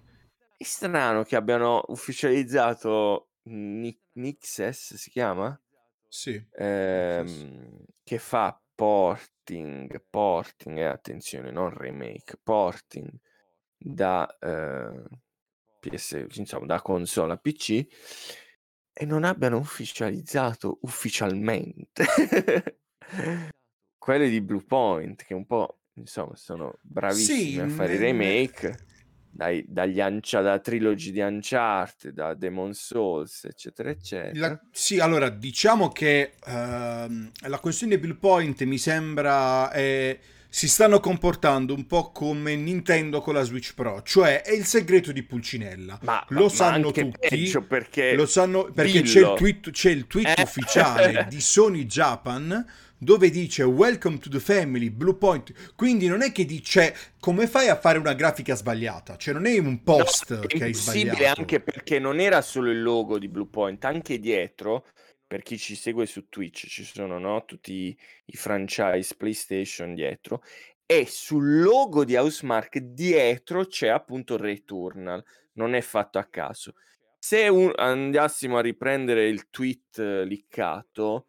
è 0.57 0.65
strano 0.65 1.23
che 1.25 1.37
abbiano 1.37 1.85
ufficializzato 1.89 3.31
Ni- 3.45 3.99
Nixes, 4.13 4.95
si 4.95 5.11
chiama? 5.11 5.59
Sì. 6.09 6.43
Ehm, 6.57 7.85
che 8.03 8.19
fa 8.19 8.61
porting, 8.75 10.05
porting, 10.09 10.79
eh, 10.79 10.85
attenzione, 10.85 11.51
non 11.51 11.71
remake, 11.71 12.39
porting 12.43 13.11
da 13.77 14.27
eh, 14.39 15.03
PS, 15.81 16.27
insomma, 16.35 16.67
da 16.67 16.81
console 16.81 17.33
a 17.33 17.37
PC 17.37 17.87
e 18.97 19.05
non 19.05 19.25
abbiano 19.25 19.59
ufficializzato 19.59 20.79
ufficialmente 20.83 22.05
quelle 23.99 24.29
di 24.29 24.41
Bluepoint 24.41 25.25
che 25.25 25.35
un 25.35 25.47
po' 25.47 25.81
insomma 25.95 26.37
sono 26.37 26.79
bravissimi 26.81 27.55
sì, 27.55 27.59
a 27.59 27.69
fare 27.69 27.95
i 27.95 27.99
remake 27.99 28.77
dai, 29.35 29.65
dagli 29.67 30.01
Anci- 30.01 30.41
da 30.41 30.61
trilogy 30.61 31.11
di 31.11 31.21
Uncharted, 31.21 32.13
da 32.13 32.35
Demon 32.35 32.73
Souls, 32.73 33.45
eccetera, 33.45 33.91
eccetera. 33.91 34.49
La, 34.49 34.61
sì, 34.71 35.01
allora 35.01 35.29
diciamo 35.29 35.89
che 35.89 36.35
uh, 36.47 36.51
la 36.51 37.59
questione 37.61 37.97
di 37.97 38.01
Bluepoint 38.01 38.63
mi 38.63 38.79
sembra 38.79 39.73
eh, 39.73 40.21
si 40.49 40.69
stanno 40.69 41.01
comportando 41.01 41.75
un 41.75 41.85
po' 41.89 42.13
come 42.13 42.55
Nintendo 42.55 43.21
con 43.21 43.35
la 43.35 43.43
Switch 43.43 43.75
Pro, 43.75 44.03
cioè 44.03 44.43
è 44.43 44.53
il 44.53 44.65
segreto 44.65 45.11
di 45.11 45.25
Pulcinella. 45.25 45.99
Ma, 46.03 46.25
lo 46.29 46.45
ma, 46.45 46.49
sanno 46.49 46.93
tutti, 46.93 47.53
perché, 47.67 48.15
lo 48.15 48.27
sanno 48.27 48.71
perché 48.73 49.03
c'è 49.03 49.19
il 49.19 49.35
tweet, 49.37 49.71
c'è 49.73 49.91
il 49.91 50.07
tweet 50.07 50.39
ufficiale 50.39 51.27
di 51.29 51.41
Sony 51.41 51.87
Japan 51.87 52.65
dove 52.99 53.31
dice 53.31 53.63
Welcome 53.63 54.19
to 54.19 54.29
the 54.29 54.41
family, 54.41 54.91
Blue 54.91 55.17
Point. 55.17 55.75
Quindi 55.75 56.07
non 56.07 56.23
è 56.23 56.33
che 56.33 56.45
dice 56.45 56.95
come 57.19 57.47
fai 57.47 57.69
a 57.69 57.77
fare 57.77 57.99
una 57.99 58.15
grafica 58.15 58.55
sbagliata, 58.55 59.17
cioè 59.17 59.35
non 59.35 59.47
è 59.47 59.59
un 59.59 59.83
post 59.83 60.39
no, 60.39 60.47
che 60.47 60.65
hai 60.65 60.75
sbagliato. 60.75 61.41
anche 61.41 61.61
perché 61.61 61.99
non 61.99 62.21
era 62.21 62.41
solo 62.43 62.71
il 62.71 62.83
logo 62.83 63.19
di 63.19 63.29
Blue 63.29 63.49
Point, 63.49 63.85
anche 63.85 64.19
dietro, 64.19 64.87
per 65.27 65.43
chi 65.43 65.59
ci 65.59 65.75
segue 65.75 66.07
su 66.07 66.29
Twitch, 66.29 66.67
ci 66.67 66.85
sono 66.85 67.19
no, 67.19 67.45
tutti 67.45 67.97
i, 68.25 68.37
franchise 68.37 69.15
PlayStation 69.17 69.95
dietro 69.95 70.43
e 70.87 71.07
sul 71.07 71.63
logo 71.63 72.05
di 72.05 72.15
Housemark 72.15 72.79
dietro 72.79 73.65
c'è 73.65 73.89
appunto 73.89 74.37
Returnal, 74.37 75.25
non 75.55 75.75
è 75.75 75.81
fatto 75.81 76.19
a 76.19 76.25
caso. 76.25 76.75
Se 77.19 77.49
un, 77.49 77.73
andassimo 77.75 78.59
a 78.59 78.61
riprendere 78.61 79.27
il 79.29 79.49
tweet 79.49 79.97
uh, 79.97 80.25
liccato, 80.25 81.29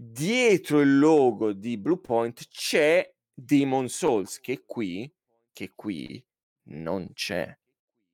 dietro 0.00 0.80
il 0.80 0.96
logo 0.96 1.52
di 1.52 1.76
Bluepoint 1.76 2.46
c'è 2.48 3.12
Demon 3.34 3.88
Souls 3.88 4.38
che 4.38 4.62
qui, 4.64 5.12
che 5.52 5.72
qui 5.74 6.24
non 6.68 7.12
c'è, 7.14 7.56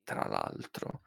tra 0.03 0.27
l'altro. 0.27 1.03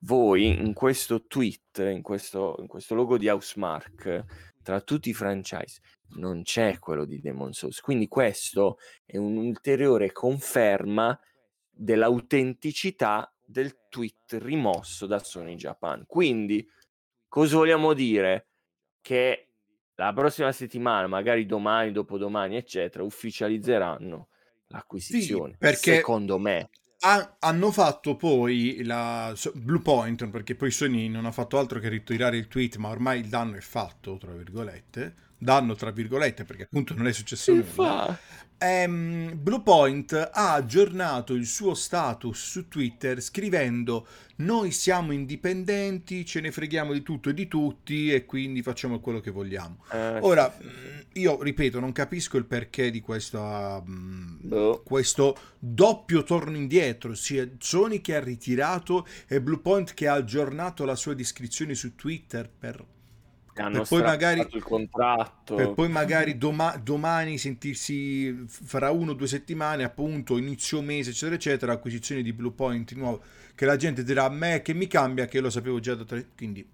Voi 0.00 0.48
in 0.48 0.74
questo 0.74 1.26
tweet, 1.26 1.78
in 1.78 2.02
questo, 2.02 2.56
in 2.58 2.66
questo 2.66 2.94
logo 2.94 3.16
di 3.16 3.28
Housemark, 3.28 4.24
tra 4.62 4.82
tutti 4.82 5.08
i 5.08 5.14
franchise, 5.14 5.80
non 6.16 6.42
c'è 6.42 6.78
quello 6.78 7.06
di 7.06 7.18
Demon 7.20 7.54
Souls. 7.54 7.80
Quindi 7.80 8.06
questo 8.06 8.76
è 9.06 9.16
un'ulteriore 9.16 10.12
conferma 10.12 11.18
dell'autenticità 11.70 13.34
del 13.42 13.86
tweet 13.88 14.34
rimosso 14.40 15.06
da 15.06 15.20
Sony 15.20 15.54
Japan. 15.54 16.04
Quindi, 16.06 16.68
cosa 17.28 17.56
vogliamo 17.56 17.94
dire? 17.94 18.48
Che 19.00 19.51
la 19.96 20.12
prossima 20.12 20.52
settimana, 20.52 21.06
magari 21.06 21.46
domani, 21.46 21.92
dopodomani, 21.92 22.56
eccetera, 22.56 23.04
ufficializzeranno 23.04 24.28
l'acquisizione. 24.68 25.52
Sì, 25.52 25.58
perché 25.58 25.96
secondo 25.96 26.38
me 26.38 26.70
ha, 27.04 27.36
hanno 27.40 27.72
fatto 27.72 28.16
poi 28.16 28.82
la 28.84 29.34
Blue 29.54 29.80
Point, 29.80 30.28
perché 30.28 30.54
poi 30.54 30.70
Sony 30.70 31.08
non 31.08 31.26
ha 31.26 31.32
fatto 31.32 31.58
altro 31.58 31.80
che 31.80 31.88
ritirare 31.88 32.36
il 32.36 32.48
tweet, 32.48 32.76
ma 32.76 32.88
ormai 32.88 33.20
il 33.20 33.26
danno 33.26 33.56
è 33.56 33.60
fatto, 33.60 34.16
tra 34.18 34.32
virgolette. 34.32 35.14
Danno, 35.36 35.74
tra 35.74 35.90
virgolette, 35.90 36.44
perché 36.44 36.62
appunto 36.64 36.94
non 36.94 37.08
è 37.08 37.12
successo 37.12 37.52
nulla. 37.52 38.16
Ehm, 38.62 39.32
Bluepoint 39.34 40.30
ha 40.32 40.52
aggiornato 40.52 41.34
il 41.34 41.46
suo 41.46 41.74
status 41.74 42.38
su 42.38 42.68
Twitter 42.68 43.20
scrivendo 43.20 44.06
noi 44.36 44.70
siamo 44.70 45.12
indipendenti, 45.12 46.24
ce 46.24 46.40
ne 46.40 46.50
freghiamo 46.50 46.92
di 46.92 47.02
tutto 47.02 47.30
e 47.30 47.34
di 47.34 47.48
tutti 47.48 48.12
e 48.12 48.24
quindi 48.24 48.62
facciamo 48.62 49.00
quello 49.00 49.20
che 49.20 49.30
vogliamo. 49.30 49.84
Eh, 49.92 50.18
Ora, 50.20 50.52
sì. 50.56 51.20
io 51.20 51.42
ripeto, 51.42 51.78
non 51.80 51.92
capisco 51.92 52.38
il 52.38 52.44
perché 52.44 52.90
di 52.90 53.00
questa, 53.00 53.82
oh. 54.50 54.82
questo 54.82 55.36
doppio 55.58 56.22
torno 56.22 56.56
indietro, 56.56 57.14
sia 57.14 57.48
Sony 57.58 58.00
che 58.00 58.16
ha 58.16 58.20
ritirato 58.20 59.06
e 59.26 59.40
Bluepoint 59.40 59.94
che 59.94 60.08
ha 60.08 60.14
aggiornato 60.14 60.84
la 60.84 60.96
sua 60.96 61.14
descrizione 61.14 61.74
su 61.74 61.94
Twitter 61.94 62.48
per 62.48 62.84
per 63.52 63.86
poi 63.86 64.02
magari 64.02 64.46
il 64.50 64.62
contratto. 64.62 65.54
per 65.54 65.72
poi 65.72 65.88
magari 65.88 66.36
doma- 66.38 66.76
domani 66.82 67.36
sentirsi 67.36 68.44
fra 68.46 68.90
uno 68.90 69.10
o 69.10 69.14
due 69.14 69.26
settimane 69.26 69.84
appunto 69.84 70.38
inizio 70.38 70.80
mese 70.80 71.10
eccetera 71.10 71.34
eccetera 71.34 71.72
acquisizione 71.72 72.22
di 72.22 72.32
Blue 72.32 72.52
Point 72.52 72.92
nuovo 72.92 73.22
che 73.54 73.66
la 73.66 73.76
gente 73.76 74.02
dirà 74.02 74.24
a 74.24 74.30
me 74.30 74.62
che 74.62 74.72
mi 74.72 74.86
cambia 74.86 75.26
che 75.26 75.40
lo 75.40 75.50
sapevo 75.50 75.80
già 75.80 75.94
da 75.94 76.04
tre 76.04 76.28
quindi 76.34 76.66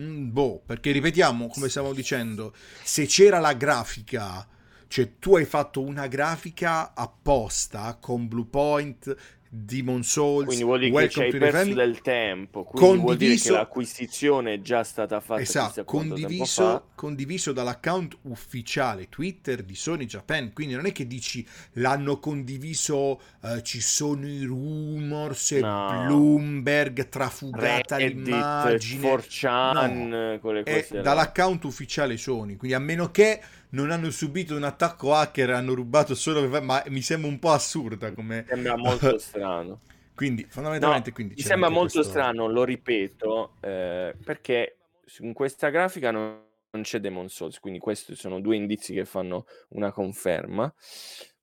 mm, 0.00 0.30
boh 0.30 0.62
perché 0.64 0.92
ripetiamo 0.92 1.48
come 1.48 1.68
stiamo 1.68 1.92
dicendo 1.92 2.54
se 2.82 3.06
c'era 3.06 3.40
la 3.40 3.54
grafica 3.54 4.46
cioè 4.86 5.18
tu 5.18 5.36
hai 5.36 5.46
fatto 5.46 5.80
una 5.80 6.06
grafica 6.06 6.92
apposta 6.94 7.96
con 7.98 8.28
Blue 8.28 8.44
Point 8.44 9.16
Demon 9.54 10.02
Souls. 10.02 10.46
Quindi 10.46 10.64
vuol 10.64 10.78
dire 10.78 11.02
che 11.02 11.10
ci 11.10 11.20
hai 11.20 11.30
perso 11.30 11.74
del 11.74 12.00
tempo. 12.00 12.64
Quindi 12.64 12.86
condiviso, 12.88 13.04
vuol 13.04 13.16
dire 13.18 13.36
che 13.36 13.50
l'acquisizione 13.50 14.54
è 14.54 14.60
già 14.62 14.82
stata 14.82 15.20
fatta. 15.20 15.42
Esatto, 15.42 15.84
condiviso, 15.84 16.86
condiviso 16.94 17.52
dall'account 17.52 18.16
ufficiale 18.22 19.10
Twitter 19.10 19.62
di 19.62 19.74
Sony 19.74 20.06
Japan. 20.06 20.54
Quindi 20.54 20.74
non 20.74 20.86
è 20.86 20.92
che 20.92 21.06
dici 21.06 21.46
l'hanno 21.72 22.18
condiviso, 22.18 23.20
uh, 23.40 23.60
ci 23.60 23.82
sono 23.82 24.26
i 24.26 24.42
rumors, 24.42 25.50
no. 25.50 26.04
Bloomberg 26.06 27.10
trafugata 27.10 27.96
Reddit, 27.98 28.24
l'immagine. 28.24 29.06
4chan, 29.06 30.08
no. 30.08 30.38
quelle 30.40 30.62
cose. 30.64 30.88
È 30.88 31.02
dall'account 31.02 31.64
ufficiale 31.64 32.16
Sony. 32.16 32.56
Quindi 32.56 32.74
a 32.74 32.80
meno 32.80 33.10
che 33.10 33.38
non 33.72 33.90
hanno 33.90 34.10
subito 34.10 34.56
un 34.56 34.64
attacco 34.64 35.14
hacker, 35.14 35.50
hanno 35.50 35.74
rubato 35.74 36.14
solo 36.14 36.48
per... 36.48 36.62
ma 36.62 36.82
mi 36.88 37.02
sembra 37.02 37.28
un 37.28 37.38
po' 37.38 37.50
assurda 37.50 38.12
come... 38.12 38.44
Sembra 38.48 38.76
molto 38.76 39.16
strano. 39.18 39.80
quindi, 40.14 40.46
fondamentalmente... 40.48 41.10
No, 41.10 41.14
quindi 41.14 41.34
mi 41.36 41.42
sembra 41.42 41.68
molto 41.68 41.94
questo... 41.94 42.10
strano, 42.10 42.48
lo 42.48 42.64
ripeto, 42.64 43.56
eh, 43.60 44.14
perché 44.24 44.76
in 45.20 45.32
questa 45.32 45.70
grafica 45.70 46.10
non, 46.10 46.42
non 46.70 46.82
c'è 46.82 47.00
Demon 47.00 47.28
Souls, 47.28 47.58
quindi 47.60 47.78
questi 47.78 48.14
sono 48.14 48.40
due 48.40 48.56
indizi 48.56 48.94
che 48.94 49.04
fanno 49.04 49.46
una 49.68 49.90
conferma. 49.90 50.72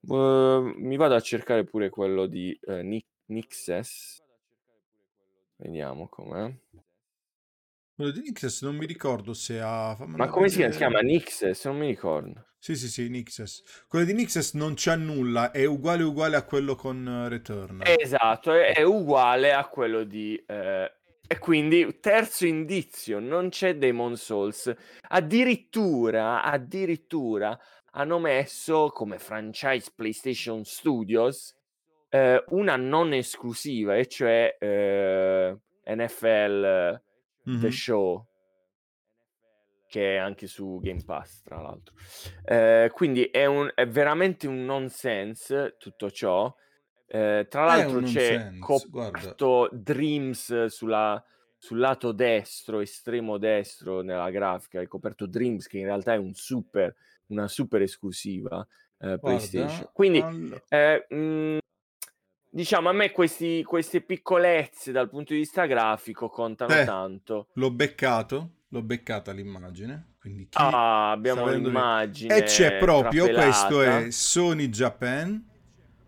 Uh, 0.02 0.72
mi 0.78 0.96
vado 0.96 1.16
a 1.16 1.22
cercare 1.22 1.64
pure 1.66 1.90
quello 1.90 2.26
di 2.26 2.58
uh, 2.64 3.02
Nixes. 3.26 4.24
Vediamo 5.58 6.08
com'è. 6.08 6.52
Quello 8.00 8.14
di 8.14 8.22
Nixes 8.22 8.62
non 8.62 8.78
mi 8.78 8.86
ricordo 8.86 9.34
se 9.34 9.60
ha... 9.60 9.94
Ma 10.06 10.30
come 10.30 10.48
si 10.48 10.66
chiama? 10.70 11.02
Nixes? 11.02 11.66
Non 11.66 11.80
mi 11.80 11.88
ricordo. 11.88 12.46
Sì, 12.58 12.78
sì, 12.78 12.88
sì, 12.88 13.10
Nixes. 13.10 13.84
Quello 13.90 14.06
di 14.06 14.14
Nixes 14.14 14.54
non 14.54 14.76
c'ha 14.78 14.96
nulla, 14.96 15.52
è 15.52 15.66
uguale 15.66 16.04
uguale 16.04 16.38
a 16.38 16.44
quello 16.44 16.76
con 16.76 17.06
uh, 17.06 17.28
Return. 17.28 17.82
Esatto, 17.84 18.54
è, 18.54 18.74
è, 18.74 18.84
uguale 18.84 19.52
a 19.52 19.68
quello 19.68 20.06
di... 20.06 20.42
Eh... 20.48 20.90
E 21.28 21.40
quindi, 21.40 22.00
terzo 22.00 22.46
indizio, 22.46 23.20
non 23.20 23.50
c'è 23.50 23.76
Demon 23.76 24.16
Souls. 24.16 24.74
Addirittura, 25.10 26.42
addirittura, 26.42 27.60
hanno 27.92 28.18
messo 28.18 28.92
come 28.94 29.20
franchise 29.20 29.92
PlayStation 29.94 30.64
Studios 30.64 31.54
eh, 32.08 32.42
una 32.52 32.78
non 32.78 33.12
esclusiva, 33.12 33.98
e 33.98 34.08
cioè 34.08 34.56
eh, 34.58 35.58
NFL 35.84 37.08
mm-hmm. 37.48 37.60
The 37.60 37.72
Show, 37.72 38.26
che 39.88 40.16
è 40.16 40.18
anche 40.18 40.48
su 40.48 40.80
Game 40.82 41.04
Pass, 41.04 41.42
tra 41.42 41.62
l'altro. 41.62 41.96
Eh, 42.46 42.90
quindi 42.94 43.26
è, 43.26 43.46
un, 43.46 43.72
è, 43.74 43.88
veramente 43.88 44.48
un 44.48 44.66
nonsense 44.66 45.76
tutto 45.78 46.12
ciò. 46.12 46.54
Eh, 47.08 47.48
tra 47.50 47.66
l'altro 47.66 48.02
c'è 48.02 48.52
coperto 48.60 49.68
Dreams 49.72 50.66
sulla, 50.66 51.24
sul 51.58 51.80
lato 51.80 52.12
destro, 52.12 52.82
estremo 52.82 53.40
destro 53.40 54.02
nella 54.02 54.30
grafica, 54.30 54.80
è 54.80 54.88
coperto 54.88 55.26
Dreams 55.26 55.66
che 55.68 55.80
in 55.80 55.86
realtà 55.86 56.14
è 56.14 56.18
un 56.18 56.36
super, 56.36 56.96
una 57.28 57.48
super 57.48 57.82
esclusiva 57.82 58.66
eh, 59.00 59.18
PlayStation. 59.20 59.90
Quindi 59.92 60.20
all... 60.20 60.64
eh, 60.70 61.06
mh, 61.10 61.16
mm, 61.16 61.58
Diciamo, 62.52 62.90
a 62.90 62.94
me 62.94 63.12
questi, 63.12 63.64
queste 63.64 64.02
piccolezze 64.02 64.92
dal 64.92 65.08
punto 65.08 65.34
di 65.34 65.40
vista 65.40 65.68
grafico 65.68 66.30
contano 66.30 66.74
eh, 66.74 66.84
tanto. 66.84 67.50
L'ho 67.54 67.72
beccato, 67.72 68.54
l'ho 68.70 68.82
beccata 68.82 69.32
l'immagine. 69.32 70.16
Quindi 70.20 70.48
ah, 70.54 71.12
abbiamo 71.12 71.48
l'immagine. 71.48 72.36
E 72.36 72.44
c'è 72.44 72.78
proprio, 72.78 73.26
trapelata. 73.26 73.68
questo 73.68 73.82
è 73.82 74.12
Sony 74.12 74.68
Japan 74.68 75.48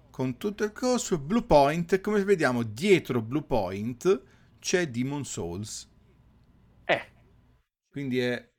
con 0.09 0.37
tutto 0.37 0.63
il 0.63 0.71
coso, 0.73 1.19
Blue 1.19 1.43
Point. 1.43 2.01
Come 2.01 2.23
vediamo, 2.23 2.63
dietro 2.63 3.21
Blue 3.21 3.43
Point 3.43 4.23
c'è 4.59 4.87
Demon 4.87 5.23
Souls. 5.23 5.89
Eh. 6.85 7.01
Quindi 7.89 8.19
è... 8.19 8.49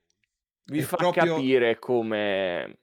Vi 0.64 0.78
è 0.78 0.83
fa 0.83 0.97
proprio... 0.97 1.35
capire 1.35 1.78
come 1.78 2.82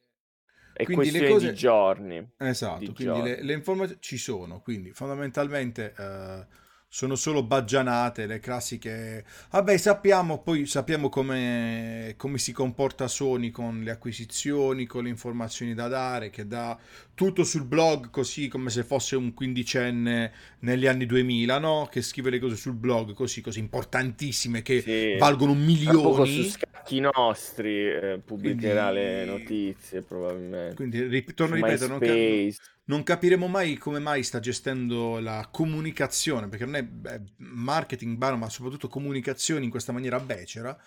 è 0.80 0.86
quindi 0.86 1.10
questione 1.10 1.34
cose... 1.34 1.50
di 1.50 1.56
giorni. 1.56 2.32
Esatto, 2.38 2.80
di 2.80 2.94
quindi 2.94 3.04
giorni. 3.04 3.30
Le, 3.30 3.44
le, 3.44 3.54
informazioni 3.54 4.02
ci 4.02 4.18
sono, 4.18 4.62
quindi 4.62 4.92
fondamentalmente 4.94 5.94
eh, 5.98 6.46
sono 6.88 7.16
solo 7.16 7.44
baggianate, 7.44 8.26
le 8.26 8.40
classiche... 8.40 9.26
Vabbè, 9.52 9.76
sappiamo, 9.76 10.42
poi 10.42 10.66
sappiamo 10.66 11.10
come, 11.10 12.14
come 12.16 12.38
si 12.38 12.54
comporta 12.54 13.10
Sony 13.10 13.52
con 13.52 13.84
le 13.84 13.92
acquisizioni, 13.92 14.86
con 14.86 15.04
le 15.04 15.10
informazioni 15.10 15.74
da 15.74 15.90
dare, 15.90 16.30
che 16.30 16.48
dà 16.48 16.78
tutto 17.20 17.44
sul 17.44 17.66
blog 17.66 18.12
così 18.12 18.48
come 18.48 18.70
se 18.70 18.86
fosse 18.86 19.18
un 19.18 19.34
quindicenne 19.34 20.32
negli 20.60 20.88
anni 20.88 21.06
2000, 21.06 21.60
no? 21.60 21.90
Che 21.92 22.02
scrive 22.02 22.30
le 22.30 22.40
cose 22.40 22.56
sul 22.56 22.76
blog 22.76 23.12
così, 23.12 23.42
così 23.42 23.60
importantissime 23.60 24.62
che 24.62 24.80
sì. 24.80 25.18
valgono 25.18 25.54
milioni. 25.54 26.44
su 26.44 26.50
scacchi 26.50 27.02
nostri 27.02 27.88
eh, 27.88 28.22
pubblicherà 28.24 28.92
quindi... 28.92 29.02
le 29.02 29.26
notizie 29.26 30.02
probabilmente. 30.02 30.76
Quindi, 30.76 31.08
ritorno 31.08 31.56
a 31.56 31.58
ripetere, 31.58 31.88
non, 31.90 32.54
non 32.86 33.04
capiremo 33.04 33.48
mai 33.48 33.76
come 33.76 34.00
mai 34.00 34.24
sta 34.24 34.40
gestendo 34.40 35.20
la 35.20 35.50
comunicazione, 35.52 36.48
perché 36.48 36.64
non 36.64 36.76
è 36.76 36.84
beh, 36.84 37.22
marketing, 37.36 38.16
ma 38.18 38.50
soprattutto 38.50 38.88
comunicazioni 38.88 39.66
in 39.66 39.72
questa 39.72 39.92
maniera 39.92 40.22
becera, 40.22 40.82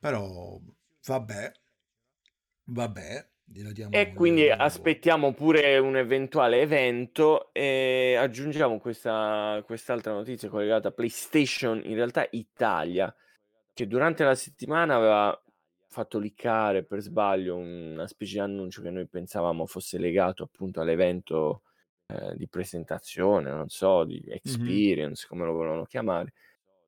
però 0.00 0.58
vabbè, 1.04 1.52
vabbè. 2.64 3.28
E 3.90 4.12
quindi 4.12 4.50
aspettiamo 4.50 5.32
pure 5.32 5.78
un 5.78 5.96
eventuale 5.96 6.60
evento 6.60 7.52
e 7.52 8.16
aggiungiamo 8.18 8.78
questa, 8.78 9.62
quest'altra 9.64 10.12
notizia 10.12 10.48
collegata 10.48 10.88
a 10.88 10.92
PlayStation, 10.92 11.80
in 11.84 11.94
realtà 11.94 12.26
Italia, 12.32 13.14
che 13.72 13.86
durante 13.86 14.24
la 14.24 14.34
settimana 14.34 14.96
aveva 14.96 15.42
fatto 15.88 16.18
liccare 16.18 16.84
per 16.84 17.00
sbaglio 17.00 17.56
una 17.56 18.06
specie 18.06 18.34
di 18.34 18.40
annuncio 18.40 18.82
che 18.82 18.90
noi 18.90 19.06
pensavamo 19.06 19.64
fosse 19.64 19.96
legato 19.96 20.42
appunto 20.42 20.80
all'evento 20.80 21.62
eh, 22.08 22.36
di 22.36 22.48
presentazione, 22.48 23.50
non 23.50 23.68
so, 23.68 24.04
di 24.04 24.22
experience, 24.28 25.22
mm-hmm. 25.22 25.28
come 25.28 25.44
lo 25.44 25.52
volevano 25.52 25.84
chiamare. 25.84 26.32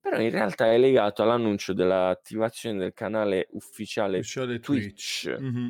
Però 0.00 0.20
in 0.20 0.30
realtà 0.30 0.72
è 0.72 0.78
legato 0.78 1.22
all'annuncio 1.22 1.72
dell'attivazione 1.72 2.78
del 2.78 2.92
canale 2.92 3.48
ufficiale, 3.52 4.18
ufficiale 4.18 4.58
Twitch, 4.58 5.22
Twitch. 5.22 5.40
Mm-hmm. 5.40 5.68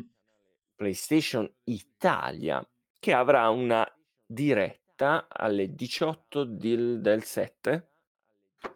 PlayStation 0.78 1.52
Italia, 1.64 2.64
che 3.00 3.12
avrà 3.12 3.48
una 3.48 3.84
diretta 4.24 5.26
alle 5.28 5.74
18 5.74 6.44
del, 6.44 7.00
del 7.00 7.24
7 7.24 7.90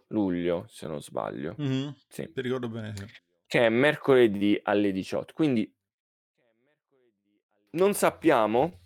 luglio, 0.09 0.67
se 0.69 0.89
non 0.89 1.01
sbaglio. 1.01 1.55
Mm-hmm. 1.61 1.91
Sì. 2.09 2.33
Ti 2.33 2.41
ricordo 2.41 2.69
bene. 2.69 2.97
Sì. 2.97 3.07
Che 3.47 3.67
è 3.67 3.69
mercoledì 3.69 4.59
alle 4.65 4.91
18. 4.91 5.33
Quindi 5.33 5.73
non 7.71 7.95
sappiamo 7.95 8.81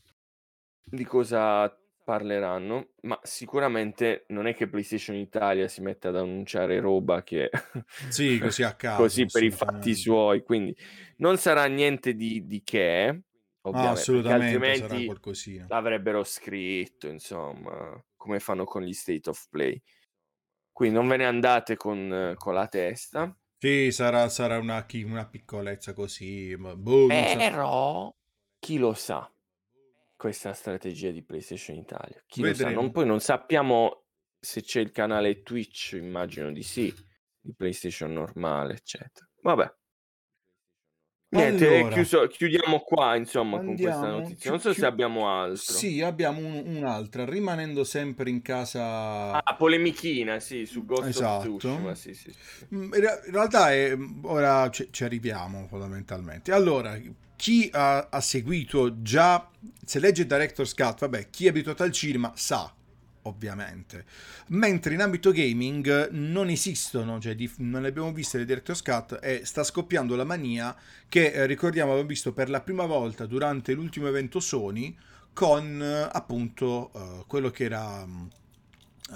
di 0.85 1.05
cosa 1.05 1.75
parleranno, 2.07 2.91
ma 3.03 3.19
sicuramente 3.25 4.27
non 4.29 4.47
è 4.47 4.55
che 4.55 4.69
PlayStation 4.69 5.17
Italia 5.17 5.67
si 5.67 5.81
mette 5.81 6.07
ad 6.07 6.15
annunciare 6.15 6.79
roba 6.79 7.25
che 7.25 7.51
sì, 8.09 8.39
così 8.39 8.63
a 8.63 8.75
caso, 8.79 9.03
così 9.03 9.27
per 9.27 9.43
i 9.43 9.51
fatti 9.51 9.93
suoi, 9.93 10.45
quindi 10.45 10.73
non 11.17 11.37
sarà 11.37 11.67
niente 11.67 12.15
di, 12.15 12.47
di 12.47 12.63
che, 12.63 13.23
ovviamente, 13.63 13.89
ah, 13.89 14.01
assolutamente 14.01 14.55
altrimenti 14.55 15.13
l'avrebbero 15.67 16.23
scritto, 16.23 17.09
insomma, 17.09 18.01
come 18.17 18.39
fanno 18.39 18.63
con 18.63 18.83
gli 18.83 18.93
State 18.93 19.29
of 19.29 19.49
Play. 19.51 19.83
Quindi 20.71 20.95
non 20.95 21.09
ve 21.09 21.17
ne 21.17 21.25
andate 21.25 21.75
con, 21.75 22.35
con 22.37 22.55
la 22.55 22.69
testa. 22.69 23.37
Sì, 23.59 23.91
sarà, 23.91 24.29
sarà 24.29 24.59
una, 24.59 24.87
una, 24.93 25.27
piccolezza 25.27 25.93
così. 25.93 26.57
Boh, 26.57 27.09
Però, 27.09 28.15
chi 28.61 28.79
lo 28.79 28.95
sa? 28.95 29.29
Questa 30.17 30.53
strategia 30.53 31.11
di 31.11 31.23
PlayStation 31.23 31.77
Italia. 31.77 32.23
Chi 32.27 32.43
lo 32.43 32.55
sa? 32.55 32.71
Non, 32.71 32.91
poi 32.91 33.07
non 33.07 33.21
sappiamo 33.21 34.05
se 34.39 34.63
c'è 34.63 34.81
il 34.81 34.91
canale 34.91 35.43
Twitch, 35.43 35.93
immagino 35.93 36.51
di 36.51 36.63
sì, 36.63 36.93
di 37.41 37.55
PlayStation 37.55 38.13
normale, 38.13 38.75
eccetera. 38.75 39.29
Vabbè. 39.43 39.75
Niente, 41.29 41.67
allora, 41.67 41.95
chiuso, 41.95 42.29
chiudiamo 42.29 42.79
qua 42.81 43.17
insomma 43.17 43.59
andiamo, 43.59 43.75
con 43.75 43.77
questa 43.77 44.09
notizia. 44.09 44.51
Non 44.51 44.61
so 44.61 44.71
chi, 44.71 44.79
se 44.79 44.87
abbiamo 44.87 45.29
altro. 45.29 45.75
Sì, 45.75 46.01
abbiamo 46.01 46.39
un, 46.39 46.63
un'altra, 46.77 47.25
rimanendo 47.25 47.83
sempre 47.83 48.31
in 48.31 48.43
casa. 48.43 49.33
Ah, 49.33 49.57
polemichina, 49.57 50.39
sì, 50.39 50.67
su 50.67 50.85
Ghost 50.85 51.09
esatto. 51.09 51.95
Sì, 51.95 52.15
sì, 52.15 52.33
sì. 52.33 52.35
Mm, 52.75 52.95
in 52.95 53.33
realtà 53.33 53.73
è, 53.73 53.97
ora 54.23 54.71
ci, 54.71 54.89
ci 54.93 55.03
arriviamo 55.03 55.67
fondamentalmente. 55.67 56.53
Allora, 56.53 56.97
chi 57.37 57.69
ha, 57.73 58.09
ha, 58.11 58.21
seguito 58.21 59.03
già, 59.03 59.49
se 59.85 59.99
legge 60.01 60.27
Director's 60.27 60.75
Cut, 60.75 61.01
vabbè, 61.01 61.31
chi 61.31 61.47
è 61.47 61.51
abituato 61.51 61.83
al 61.83 61.93
cinema 61.93 62.33
sa, 62.35 62.73
ovviamente. 63.23 64.05
Mentre 64.49 64.95
in 64.95 65.03
ambito 65.03 65.31
gaming 65.31 66.09
non 66.11 66.49
esistono, 66.49 67.21
cioè 67.21 67.35
di, 67.35 67.51
non 67.59 67.83
le 67.83 67.89
abbiamo 67.89 68.13
viste 68.13 68.39
le 68.39 68.45
Director's 68.45 68.83
Cut 68.83 69.19
e 69.23 69.45
sta 69.45 69.63
scoppiando 69.63 70.17
la 70.17 70.25
mania 70.25 70.75
che 71.09 71.33
eh, 71.33 71.47
ricordiamo 71.47 71.91
abbiamo 71.91 72.09
visto 72.09 72.33
per 72.33 72.49
la 72.49 72.61
prima 72.61 72.87
volta 72.87 73.27
durante 73.27 73.73
l'ultimo 73.75 74.09
evento 74.09 74.41
Sony 74.41 74.97
con 75.33 75.83
eh, 75.83 76.09
appunto 76.11 76.91
eh, 76.95 77.25
quello 77.27 77.51
che 77.51 77.65
era 77.65 78.03
um, 78.03 78.29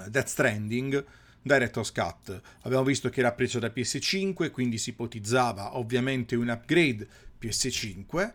Death 0.07 0.27
Stranding 0.27 1.05
Director's 1.41 1.91
Cut. 1.91 2.39
Abbiamo 2.61 2.83
visto 2.83 3.09
che 3.09 3.19
era 3.21 3.31
preso 3.31 3.59
da 3.59 3.71
PS5, 3.75 4.51
quindi 4.51 4.77
si 4.77 4.91
ipotizzava 4.91 5.77
ovviamente 5.77 6.35
un 6.35 6.49
upgrade 6.49 7.07
PS5. 7.41 8.31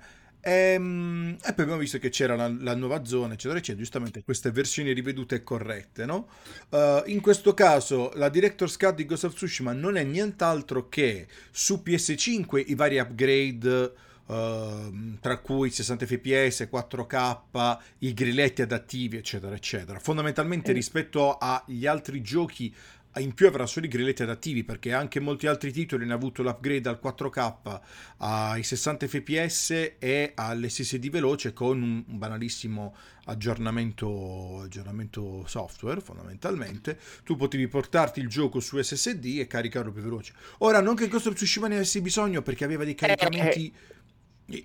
E, 0.47 0.75
ehm, 0.75 1.37
e, 1.45 1.53
poi 1.53 1.65
abbiamo 1.65 1.81
visto 1.81 1.99
che 1.99 2.09
c'era 2.09 2.37
la, 2.37 2.49
la, 2.49 2.77
nuova 2.77 3.05
zona, 3.05 3.35
eccetera, 3.35 3.59
eccetera. 3.59 3.79
Giustamente 3.83 4.23
queste 4.23 4.53
versioni 4.53 4.93
rivedute 4.93 5.37
e 5.37 5.43
corrette, 5.43 6.07
no? 6.07 6.29
Uh, 6.69 7.03
in 7.07 7.21
questo 7.21 7.53
caso, 7.53 8.13
la 8.15 8.29
Director's 8.29 8.77
Cut 8.77 8.95
di 8.95 9.05
Ghost 9.05 9.25
of 9.25 9.35
Tsushima 9.35 9.73
non 9.73 9.97
è 9.97 10.05
nient'altro 10.05 10.89
che 10.89 11.27
su 11.51 11.83
PS5 11.85 12.63
i 12.69 12.75
vari 12.77 12.99
upgrade. 12.99 13.93
Uh, 14.27 15.19
tra 15.21 15.39
cui 15.39 15.71
60 15.71 16.05
fps, 16.05 16.69
4K, 16.69 17.79
i 17.99 18.13
grilletti 18.13 18.61
adattivi, 18.61 19.19
eccetera, 19.19 19.55
eccetera. 19.55 20.01
Fondamentalmente, 20.01 20.73
mm. 20.73 20.75
rispetto 20.75 21.39
agli 21.39 21.87
altri 21.87 22.23
giochi 22.23 22.75
in 23.21 23.35
più 23.35 23.47
avrà 23.47 23.67
solo 23.67 23.87
i 23.87 23.89
grilletti 23.89 24.23
adattivi 24.23 24.65
perché 24.65 24.93
anche 24.93 25.21
molti 25.21 25.47
altri 25.47 25.73
titoli 25.73 26.05
hanno 26.05 26.15
avuto 26.15 26.43
l'upgrade 26.43 26.89
al 26.89 27.01
4K 27.03 27.81
ai 28.19 28.63
60 28.63 29.07
fps 29.07 29.71
e 29.99 30.33
all'SSD 30.35 31.09
veloce 31.09 31.53
con 31.53 31.83
un 31.83 32.05
banalissimo 32.07 32.95
aggiornamento, 33.27 34.61
aggiornamento 34.63 35.45
software 35.47 36.01
fondamentalmente. 36.01 36.99
Tu 37.25 37.37
potevi 37.37 37.69
portarti 37.69 38.21
il 38.21 38.29
gioco 38.29 38.61
su 38.61 38.81
SSD 38.81 39.39
e 39.39 39.47
caricarlo 39.47 39.93
più 39.93 40.03
veloce. 40.03 40.35
Ora 40.59 40.81
non 40.81 40.95
che 40.95 41.09
Ghost 41.09 41.27
of 41.27 41.35
Tsushima 41.35 41.69
ne 41.69 41.77
avessi 41.77 42.01
bisogno 42.01 42.43
perché 42.43 42.65
aveva 42.65 42.85
dei 42.85 42.95
caricamenti 42.95 43.73
eh, 43.73 43.77
eh 43.93 43.96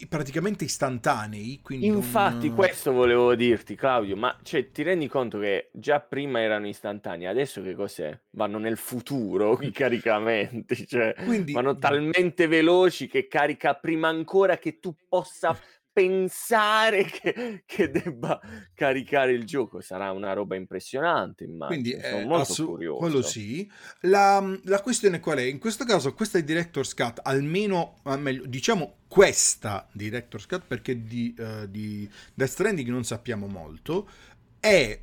praticamente 0.07 0.63
istantanei. 0.63 1.59
Infatti, 1.69 2.47
non... 2.47 2.55
questo 2.55 2.91
volevo 2.91 3.33
dirti, 3.35 3.75
Claudio. 3.75 4.15
Ma 4.15 4.37
cioè, 4.43 4.71
ti 4.71 4.83
rendi 4.83 5.07
conto 5.07 5.39
che 5.39 5.69
già 5.73 5.99
prima 5.99 6.39
erano 6.39 6.67
istantanei, 6.67 7.25
adesso 7.25 7.61
che 7.61 7.73
cos'è? 7.73 8.17
Vanno 8.31 8.59
nel 8.59 8.77
futuro 8.77 9.59
i 9.61 9.71
caricamenti, 9.71 10.87
cioè 10.87 11.15
Quindi... 11.25 11.53
vanno 11.53 11.77
talmente 11.77 12.47
veloci 12.47 13.07
che 13.07 13.27
carica 13.27 13.73
prima 13.73 14.07
ancora 14.07 14.57
che 14.57 14.79
tu 14.79 14.93
possa 15.07 15.57
pensare 15.91 17.03
che, 17.03 17.63
che, 17.65 17.89
debba 17.89 18.39
caricare 18.73 19.33
il 19.33 19.45
gioco 19.45 19.81
sarà 19.81 20.11
una 20.11 20.33
roba 20.33 20.55
impressionante 20.55 21.43
immagino 21.43 21.81
quindi 21.81 22.01
sono 22.01 22.21
eh, 22.21 22.25
molto 22.25 22.51
assu- 22.51 22.65
curioso. 22.65 22.97
quello 22.99 23.21
sì. 23.21 23.69
La, 24.01 24.57
la, 24.63 24.81
questione 24.81 25.19
qual 25.19 25.39
è? 25.39 25.43
In 25.43 25.59
questo 25.59 25.83
caso 25.83 26.13
questa 26.13 26.37
è 26.37 26.43
Director's 26.43 26.93
Cut 26.93 27.19
almeno 27.23 27.97
meglio, 28.17 28.45
diciamo 28.45 28.99
questa 29.07 29.87
Director's 29.91 30.45
Cut 30.45 30.63
perché 30.65 31.03
di, 31.03 31.35
uh, 31.37 31.67
di 31.67 32.09
Death 32.33 32.49
Stranding 32.49 32.87
non 32.89 33.03
sappiamo 33.03 33.47
molto 33.47 34.07
è 34.59 35.01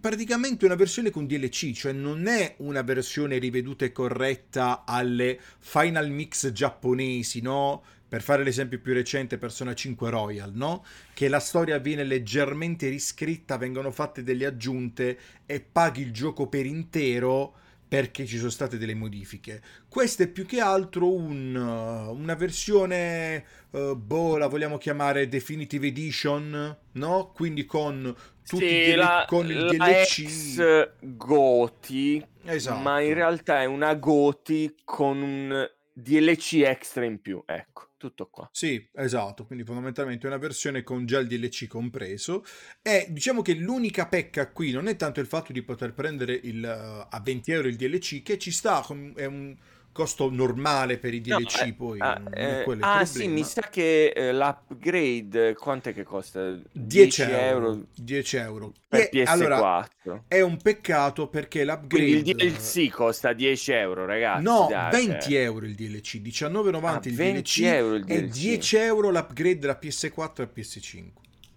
praticamente 0.00 0.64
una 0.64 0.74
versione 0.74 1.10
con 1.10 1.26
DLC, 1.26 1.72
cioè 1.72 1.92
non 1.92 2.26
è 2.26 2.54
una 2.58 2.82
versione 2.82 3.38
riveduta 3.38 3.84
e 3.84 3.92
corretta 3.92 4.84
alle 4.86 5.38
Final 5.58 6.10
Mix 6.10 6.50
giapponesi, 6.50 7.42
no? 7.42 7.82
Per 8.10 8.22
fare 8.22 8.42
l'esempio 8.42 8.80
più 8.80 8.92
recente, 8.92 9.38
Persona 9.38 9.72
5 9.72 10.10
Royal, 10.10 10.50
no? 10.52 10.84
Che 11.14 11.28
la 11.28 11.38
storia 11.38 11.78
viene 11.78 12.02
leggermente 12.02 12.88
riscritta, 12.88 13.56
vengono 13.56 13.92
fatte 13.92 14.24
delle 14.24 14.46
aggiunte 14.46 15.16
e 15.46 15.60
paghi 15.60 16.02
il 16.02 16.12
gioco 16.12 16.48
per 16.48 16.66
intero 16.66 17.54
perché 17.86 18.26
ci 18.26 18.36
sono 18.36 18.50
state 18.50 18.78
delle 18.78 18.94
modifiche. 18.94 19.62
Questa 19.88 20.24
è 20.24 20.26
più 20.26 20.44
che 20.44 20.58
altro 20.58 21.12
un, 21.12 21.54
una 21.54 22.34
versione, 22.34 23.44
uh, 23.70 23.94
boh, 23.94 24.36
la 24.38 24.48
vogliamo 24.48 24.76
chiamare 24.76 25.28
Definitive 25.28 25.86
Edition, 25.86 26.76
no? 26.90 27.30
Quindi 27.32 27.64
con 27.64 28.12
tutti 28.44 28.66
sì, 28.66 28.74
i, 28.90 28.94
la, 28.96 29.24
con 29.28 29.46
il 29.46 29.66
la 29.66 29.86
DLC. 29.86 30.18
Ex 30.18 30.90
Goti, 30.98 32.26
esatto. 32.44 32.80
ma 32.80 33.00
in 33.00 33.14
realtà 33.14 33.62
è 33.62 33.66
una 33.66 33.94
Goti 33.94 34.74
con 34.84 35.22
un 35.22 35.70
DLC 35.92 36.62
extra 36.64 37.04
in 37.04 37.20
più, 37.20 37.42
ecco 37.46 37.90
tutto 38.00 38.28
qua. 38.30 38.48
Sì, 38.50 38.88
esatto, 38.94 39.44
quindi 39.44 39.62
fondamentalmente 39.62 40.26
una 40.26 40.38
versione 40.38 40.82
con 40.82 41.04
già 41.04 41.18
il 41.18 41.26
DLC 41.26 41.66
compreso 41.66 42.42
e 42.80 43.06
diciamo 43.10 43.42
che 43.42 43.54
l'unica 43.54 44.06
pecca 44.06 44.50
qui 44.50 44.70
non 44.70 44.88
è 44.88 44.96
tanto 44.96 45.20
il 45.20 45.26
fatto 45.26 45.52
di 45.52 45.62
poter 45.62 45.92
prendere 45.92 46.32
il, 46.32 46.62
uh, 46.62 47.14
a 47.14 47.20
20 47.22 47.52
euro 47.52 47.68
il 47.68 47.76
DLC 47.76 48.22
che 48.22 48.38
ci 48.38 48.50
sta, 48.50 48.82
è 49.14 49.26
un 49.26 49.54
costo 49.92 50.30
normale 50.30 50.98
per 50.98 51.14
i 51.14 51.20
DLC, 51.20 51.62
no, 51.62 51.66
eh, 51.66 51.72
poi 51.72 52.00
ah, 52.00 52.22
eh, 52.32 52.64
ah 52.80 53.04
sì, 53.04 53.26
mi 53.26 53.42
sa 53.42 53.62
che 53.62 54.08
eh, 54.08 54.32
l'upgrade 54.32 55.54
quant'è 55.54 55.92
che 55.92 56.04
costa? 56.04 56.50
10, 56.50 56.62
10 56.72 57.22
euro, 57.22 57.66
euro. 57.66 57.86
10 57.94 58.36
euro. 58.36 58.72
Per 58.88 59.00
e, 59.00 59.10
PS4. 59.12 59.28
Allora, 59.28 59.88
è 60.28 60.40
un 60.40 60.56
peccato 60.56 61.28
perché 61.28 61.64
l'upgrade... 61.64 62.22
Quindi 62.22 62.30
il 62.30 62.36
DLC 62.36 62.88
costa 62.90 63.32
10 63.32 63.72
euro, 63.72 64.06
ragazzi. 64.06 64.42
No, 64.44 64.68
20 64.68 65.30
cioè... 65.30 65.40
euro 65.40 65.66
il 65.66 65.74
DLC, 65.74 66.14
19,90 66.16 66.84
ah, 66.84 67.00
il 67.02 67.14
DLC, 67.14 67.60
euro 67.62 67.94
il 67.94 68.04
DLC 68.04 68.16
e 68.16 68.28
10 68.28 68.76
euro 68.76 69.10
l'upgrade 69.10 69.58
da 69.58 69.78
PS4 69.80 70.42
a 70.42 70.50
PS5. 70.54 71.04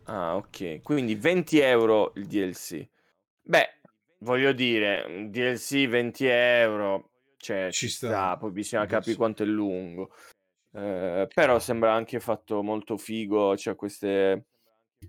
Ah, 0.06 0.36
ok. 0.36 0.82
Quindi 0.82 1.16
20 1.16 1.60
euro 1.60 2.12
il 2.16 2.26
DLC. 2.26 2.86
Beh, 3.42 3.70
voglio 4.20 4.52
dire, 4.54 5.28
DLC 5.30 5.88
20 5.88 6.26
euro 6.26 7.10
cioè, 7.44 7.72
ci, 7.72 7.88
ci 7.88 7.94
sta. 7.94 8.08
sta. 8.08 8.38
poi 8.38 8.52
bisogna 8.52 8.86
capire 8.86 9.18
quanto 9.18 9.44
è 9.44 9.46
lungo. 9.46 10.12
Eh, 10.76 11.28
però 11.32 11.60
sembra 11.60 11.94
anche 11.94 12.20
fatto 12.20 12.64
molto 12.64 12.98
figo, 12.98 13.56
cioè 13.58 13.76
queste 13.76 14.46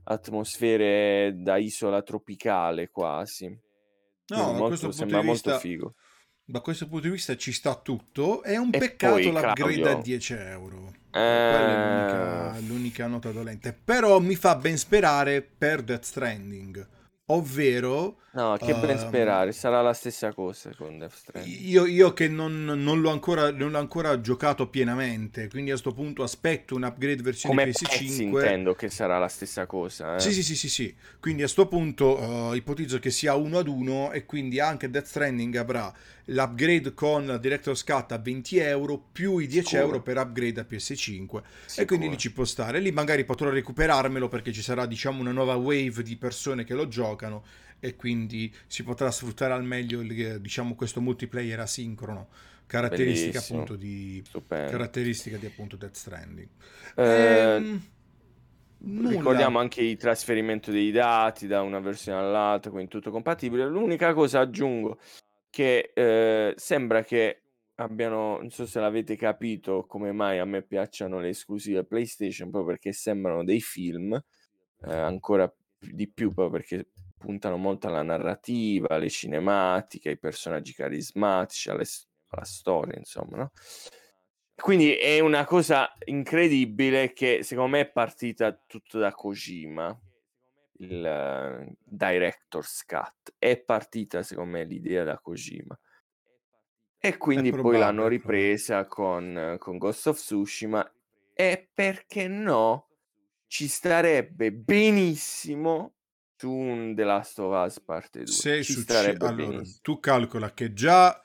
atmosfere 0.04 1.32
da 1.36 1.56
isola 1.56 2.02
tropicale 2.02 2.90
quasi. 2.90 3.46
No, 4.26 4.52
molto, 4.52 4.66
questo 4.66 4.92
sembra 4.92 5.22
molto 5.22 5.50
vista, 5.50 5.58
figo. 5.58 5.94
Da 6.44 6.60
questo 6.60 6.86
punto 6.88 7.06
di 7.06 7.12
vista 7.12 7.36
ci 7.36 7.52
sta 7.52 7.74
tutto. 7.76 8.42
È 8.42 8.56
un 8.56 8.70
e 8.72 8.78
peccato 8.78 9.14
poi, 9.14 9.24
l'upgrade 9.24 9.54
Claudio, 9.54 9.88
a 9.88 10.02
10 10.02 10.32
euro. 10.34 10.86
Eh... 10.86 11.10
Quella 11.10 12.54
è 12.54 12.58
l'unica, 12.58 12.58
l'unica, 12.66 13.06
nota 13.06 13.30
dolente. 13.30 13.72
Però 13.72 14.18
mi 14.18 14.34
fa 14.34 14.56
ben 14.56 14.76
sperare 14.76 15.40
per 15.42 15.82
Death 15.82 16.02
Stranding. 16.02 16.88
Ovvero... 17.26 18.18
No, 18.34 18.56
che 18.58 18.74
ben 18.74 18.90
ehm, 18.90 19.06
sperare, 19.06 19.52
sarà 19.52 19.80
la 19.80 19.92
stessa 19.92 20.32
cosa 20.32 20.70
con 20.76 20.98
Death 20.98 21.12
Stranding. 21.14 21.60
Io, 21.60 21.86
io 21.86 22.12
che 22.12 22.26
non, 22.26 22.64
non 22.64 23.00
l'ho 23.00 23.10
ancora, 23.10 23.52
non 23.52 23.70
l'ho 23.70 23.78
ancora 23.78 24.20
giocato 24.20 24.68
pienamente, 24.68 25.48
quindi 25.48 25.70
a 25.70 25.74
questo 25.74 25.92
punto 25.92 26.24
aspetto 26.24 26.74
un 26.74 26.82
upgrade 26.82 27.22
versione 27.22 27.54
Come 27.54 27.70
PS5. 27.70 27.88
pezzi 27.88 28.22
intendo 28.24 28.74
che 28.74 28.90
sarà 28.90 29.18
la 29.18 29.28
stessa 29.28 29.66
cosa. 29.66 30.16
Eh? 30.16 30.18
Sì, 30.18 30.32
sì, 30.32 30.42
sì, 30.42 30.56
sì, 30.56 30.68
sì. 30.68 30.94
Quindi 31.20 31.42
a 31.42 31.44
questo 31.44 31.68
punto 31.68 32.52
eh, 32.52 32.56
ipotizzo 32.56 32.98
che 32.98 33.10
sia 33.10 33.36
uno 33.36 33.58
ad 33.58 33.68
uno 33.68 34.10
e 34.10 34.26
quindi 34.26 34.58
anche 34.58 34.90
Death 34.90 35.06
Stranding 35.06 35.54
avrà 35.54 35.94
l'upgrade 36.26 36.94
con 36.94 37.38
Director's 37.40 37.84
Cut 37.84 38.12
a 38.12 38.18
20 38.18 38.58
euro 38.58 38.98
più 39.12 39.38
i 39.38 39.46
10 39.46 39.66
Sicuro. 39.66 39.82
euro 39.86 40.02
per 40.02 40.16
upgrade 40.18 40.60
a 40.60 40.66
PS5 40.68 41.36
e 41.38 41.42
Sicuro. 41.66 41.86
quindi 41.86 42.08
lì 42.08 42.16
ci 42.18 42.32
può 42.32 42.44
stare. 42.44 42.80
Lì 42.80 42.90
magari 42.92 43.24
potrò 43.24 43.50
recuperarmelo 43.50 44.28
perché 44.28 44.52
ci 44.52 44.62
sarà 44.62 44.86
diciamo 44.86 45.20
una 45.20 45.32
nuova 45.32 45.54
wave 45.56 46.02
di 46.02 46.16
persone 46.16 46.64
che 46.64 46.74
lo 46.74 46.88
giocano 46.88 47.44
e 47.80 47.96
quindi 47.96 48.52
si 48.66 48.82
potrà 48.82 49.10
sfruttare 49.10 49.52
al 49.52 49.64
meglio 49.64 50.00
diciamo 50.38 50.74
questo 50.74 51.00
multiplayer 51.02 51.60
asincrono 51.60 52.28
caratteristica 52.66 53.32
Bellissimo. 53.32 53.60
appunto 53.60 53.76
di 53.76 54.22
Stupendo. 54.26 54.70
caratteristica 54.70 55.36
di 55.36 55.44
appunto 55.46 55.76
Death 55.76 55.94
Stranding. 55.94 56.48
Eh, 56.96 57.02
Ehm. 57.04 57.82
Ricordiamo 58.86 59.58
anche 59.60 59.80
il 59.80 59.96
trasferimento 59.96 60.70
dei 60.70 60.90
dati 60.90 61.46
da 61.46 61.62
una 61.62 61.80
versione 61.80 62.18
all'altra, 62.18 62.70
quindi 62.70 62.90
tutto 62.90 63.10
compatibile. 63.10 63.66
L'unica 63.66 64.12
cosa 64.12 64.40
aggiungo 64.40 64.98
che 65.54 65.92
eh, 65.94 66.52
sembra 66.56 67.04
che 67.04 67.42
abbiano, 67.76 68.38
non 68.38 68.50
so 68.50 68.66
se 68.66 68.80
l'avete 68.80 69.14
capito, 69.14 69.86
come 69.86 70.10
mai 70.10 70.40
a 70.40 70.44
me 70.44 70.62
piacciono 70.62 71.20
le 71.20 71.28
esclusive 71.28 71.84
PlayStation, 71.84 72.50
proprio 72.50 72.72
perché 72.72 72.92
sembrano 72.92 73.44
dei 73.44 73.60
film, 73.60 74.12
eh, 74.14 74.92
ancora 74.92 75.48
di 75.78 76.10
più 76.10 76.32
proprio 76.32 76.58
perché 76.60 76.88
puntano 77.16 77.56
molto 77.56 77.86
alla 77.86 78.02
narrativa, 78.02 78.88
alle 78.90 79.08
cinematiche, 79.08 80.08
ai 80.08 80.18
personaggi 80.18 80.74
carismatici, 80.74 81.70
alle 81.70 81.84
alla 82.30 82.44
storia, 82.44 82.98
insomma, 82.98 83.36
no? 83.36 83.50
Quindi 84.56 84.96
è 84.96 85.20
una 85.20 85.44
cosa 85.44 85.92
incredibile 86.06 87.12
che 87.12 87.44
secondo 87.44 87.76
me 87.76 87.82
è 87.82 87.90
partita 87.92 88.60
tutto 88.66 88.98
da 88.98 89.12
Kojima, 89.12 89.96
il 90.84 91.04
eh, 91.04 91.76
director's 91.82 92.84
cut. 92.84 93.34
È 93.38 93.58
partita 93.58 94.22
secondo 94.22 94.52
me 94.52 94.64
l'idea 94.64 95.04
da 95.04 95.18
Kojima. 95.18 95.78
E 96.98 97.16
quindi 97.18 97.50
poi 97.50 97.78
l'hanno 97.78 98.08
ripresa 98.08 98.86
con, 98.86 99.56
con 99.58 99.76
Ghost 99.76 100.06
of 100.06 100.16
Tsushima 100.16 100.90
e 101.34 101.68
perché 101.74 102.28
no 102.28 102.88
ci 103.46 103.68
starebbe 103.68 104.52
benissimo 104.52 105.94
su 106.36 106.50
un 106.50 106.94
The 106.94 107.04
Last 107.04 107.38
of 107.38 107.66
Us 107.66 107.80
parte 107.80 108.24
2. 108.24 108.26
Se 108.26 108.62
ci 108.62 108.72
succe- 108.72 108.96
allora, 108.96 109.32
benissimo. 109.32 109.78
tu 109.82 110.00
calcola 110.00 110.52
che 110.52 110.72
già 110.72 111.23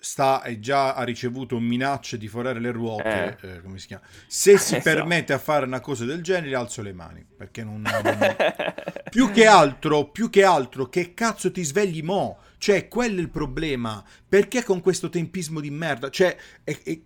sta 0.00 0.42
e 0.42 0.58
già 0.60 0.94
ha 0.94 1.02
ricevuto 1.02 1.58
minacce 1.58 2.18
di 2.18 2.28
forare 2.28 2.60
le 2.60 2.70
ruote, 2.70 3.38
eh, 3.40 3.60
come 3.62 3.78
si 3.78 3.86
chiama? 3.86 4.02
Se 4.26 4.58
si 4.58 4.74
Esatto. 4.76 4.82
permette 4.82 5.32
a 5.32 5.38
fare 5.38 5.64
una 5.64 5.80
cosa 5.80 6.04
del 6.04 6.22
genere, 6.22 6.54
alzo 6.54 6.82
le 6.82 6.92
mani, 6.92 7.24
perché 7.36 7.64
non, 7.64 7.80
non- 7.80 8.36
più 9.10 9.30
che 9.30 9.46
altro, 9.46 10.10
più 10.10 10.28
che 10.30 10.44
altro, 10.44 10.88
che 10.88 11.14
cazzo 11.14 11.50
ti 11.50 11.62
svegli 11.64 12.02
mo? 12.02 12.38
Cioè, 12.58 12.88
quello 12.88 13.18
è 13.18 13.22
il 13.22 13.30
problema. 13.30 14.04
Perché 14.28 14.62
con 14.64 14.80
questo 14.80 15.08
tempismo 15.08 15.60
di 15.60 15.70
merda? 15.70 16.10
Cioè, 16.10 16.36
è- 16.64 16.78
è- 16.82 17.00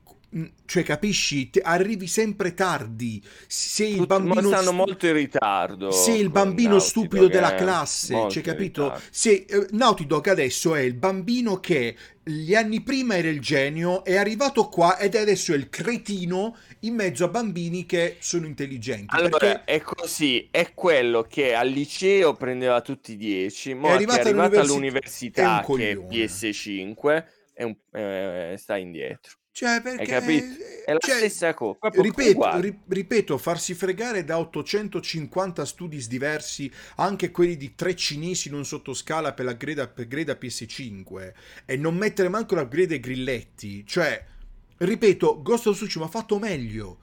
cioè 0.64 0.82
capisci? 0.82 1.50
Arrivi 1.62 2.06
sempre 2.06 2.54
tardi. 2.54 3.22
Se 3.46 3.84
il 3.84 4.06
bambino 4.06 4.48
stanno 4.48 4.62
stu- 4.62 4.72
molto 4.74 5.06
in 5.06 5.12
ritardo. 5.12 5.90
sei 5.90 6.20
il 6.20 6.30
bambino 6.30 6.70
Naughty 6.70 6.86
stupido 6.86 7.22
Dog, 7.22 7.32
della 7.32 7.54
eh, 7.54 7.58
classe, 7.58 8.26
cioè 8.30 8.42
capito? 8.42 8.98
Se 9.10 9.44
eh, 9.46 9.66
Naughty 9.72 10.06
Dog 10.06 10.26
adesso 10.28 10.74
è 10.74 10.80
il 10.80 10.94
bambino 10.94 11.60
che 11.60 11.96
gli 12.24 12.54
anni 12.54 12.82
prima 12.82 13.16
era 13.16 13.28
il 13.28 13.40
genio, 13.40 14.04
è 14.04 14.16
arrivato 14.16 14.68
qua 14.68 14.96
ed 14.98 15.16
adesso 15.16 15.52
è 15.52 15.56
il 15.56 15.68
cretino 15.68 16.56
in 16.80 16.94
mezzo 16.94 17.24
a 17.24 17.28
bambini 17.28 17.84
che 17.84 18.16
sono 18.20 18.46
intelligenti. 18.46 19.14
Allora, 19.14 19.36
perché 19.38 19.64
è 19.64 19.80
così, 19.80 20.48
è 20.50 20.72
quello 20.72 21.22
che 21.22 21.54
al 21.54 21.68
liceo 21.68 22.34
prendeva 22.34 22.80
tutti 22.80 23.16
10, 23.16 23.74
ma 23.74 23.88
È 23.88 23.90
è 23.90 23.94
arrivato 23.94 24.20
arrivato 24.28 24.54
è 24.54 24.58
un 24.58 24.64
all'università 24.64 25.56
che 25.58 25.90
è 25.90 25.94
coglione. 25.96 26.08
PS5 26.08 27.24
è 27.52 27.62
un- 27.64 27.76
eh, 27.92 28.54
sta 28.56 28.76
indietro. 28.76 29.40
Cioè, 29.52 29.82
perché, 29.82 30.06
capito? 30.06 30.64
È 30.84 30.92
la 30.92 30.98
cioè, 30.98 31.16
stessa 31.16 31.52
cosa, 31.52 31.78
Ripeto, 31.90 32.58
ri- 32.58 32.80
ripeto, 32.88 33.36
farsi 33.36 33.74
fregare 33.74 34.24
da 34.24 34.38
850 34.38 35.64
studi 35.66 36.04
diversi, 36.08 36.72
anche 36.96 37.30
quelli 37.30 37.58
di 37.58 37.74
tre 37.74 37.94
cinesi 37.94 38.48
non 38.48 38.64
sottoscala 38.64 39.34
per 39.34 39.44
la 39.44 39.52
greda, 39.52 39.86
per 39.88 40.08
greda 40.08 40.38
PS5, 40.40 41.32
e 41.66 41.76
non 41.76 41.96
mettere 41.96 42.30
manco 42.30 42.54
l'upgrade 42.54 42.94
ai 42.94 43.00
grilletti, 43.00 43.86
cioè, 43.86 44.24
ripeto, 44.78 45.42
Ghost 45.42 45.66
of 45.66 45.76
Tsushima 45.76 46.06
ha 46.06 46.08
fatto 46.08 46.38
meglio. 46.38 46.98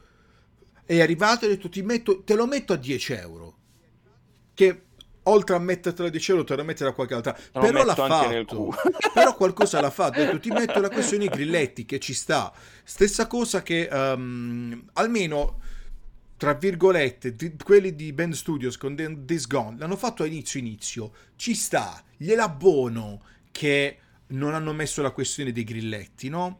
È 0.83 0.99
arrivato 0.99 1.45
e 1.45 1.49
ha 1.49 1.51
detto, 1.51 1.69
ti 1.69 1.83
metto, 1.83 2.23
te 2.23 2.33
lo 2.33 2.47
metto 2.47 2.73
a 2.73 2.77
10 2.77 3.13
euro. 3.13 3.57
Che 4.55 4.81
oltre 5.29 5.55
a 5.55 5.59
mettertelo 5.59 6.07
a 6.07 6.11
10 6.11 6.31
euro 6.31 6.43
te 6.43 6.55
lo 6.55 6.63
mettere 6.63 6.89
da 6.89 6.95
qualche 6.95 7.13
altra. 7.13 7.37
lo 7.53 7.59
Però 7.61 7.83
l'ha 7.83 7.95
fatto. 7.95 8.73
Però 9.13 9.35
qualcosa 9.35 9.81
l'ha 9.81 9.89
fatto. 9.89 10.19
Detto, 10.19 10.39
ti 10.39 10.49
metto 10.49 10.79
la 10.79 10.89
questione 10.89 11.27
dei 11.27 11.35
grilletti 11.35 11.85
che 11.85 11.99
ci 11.99 12.13
sta. 12.13 12.51
Stessa 12.83 13.27
cosa 13.27 13.61
che 13.61 13.87
ehm, 13.91 14.89
almeno 14.93 15.61
tra 16.37 16.53
virgolette, 16.53 17.35
di- 17.35 17.55
quelli 17.61 17.95
di 17.95 18.13
Band 18.13 18.33
Studios 18.33 18.77
con 18.77 18.95
The- 18.95 19.25
This 19.25 19.45
Gone 19.45 19.77
l'hanno 19.77 19.97
fatto 19.97 20.23
a 20.23 20.25
inizio 20.25 20.59
inizio. 20.59 21.11
Ci 21.35 21.53
sta, 21.53 22.01
gliela 22.15 22.43
abbono 22.43 23.21
che 23.51 23.97
non 24.27 24.53
hanno 24.53 24.71
messo 24.71 25.01
la 25.01 25.11
questione 25.11 25.51
dei 25.51 25.65
grilletti, 25.65 26.29
no? 26.29 26.59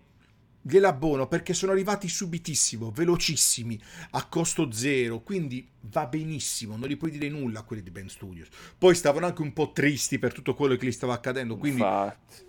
Gliela 0.62 0.90
abbono 0.90 1.28
perché 1.28 1.54
sono 1.54 1.72
arrivati 1.72 2.08
subitissimo, 2.08 2.92
velocissimi, 2.92 3.80
a 4.12 4.26
costo 4.26 4.72
zero, 4.72 5.22
quindi 5.22 5.68
va 5.82 6.06
benissimo, 6.06 6.76
non 6.76 6.90
gli 6.90 6.98
puoi 6.98 7.12
dire 7.12 7.30
nulla 7.30 7.60
a 7.60 7.64
quelli 7.64 7.82
di 7.82 7.92
Band 7.92 8.10
Studios. 8.10 8.50
Poi 8.78 8.94
stavano 8.94 9.26
anche 9.26 9.42
un 9.42 9.54
po' 9.54 9.72
tristi 9.72 10.20
per 10.20 10.34
tutto 10.34 10.54
quello 10.54 10.76
che 10.76 10.86
gli 10.86 10.92
stava 10.92 11.14
accadendo, 11.14 11.58
quindi 11.58 11.82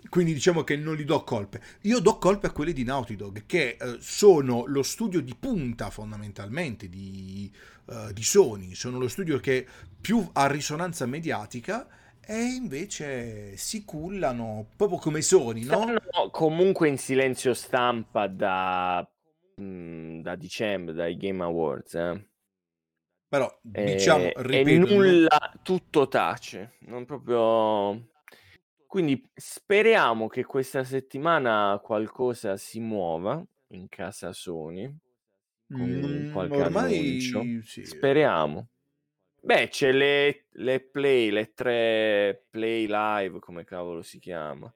quindi 0.09 0.33
diciamo 0.33 0.63
che 0.63 0.75
non 0.75 0.95
gli 0.95 1.05
do 1.05 1.23
colpe. 1.23 1.61
Io 1.81 1.99
do 1.99 2.17
colpe 2.17 2.47
a 2.47 2.51
quelli 2.51 2.73
di 2.73 2.83
Naughty 2.83 3.15
Dog, 3.15 3.43
che 3.45 3.77
eh, 3.79 3.97
sono 3.99 4.65
lo 4.65 4.83
studio 4.83 5.21
di 5.21 5.35
punta 5.39 5.89
fondamentalmente 5.89 6.89
di, 6.89 7.49
eh, 7.89 8.11
di 8.13 8.23
Sony, 8.23 8.75
sono 8.75 8.99
lo 8.99 9.07
studio 9.07 9.39
che 9.39 9.65
più 9.99 10.27
ha 10.33 10.47
risonanza 10.47 11.05
mediatica 11.05 11.87
e 12.31 12.43
invece 12.43 13.57
si 13.57 13.83
cullano 13.83 14.67
proprio 14.77 14.97
come 14.99 15.21
Sony, 15.21 15.65
no? 15.65 15.81
Stanno 15.81 16.29
comunque 16.31 16.87
in 16.87 16.97
silenzio 16.97 17.53
stampa 17.53 18.27
da, 18.27 19.05
mm, 19.59 20.21
da 20.21 20.35
dicembre, 20.37 20.93
dai 20.93 21.17
Game 21.17 21.43
Awards. 21.43 21.93
Eh. 21.95 22.29
Però 23.27 23.59
E- 23.73 23.83
diciamo, 23.83 24.23
e 24.23 24.33
ripeto, 24.37 24.93
nulla, 24.93 25.59
tutto 25.61 26.07
tace. 26.07 26.75
Non 26.85 27.03
proprio... 27.03 28.07
Quindi 28.87 29.29
speriamo 29.33 30.27
che 30.27 30.45
questa 30.45 30.85
settimana 30.85 31.81
qualcosa 31.83 32.55
si 32.55 32.79
muova 32.79 33.43
in 33.71 33.89
casa 33.89 34.31
Sony. 34.31 34.89
con 35.67 35.81
mm, 35.81 36.31
qualche 36.31 36.61
annuncio. 36.61 37.39
ormai 37.39 37.61
sì. 37.65 37.85
Speriamo. 37.85 38.67
Beh, 39.43 39.69
c'è 39.69 39.91
le, 39.91 40.45
le 40.51 40.79
play, 40.81 41.31
le 41.31 41.51
tre 41.53 42.45
play 42.49 42.85
live, 42.87 43.39
come 43.39 43.63
cavolo 43.63 44.03
si 44.03 44.19
chiama. 44.19 44.71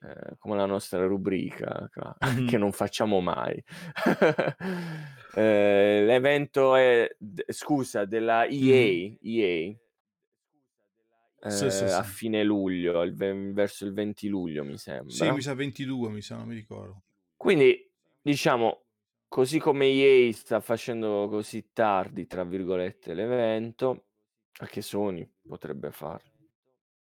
Eh, 0.00 0.36
come 0.38 0.56
la 0.56 0.66
nostra 0.66 1.04
rubrica 1.06 1.88
Mhm. 2.20 2.20
che 2.46 2.56
non 2.58 2.72
facciamo 2.72 3.20
mai. 3.20 3.62
Eh, 5.30 6.04
l'evento 6.04 6.74
è, 6.74 7.14
d- 7.16 7.44
scusa, 7.52 8.04
della 8.06 8.46
EA, 8.46 9.16
EA 9.20 9.68
Mhm. 9.68 11.50
Sì, 11.50 11.70
sì, 11.70 11.84
eh, 11.84 11.90
a 11.90 12.02
sì. 12.02 12.10
fine 12.12 12.42
luglio, 12.42 13.02
il 13.02 13.14
ve- 13.14 13.52
verso 13.52 13.84
il 13.84 13.92
20 13.92 14.26
luglio 14.26 14.64
mi 14.64 14.76
sembra. 14.76 15.12
Sì, 15.12 15.30
mi 15.30 15.40
sa 15.40 15.54
22, 15.54 16.08
mi 16.08 16.20
sa, 16.22 16.36
non 16.36 16.48
mi 16.48 16.54
ricordo. 16.54 17.02
Quindi, 17.36 17.88
diciamo, 18.20 18.86
così 19.28 19.58
come 19.58 19.86
EA 19.86 20.32
sta 20.32 20.60
facendo 20.60 21.28
così 21.30 21.70
tardi, 21.72 22.26
tra 22.26 22.44
virgolette, 22.44 23.14
l'evento, 23.14 24.06
anche 24.60 24.80
Sony 24.82 25.28
potrebbe 25.46 25.92
farlo. 25.92 26.30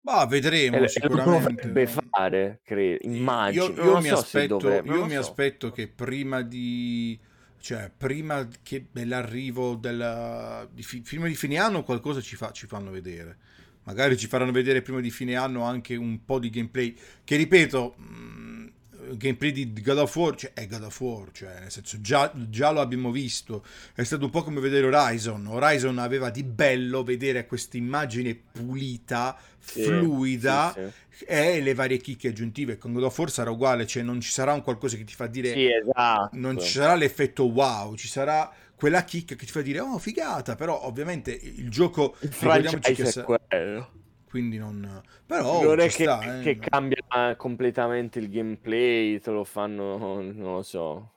Ma 0.01 0.25
vedremo 0.25 0.77
e 0.77 0.79
lo 0.79 0.87
sicuramente. 0.87 1.53
dovrebbe 1.53 1.87
fare, 1.87 2.59
credo, 2.63 3.07
immagino. 3.07 3.65
Io, 3.65 3.73
io 3.73 3.83
lo 3.83 4.01
mi 4.01 4.07
so 4.09 4.15
aspetto, 4.15 4.57
dovrebbe, 4.57 4.87
io 4.89 4.95
lo 4.95 5.05
mi 5.05 5.13
so. 5.13 5.19
aspetto 5.19 5.71
che 5.71 5.87
prima 5.87 6.41
di 6.41 7.17
cioè 7.59 7.89
prima 7.95 8.45
che 8.61 8.87
dell'arrivo 8.91 9.75
della 9.75 10.67
di 10.69 10.83
fi- 10.83 10.99
prima 10.99 11.27
di 11.27 11.35
fine 11.35 11.57
anno 11.57 11.83
qualcosa 11.83 12.19
ci, 12.19 12.35
fa, 12.35 12.51
ci 12.51 12.67
fanno 12.67 12.91
vedere. 12.91 13.37
Magari 13.83 14.17
ci 14.17 14.27
faranno 14.27 14.51
vedere 14.51 14.81
prima 14.81 14.99
di 14.99 15.09
fine 15.09 15.35
anno 15.35 15.63
anche 15.63 15.95
un 15.95 16.25
po' 16.25 16.39
di 16.39 16.49
gameplay 16.49 16.93
che 17.23 17.37
ripeto, 17.37 17.95
mh, 17.95 18.62
gameplay 19.11 19.51
di 19.51 19.81
God 19.81 19.97
of 19.97 20.15
War, 20.15 20.35
cioè 20.35 20.53
è 20.53 20.67
God 20.67 20.83
of 20.83 20.99
War, 20.99 21.31
cioè 21.31 21.59
nel 21.59 21.71
senso 21.71 21.99
già, 22.01 22.31
già, 22.49 22.71
lo 22.71 22.81
abbiamo 22.81 23.11
visto, 23.11 23.63
è 23.93 24.03
stato 24.03 24.25
un 24.25 24.31
po' 24.31 24.43
come 24.43 24.59
vedere 24.59 24.87
Horizon, 24.87 25.45
Horizon 25.47 25.97
aveva 25.99 26.29
di 26.29 26.43
bello 26.43 27.03
vedere 27.03 27.45
questa 27.45 27.77
immagine 27.77 28.35
pulita, 28.35 29.37
sì, 29.59 29.83
fluida 29.83 30.73
sì, 30.73 31.17
sì. 31.17 31.23
e 31.25 31.61
le 31.61 31.73
varie 31.73 31.97
chicche 31.97 32.29
aggiuntive, 32.29 32.77
con 32.77 32.93
God 32.93 33.03
of 33.03 33.17
War 33.17 33.31
sarà 33.31 33.51
uguale, 33.51 33.85
cioè 33.87 34.03
non 34.03 34.19
ci 34.21 34.31
sarà 34.31 34.53
un 34.53 34.61
qualcosa 34.61 34.97
che 34.97 35.03
ti 35.03 35.13
fa 35.13 35.27
dire, 35.27 35.53
esatto. 35.53 36.29
non 36.37 36.59
ci 36.59 36.71
sarà 36.71 36.95
l'effetto 36.95 37.45
wow, 37.45 37.95
ci 37.95 38.07
sarà 38.07 38.51
quella 38.75 39.03
chicca 39.03 39.35
che 39.35 39.45
ti 39.45 39.51
fa 39.51 39.61
dire 39.61 39.79
oh 39.79 39.97
figata, 39.97 40.55
però 40.55 40.83
ovviamente 40.83 41.31
il 41.31 41.69
gioco, 41.69 42.15
il 42.19 42.29
ricordiamoci 42.29 42.93
che... 42.93 43.05
Sa- 43.05 43.23
quello 43.23 44.01
quindi 44.33 44.57
non... 44.57 45.03
Però 45.27 45.61
non 45.61 45.79
è 45.79 45.83
che, 45.83 46.05
sta, 46.05 46.39
che, 46.39 46.49
eh. 46.49 46.57
cambia 46.57 47.35
completamente 47.37 48.17
il 48.17 48.31
gameplay, 48.31 49.19
te 49.19 49.29
lo 49.29 49.43
fanno, 49.43 49.95
non 49.99 50.55
lo 50.55 50.63
so, 50.63 51.11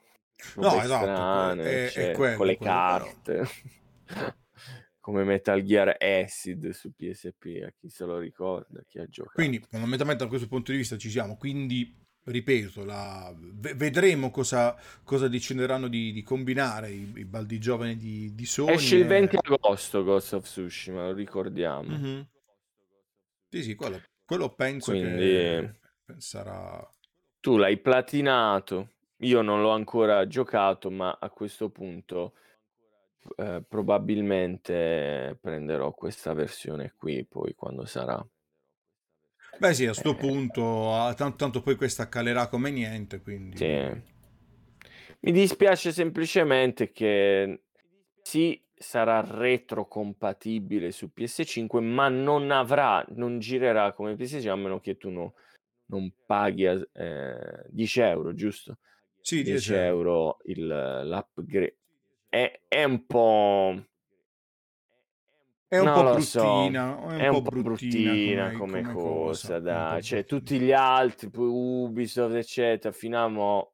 no, 0.57 0.83
esatto, 0.83 1.05
strane, 1.05 1.87
è, 1.87 1.89
cioè, 1.89 2.11
è 2.11 2.13
quello, 2.13 2.37
con 2.37 2.47
le 2.47 2.57
quello, 2.59 2.73
carte. 2.73 3.49
Come 5.01 5.25
Metal 5.25 5.63
Gear 5.63 5.97
Acid 5.99 6.69
su 6.73 6.93
PSP, 6.95 7.65
a 7.65 7.73
chi 7.75 7.89
se 7.89 8.05
lo 8.05 8.19
ricorda, 8.19 8.83
chi 8.87 8.99
ha 8.99 9.07
giocato. 9.07 9.37
Quindi, 9.37 9.65
fondamentalmente 9.67 10.23
da 10.23 10.29
questo 10.29 10.47
punto 10.47 10.73
di 10.73 10.77
vista 10.77 10.99
ci 10.99 11.09
siamo, 11.09 11.39
quindi 11.39 11.97
ripeto, 12.23 12.85
la... 12.85 13.35
vedremo 13.39 14.31
cosa, 14.31 14.77
cosa 15.05 15.27
decideranno 15.27 15.89
di, 15.89 16.13
di 16.13 16.23
combinare 16.23 16.91
i, 16.91 17.11
i, 17.15 17.25
baldi 17.25 17.59
giovani 17.59 17.97
di, 17.97 18.35
di 18.35 18.45
Sony. 18.45 18.75
Esce 18.75 18.97
il 18.97 19.07
20 19.07 19.39
agosto 19.41 20.05
Ghost 20.05 20.35
of 20.35 20.45
Tsushima, 20.45 21.07
lo 21.07 21.15
ricordiamo. 21.15 21.97
Mm-hmm. 21.97 22.21
Sì, 23.49 23.63
sì, 23.63 23.75
quello, 23.75 24.01
quello 24.25 24.55
penso 24.55 24.91
Quindi... 24.91 25.19
che 25.19 25.75
sarà... 26.19 26.89
Tu 27.41 27.57
l'hai 27.57 27.79
platinato, 27.79 28.91
io 29.19 29.43
non 29.43 29.63
l'ho 29.63 29.71
ancora 29.71 30.27
giocato, 30.27 30.91
ma 30.91 31.17
a 31.21 31.31
questo 31.31 31.71
punto 31.71 32.35
eh, 33.37 33.63
probabilmente 33.67 35.39
prenderò 35.41 35.93
questa 35.93 36.33
versione 36.33 36.95
qui 36.97 37.25
poi 37.25 37.55
quando 37.55 37.85
sarà. 37.85 38.25
Beh 39.59 39.75
sì, 39.75 39.87
a 39.87 39.95
sto 39.95 40.11
eh... 40.11 40.17
punto, 40.17 41.13
tanto, 41.17 41.37
tanto, 41.37 41.63
poi 41.63 41.77
questa 41.77 42.09
calerà 42.09 42.49
come 42.49 42.71
niente, 42.71 43.21
quindi... 43.21 43.57
Sì. 43.57 44.15
Mi 45.21 45.33
dispiace 45.33 45.93
semplicemente 45.93 46.93
che 46.93 47.63
sì, 48.23 48.61
sarà 48.79 49.25
retrocompatibile 49.27 50.91
su 50.91 51.11
PS5, 51.15 51.81
ma 51.81 52.09
non 52.09 52.51
avrà, 52.51 53.05
non 53.11 53.39
girerà 53.39 53.93
come 53.93 54.15
PS5 54.15 54.49
a 54.49 54.57
meno 54.57 54.81
che 54.81 54.97
tu 54.97 55.11
no, 55.11 55.35
non 55.87 56.13
paghi 56.27 56.65
eh, 56.65 57.65
10 57.69 58.01
euro, 58.01 58.35
giusto? 58.35 58.79
Sì, 59.21 59.43
10, 59.43 59.51
10 59.51 59.75
euro 59.75 60.39
il, 60.45 60.67
l'upgrade. 60.67 61.77
È, 62.29 62.61
è 62.69 62.85
un 62.85 63.07
po'... 63.07 63.83
È 65.69 65.79
un, 65.79 65.93
po 65.93 66.03
bruttina, 66.05 66.97
so. 66.97 67.09
è 67.09 67.15
un, 67.15 67.21
è 67.21 67.29
un 67.29 67.43
po' 67.43 67.61
bruttina, 67.61 68.53
come, 68.53 68.57
come, 68.57 68.83
come, 68.83 68.93
cosa, 68.93 69.47
cosa 69.49 69.59
dai. 69.59 70.03
Cioè, 70.03 70.25
tutti 70.25 70.61
gli 70.61 70.71
altri, 70.71 71.29
Ubisoft, 71.35 72.37
eccetera, 72.37 72.93
fino 72.93 73.21
a 73.21 73.27
mo' 73.27 73.73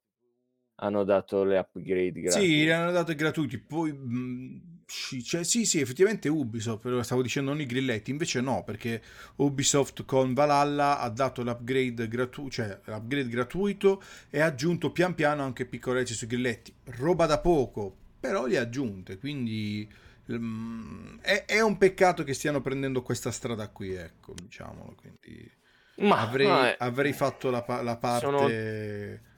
hanno 0.77 1.05
dato 1.05 1.45
le 1.45 1.59
upgrade 1.59 2.21
gratuite. 2.21 2.47
Sì, 2.47 2.65
le 2.65 2.73
hanno 2.73 2.91
date 2.93 3.15
gratuiti. 3.15 3.59
Poi 3.59 3.93
mh, 3.93 4.72
cioè, 4.87 5.45
sì, 5.45 5.65
sì, 5.65 5.81
effettivamente 5.81 6.29
Ubisoft, 6.29 7.01
stavo 7.01 7.23
dicendo 7.23 7.51
non 7.51 7.61
i 7.61 7.67
grilletti, 7.67 8.11
invece 8.11 8.41
no, 8.41 8.63
perché 8.65 9.03
Ubisoft 9.37 10.05
con 10.05 10.35
Valhalla 10.35 10.99
ha 10.99 11.09
dato 11.09 11.43
l'upgrade, 11.43 12.09
gratu- 12.09 12.51
cioè, 12.51 12.81
l'upgrade 12.85 13.29
gratuito 13.29 14.03
e 14.31 14.41
ha 14.41 14.47
aggiunto 14.47 14.91
pian 14.91 15.15
piano 15.15 15.43
anche 15.43 15.65
piccolezze 15.65 16.15
sui 16.15 16.27
grilletti. 16.27 16.75
Roba 16.85 17.27
da 17.27 17.39
poco, 17.39 17.97
però 18.21 18.47
li 18.47 18.57
ha 18.57 18.63
aggiunte, 18.63 19.19
quindi 19.19 19.89
um, 20.27 21.19
è, 21.21 21.45
è, 21.47 21.61
un 21.61 21.79
peccato 21.79 22.23
che 22.23 22.35
stiano 22.35 22.61
prendendo 22.61 23.03
questa 23.03 23.31
strada 23.31 23.69
qui, 23.69 23.95
ecco, 23.95 24.35
diciamolo. 24.35 24.95
Quindi 24.95 25.51
ma, 25.97 26.21
avrei, 26.21 26.75
avrei 26.79 27.13
fatto 27.13 27.51
la, 27.51 27.65
la 27.83 27.97
parte... 27.97 28.25
Sono 28.25 29.31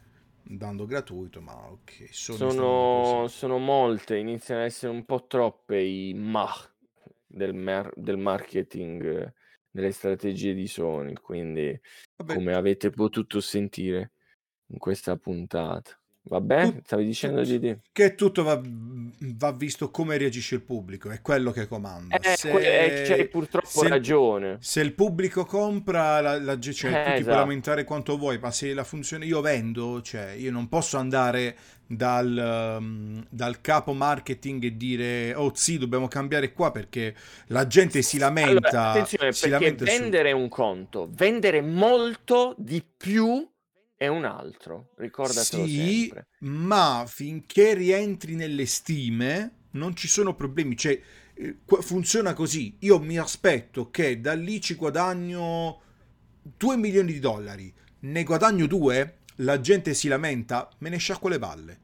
dando 0.44 0.86
gratuito, 0.86 1.40
ma 1.40 1.70
ok. 1.70 2.08
Sono, 2.10 3.26
sono 3.28 3.58
molte, 3.58 4.16
iniziano 4.16 4.60
ad 4.60 4.66
essere 4.66 4.92
un 4.92 5.04
po' 5.04 5.26
troppe 5.26 5.80
i 5.80 6.12
ma 6.14 6.48
del, 7.26 7.54
mer- 7.54 7.92
del 7.96 8.18
marketing, 8.18 9.32
delle 9.70 9.92
strategie 9.92 10.54
di 10.54 10.66
Sony, 10.66 11.14
quindi 11.14 11.78
Vabbè. 12.16 12.34
come 12.34 12.54
avete 12.54 12.90
potuto 12.90 13.40
sentire 13.40 14.12
in 14.66 14.78
questa 14.78 15.16
puntata. 15.16 15.98
Vabbè, 16.26 16.62
Tut- 16.64 16.84
stavi 16.86 17.04
dicendo 17.04 17.42
di 17.42 17.76
Che 17.92 18.14
tutto 18.14 18.42
va, 18.42 18.58
va, 18.62 19.52
visto 19.52 19.90
come 19.90 20.16
reagisce 20.16 20.54
il 20.54 20.62
pubblico, 20.62 21.10
è 21.10 21.20
quello 21.20 21.50
che 21.50 21.66
comanda. 21.66 22.16
Eh, 22.16 22.36
se, 22.36 22.50
eh, 22.50 23.02
c'hai 23.06 23.28
purtroppo 23.28 23.66
se 23.66 23.88
ragione. 23.88 24.56
Se 24.60 24.80
il 24.80 24.94
pubblico 24.94 25.44
compra, 25.44 26.22
la, 26.22 26.40
la, 26.40 26.58
cioè, 26.58 26.72
eh, 26.72 26.72
tu 26.72 26.86
esatto. 26.86 27.16
ti 27.16 27.22
puoi 27.24 27.36
lamentare 27.36 27.84
quanto 27.84 28.16
vuoi, 28.16 28.38
ma 28.38 28.50
se 28.50 28.72
la 28.72 28.84
funzione... 28.84 29.26
Io 29.26 29.42
vendo, 29.42 30.00
cioè, 30.00 30.30
io 30.30 30.50
non 30.50 30.68
posso 30.68 30.96
andare 30.96 31.56
dal, 31.86 32.76
um, 32.78 33.22
dal 33.28 33.60
capo 33.60 33.92
marketing 33.92 34.64
e 34.64 34.76
dire, 34.78 35.34
oh 35.34 35.52
sì, 35.54 35.76
dobbiamo 35.76 36.08
cambiare 36.08 36.52
qua 36.52 36.70
perché 36.70 37.14
la 37.48 37.66
gente 37.66 38.00
si 38.00 38.16
lamenta. 38.16 38.50
Allora, 38.50 38.90
attenzione, 38.90 39.32
si 39.32 39.48
perché 39.48 39.64
lamenta 39.66 39.84
vendere 39.84 40.30
su... 40.30 40.36
un 40.38 40.48
conto, 40.48 41.08
vendere 41.12 41.60
molto 41.60 42.54
di 42.56 42.82
più 42.96 43.46
è 44.04 44.08
un 44.08 44.24
altro, 44.24 44.90
ricordatelo 44.96 45.66
sì, 45.66 46.04
sempre. 46.06 46.26
ma 46.40 47.04
finché 47.06 47.74
rientri 47.74 48.34
nelle 48.34 48.66
stime 48.66 49.62
non 49.72 49.96
ci 49.96 50.08
sono 50.08 50.34
problemi, 50.34 50.76
cioè 50.76 51.00
eh, 51.34 51.56
funziona 51.80 52.34
così. 52.34 52.76
Io 52.80 52.98
mi 53.00 53.18
aspetto 53.18 53.90
che 53.90 54.20
da 54.20 54.34
lì 54.34 54.60
ci 54.60 54.74
guadagno 54.74 55.80
2 56.42 56.76
milioni 56.76 57.12
di 57.12 57.18
dollari, 57.18 57.72
ne 58.00 58.22
guadagno 58.22 58.66
2, 58.66 59.18
la 59.36 59.60
gente 59.60 59.94
si 59.94 60.08
lamenta, 60.08 60.68
me 60.78 60.90
ne 60.90 60.98
sciacquo 60.98 61.28
le 61.28 61.38
balle. 61.38 61.80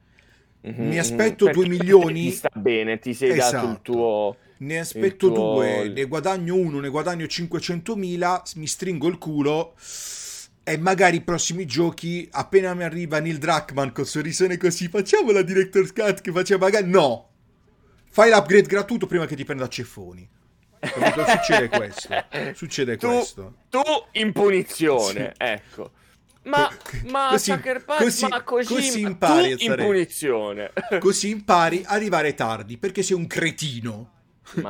Mm-hmm, 0.66 0.88
mi 0.88 0.98
aspetto 0.98 1.50
2 1.50 1.66
milioni. 1.68 2.24
Ti 2.24 2.36
sta 2.36 2.50
bene, 2.54 2.98
ti 2.98 3.14
sei 3.14 3.30
esatto. 3.30 3.52
dato 3.52 3.64
il 3.64 3.70
esatto. 3.70 3.92
tuo. 3.92 4.36
Ne 4.58 4.78
aspetto 4.78 5.28
2, 5.30 5.34
tuo... 5.34 5.92
ne 5.94 6.04
guadagno 6.04 6.54
1, 6.54 6.80
ne 6.80 6.88
guadagno 6.90 7.26
500 7.26 7.96
mila, 7.96 8.42
mi 8.56 8.66
stringo 8.66 9.08
il 9.08 9.16
culo 9.16 9.74
e 10.62 10.78
magari 10.78 11.16
i 11.16 11.22
prossimi 11.22 11.66
giochi, 11.66 12.28
appena 12.32 12.74
mi 12.74 12.84
arriva 12.84 13.18
Neil 13.18 13.38
Druckmann 13.38 13.90
con 13.90 14.04
sorrisone 14.04 14.56
così, 14.56 14.88
facciamo 14.88 15.32
la 15.32 15.42
Director's 15.42 15.92
Cut 15.92 16.20
che 16.20 16.32
faceva 16.32 16.64
magari... 16.64 16.88
No! 16.88 17.28
Fai 18.12 18.30
l'upgrade 18.30 18.66
gratuito 18.66 19.06
prima 19.06 19.26
che 19.26 19.36
ti 19.36 19.44
prenda 19.44 19.64
a 19.64 19.68
ceffoni. 19.68 20.28
Capito? 20.80 21.24
Succede 21.26 21.68
questo. 21.68 22.08
Succede 22.54 22.96
tu, 22.96 23.06
questo. 23.06 23.54
Tu 23.68 23.80
in 24.12 24.32
punizione, 24.32 25.34
sì. 25.36 25.44
ecco. 25.44 25.90
Ma, 26.42 26.70
ma 27.08 27.28
così, 27.30 27.52
Sucker 27.52 27.84
così, 27.84 28.26
ma 28.26 28.42
così, 28.42 28.74
così 28.74 29.00
impari 29.00 29.58
stare... 29.58 29.82
in 29.82 29.88
punizione. 29.88 30.72
Così 30.98 31.28
impari 31.28 31.82
a 31.84 31.92
arrivare 31.92 32.34
tardi, 32.34 32.78
perché 32.78 33.02
sei 33.02 33.16
un 33.16 33.26
cretino. 33.26 34.12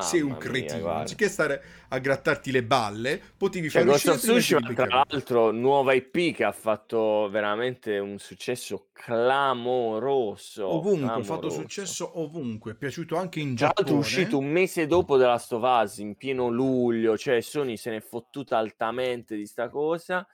Sei 0.01 0.20
un 0.20 0.37
cretino. 0.37 0.78
Mia, 0.81 0.95
Anziché 0.97 1.28
stare 1.28 1.62
a 1.89 1.99
grattarti 1.99 2.51
le 2.51 2.62
balle, 2.62 3.20
potevi 3.37 3.68
cioè, 3.68 3.85
fare 3.85 3.95
of 3.95 4.18
Tsushima, 4.18 4.61
tra 4.61 4.87
l'altro, 4.87 5.51
nuova 5.51 5.93
IP 5.93 6.35
che 6.35 6.45
ha 6.45 6.53
fatto 6.53 7.28
veramente 7.31 7.99
un 7.99 8.18
successo 8.18 8.89
clamoroso. 8.93 10.68
Ovunque, 10.68 11.11
ha 11.11 11.22
fatto 11.22 11.51
successo 11.51 12.20
ovunque. 12.20 12.72
È 12.72 12.74
piaciuto 12.74 13.16
anche 13.16 13.41
in 13.41 13.55
Giappone. 13.55 13.87
Tra 13.87 13.95
l'altro, 13.95 13.97
è 13.97 13.99
uscito 13.99 14.39
un 14.39 14.51
mese 14.51 14.87
dopo 14.87 15.16
della 15.16 15.39
Stovaz, 15.39 15.99
in 15.99 16.16
pieno 16.16 16.49
luglio. 16.49 17.16
Cioè, 17.16 17.41
Sony 17.41 17.76
se 17.76 17.91
n'è 17.91 18.01
fottuta 18.01 18.59
altamente 18.59 19.37
di 19.37 19.47
sta 19.47 19.68
cosa. 19.68 20.26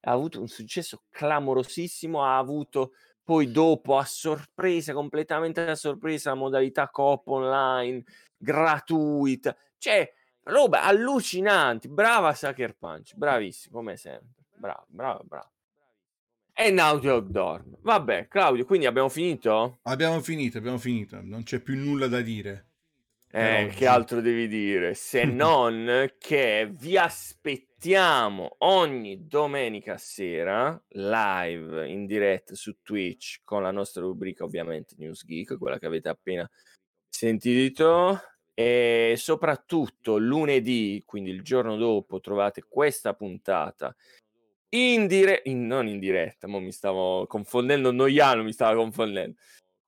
Ha 0.00 0.10
avuto 0.10 0.40
un 0.40 0.48
successo 0.48 1.04
clamorosissimo. 1.10 2.24
Ha 2.24 2.38
avuto 2.38 2.92
poi 3.26 3.50
dopo 3.50 3.96
a 3.96 4.04
sorpresa, 4.04 4.92
completamente 4.92 5.60
a 5.60 5.74
sorpresa, 5.74 6.30
la 6.30 6.36
modalità 6.36 6.88
coop 6.88 7.26
online 7.26 8.04
gratuita, 8.36 9.56
cioè 9.78 10.10
roba 10.44 10.82
allucinanti. 10.82 11.88
Brava 11.88 12.34
Sucker 12.34 12.76
Punch, 12.76 13.14
bravissimo 13.14 13.78
come 13.78 13.96
sempre. 13.96 14.44
Bravo, 14.56 14.84
bravo, 14.88 15.24
bravo. 15.24 15.50
E 16.58 16.70
Naughty 16.70 17.06
Dog 17.06 17.28
dorme. 17.28 17.76
Vabbè, 17.82 18.28
Claudio, 18.28 18.64
quindi 18.64 18.86
abbiamo 18.86 19.10
finito? 19.10 19.80
Abbiamo 19.82 20.22
finito, 20.22 20.56
abbiamo 20.56 20.78
finito. 20.78 21.20
Non 21.22 21.42
c'è 21.42 21.60
più 21.60 21.76
nulla 21.76 22.06
da 22.06 22.22
dire. 22.22 22.68
Eh, 23.30 23.70
che 23.74 23.86
altro 23.86 24.22
devi 24.22 24.48
dire? 24.48 24.94
Se 24.94 25.24
non 25.28 26.08
che 26.16 26.72
vi 26.72 26.96
aspettiamo 26.96 28.56
ogni 28.60 29.26
domenica 29.26 29.98
sera 29.98 30.82
live 30.88 31.86
in 31.86 32.06
diretta 32.06 32.54
su 32.54 32.78
Twitch 32.80 33.40
con 33.44 33.62
la 33.62 33.70
nostra 33.70 34.00
rubrica 34.00 34.44
ovviamente 34.44 34.94
News 34.96 35.26
Geek, 35.26 35.58
quella 35.58 35.78
che 35.78 35.84
avete 35.84 36.08
appena 36.08 36.48
sentito 37.16 38.20
e 38.52 39.14
soprattutto 39.16 40.18
lunedì, 40.18 41.02
quindi 41.06 41.30
il 41.30 41.42
giorno 41.42 41.76
dopo, 41.76 42.20
trovate 42.20 42.64
questa 42.68 43.14
puntata 43.14 43.96
in 44.70 45.06
diretta, 45.06 45.50
non 45.50 45.88
in 45.88 45.98
diretta, 45.98 46.46
ma 46.46 46.58
mi 46.58 46.72
stavo 46.72 47.26
confondendo, 47.26 47.90
Noiano 47.90 48.42
mi 48.42 48.52
stava 48.52 48.74
confondendo, 48.74 49.38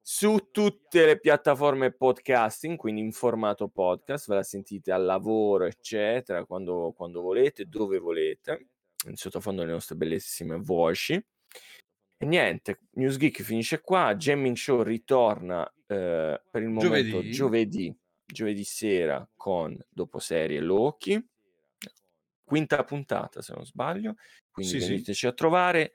su 0.00 0.48
tutte 0.50 1.04
le 1.04 1.20
piattaforme 1.20 1.92
podcasting, 1.92 2.78
quindi 2.78 3.02
in 3.02 3.12
formato 3.12 3.68
podcast, 3.68 4.28
ve 4.28 4.36
la 4.36 4.42
sentite 4.42 4.90
al 4.90 5.04
lavoro, 5.04 5.66
eccetera, 5.66 6.46
quando, 6.46 6.94
quando 6.96 7.20
volete, 7.20 7.66
dove 7.66 7.98
volete, 7.98 8.68
in 9.06 9.16
sottofondo 9.16 9.64
le 9.64 9.72
nostre 9.72 9.96
bellissime 9.96 10.56
voci. 10.56 11.22
E 12.20 12.26
niente, 12.26 12.80
News 12.94 13.16
Geek 13.16 13.42
finisce 13.42 13.80
qua, 13.80 14.14
Jamming 14.16 14.56
Show 14.56 14.82
ritorna 14.82 15.64
eh, 15.86 16.40
per 16.50 16.62
il 16.62 16.68
momento 16.68 17.20
giovedì. 17.20 17.30
giovedì, 17.30 17.96
giovedì 18.26 18.64
sera 18.64 19.26
con 19.36 19.78
dopo 19.88 20.18
serie 20.18 20.60
Loki 20.60 21.24
quinta 22.48 22.82
puntata 22.82 23.42
se 23.42 23.52
non 23.54 23.64
sbaglio, 23.64 24.16
quindi 24.50 24.80
sì, 24.80 24.86
veniteci 24.86 25.18
sì. 25.20 25.26
a 25.26 25.32
trovare. 25.32 25.92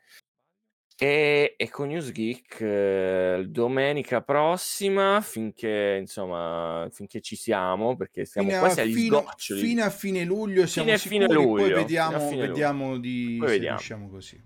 E, 0.96 1.56
e 1.58 1.70
con 1.72 1.88
News 1.88 2.12
Geek 2.12 2.62
eh, 2.62 3.46
domenica 3.48 4.22
prossima 4.22 5.22
finché 5.22 5.98
insomma 6.00 6.88
finché 6.92 7.20
ci 7.20 7.36
siamo 7.36 7.96
perché 7.96 8.26
siamo 8.26 8.50
fino 8.50 8.60
quasi 8.60 8.82
agli 8.82 8.94
fino, 8.94 9.22
sgoccioli 9.22 9.60
fine 9.60 9.82
a 9.82 9.90
fine 9.90 10.24
luglio 10.24 10.68
siamo 10.68 10.90
fine 10.90 11.00
sicuri 11.00 11.26
fine 11.26 11.34
luglio, 11.34 11.64
poi 11.64 11.74
vediamo, 11.74 12.30
vediamo 12.30 12.86
luglio. 12.90 13.00
di 13.00 13.36
poi 13.40 13.48
se 13.48 13.54
vediamo. 13.54 13.78
riusciamo 13.78 14.08
così 14.08 14.42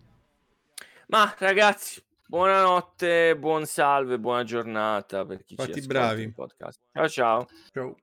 ma 1.08 1.34
ragazzi 1.38 2.03
buonanotte 2.28 3.38
buon 3.38 3.66
salve 3.66 4.20
buona 4.20 4.43
giornata 4.43 5.26
per 5.26 5.43
chi 5.43 5.55
Fatti 5.55 5.82
ci 5.82 5.88
bravi. 5.88 6.32
podcast. 6.34 6.80
Ciao 6.91 7.08
ciao. 7.10 7.47
Ciao 7.72 7.95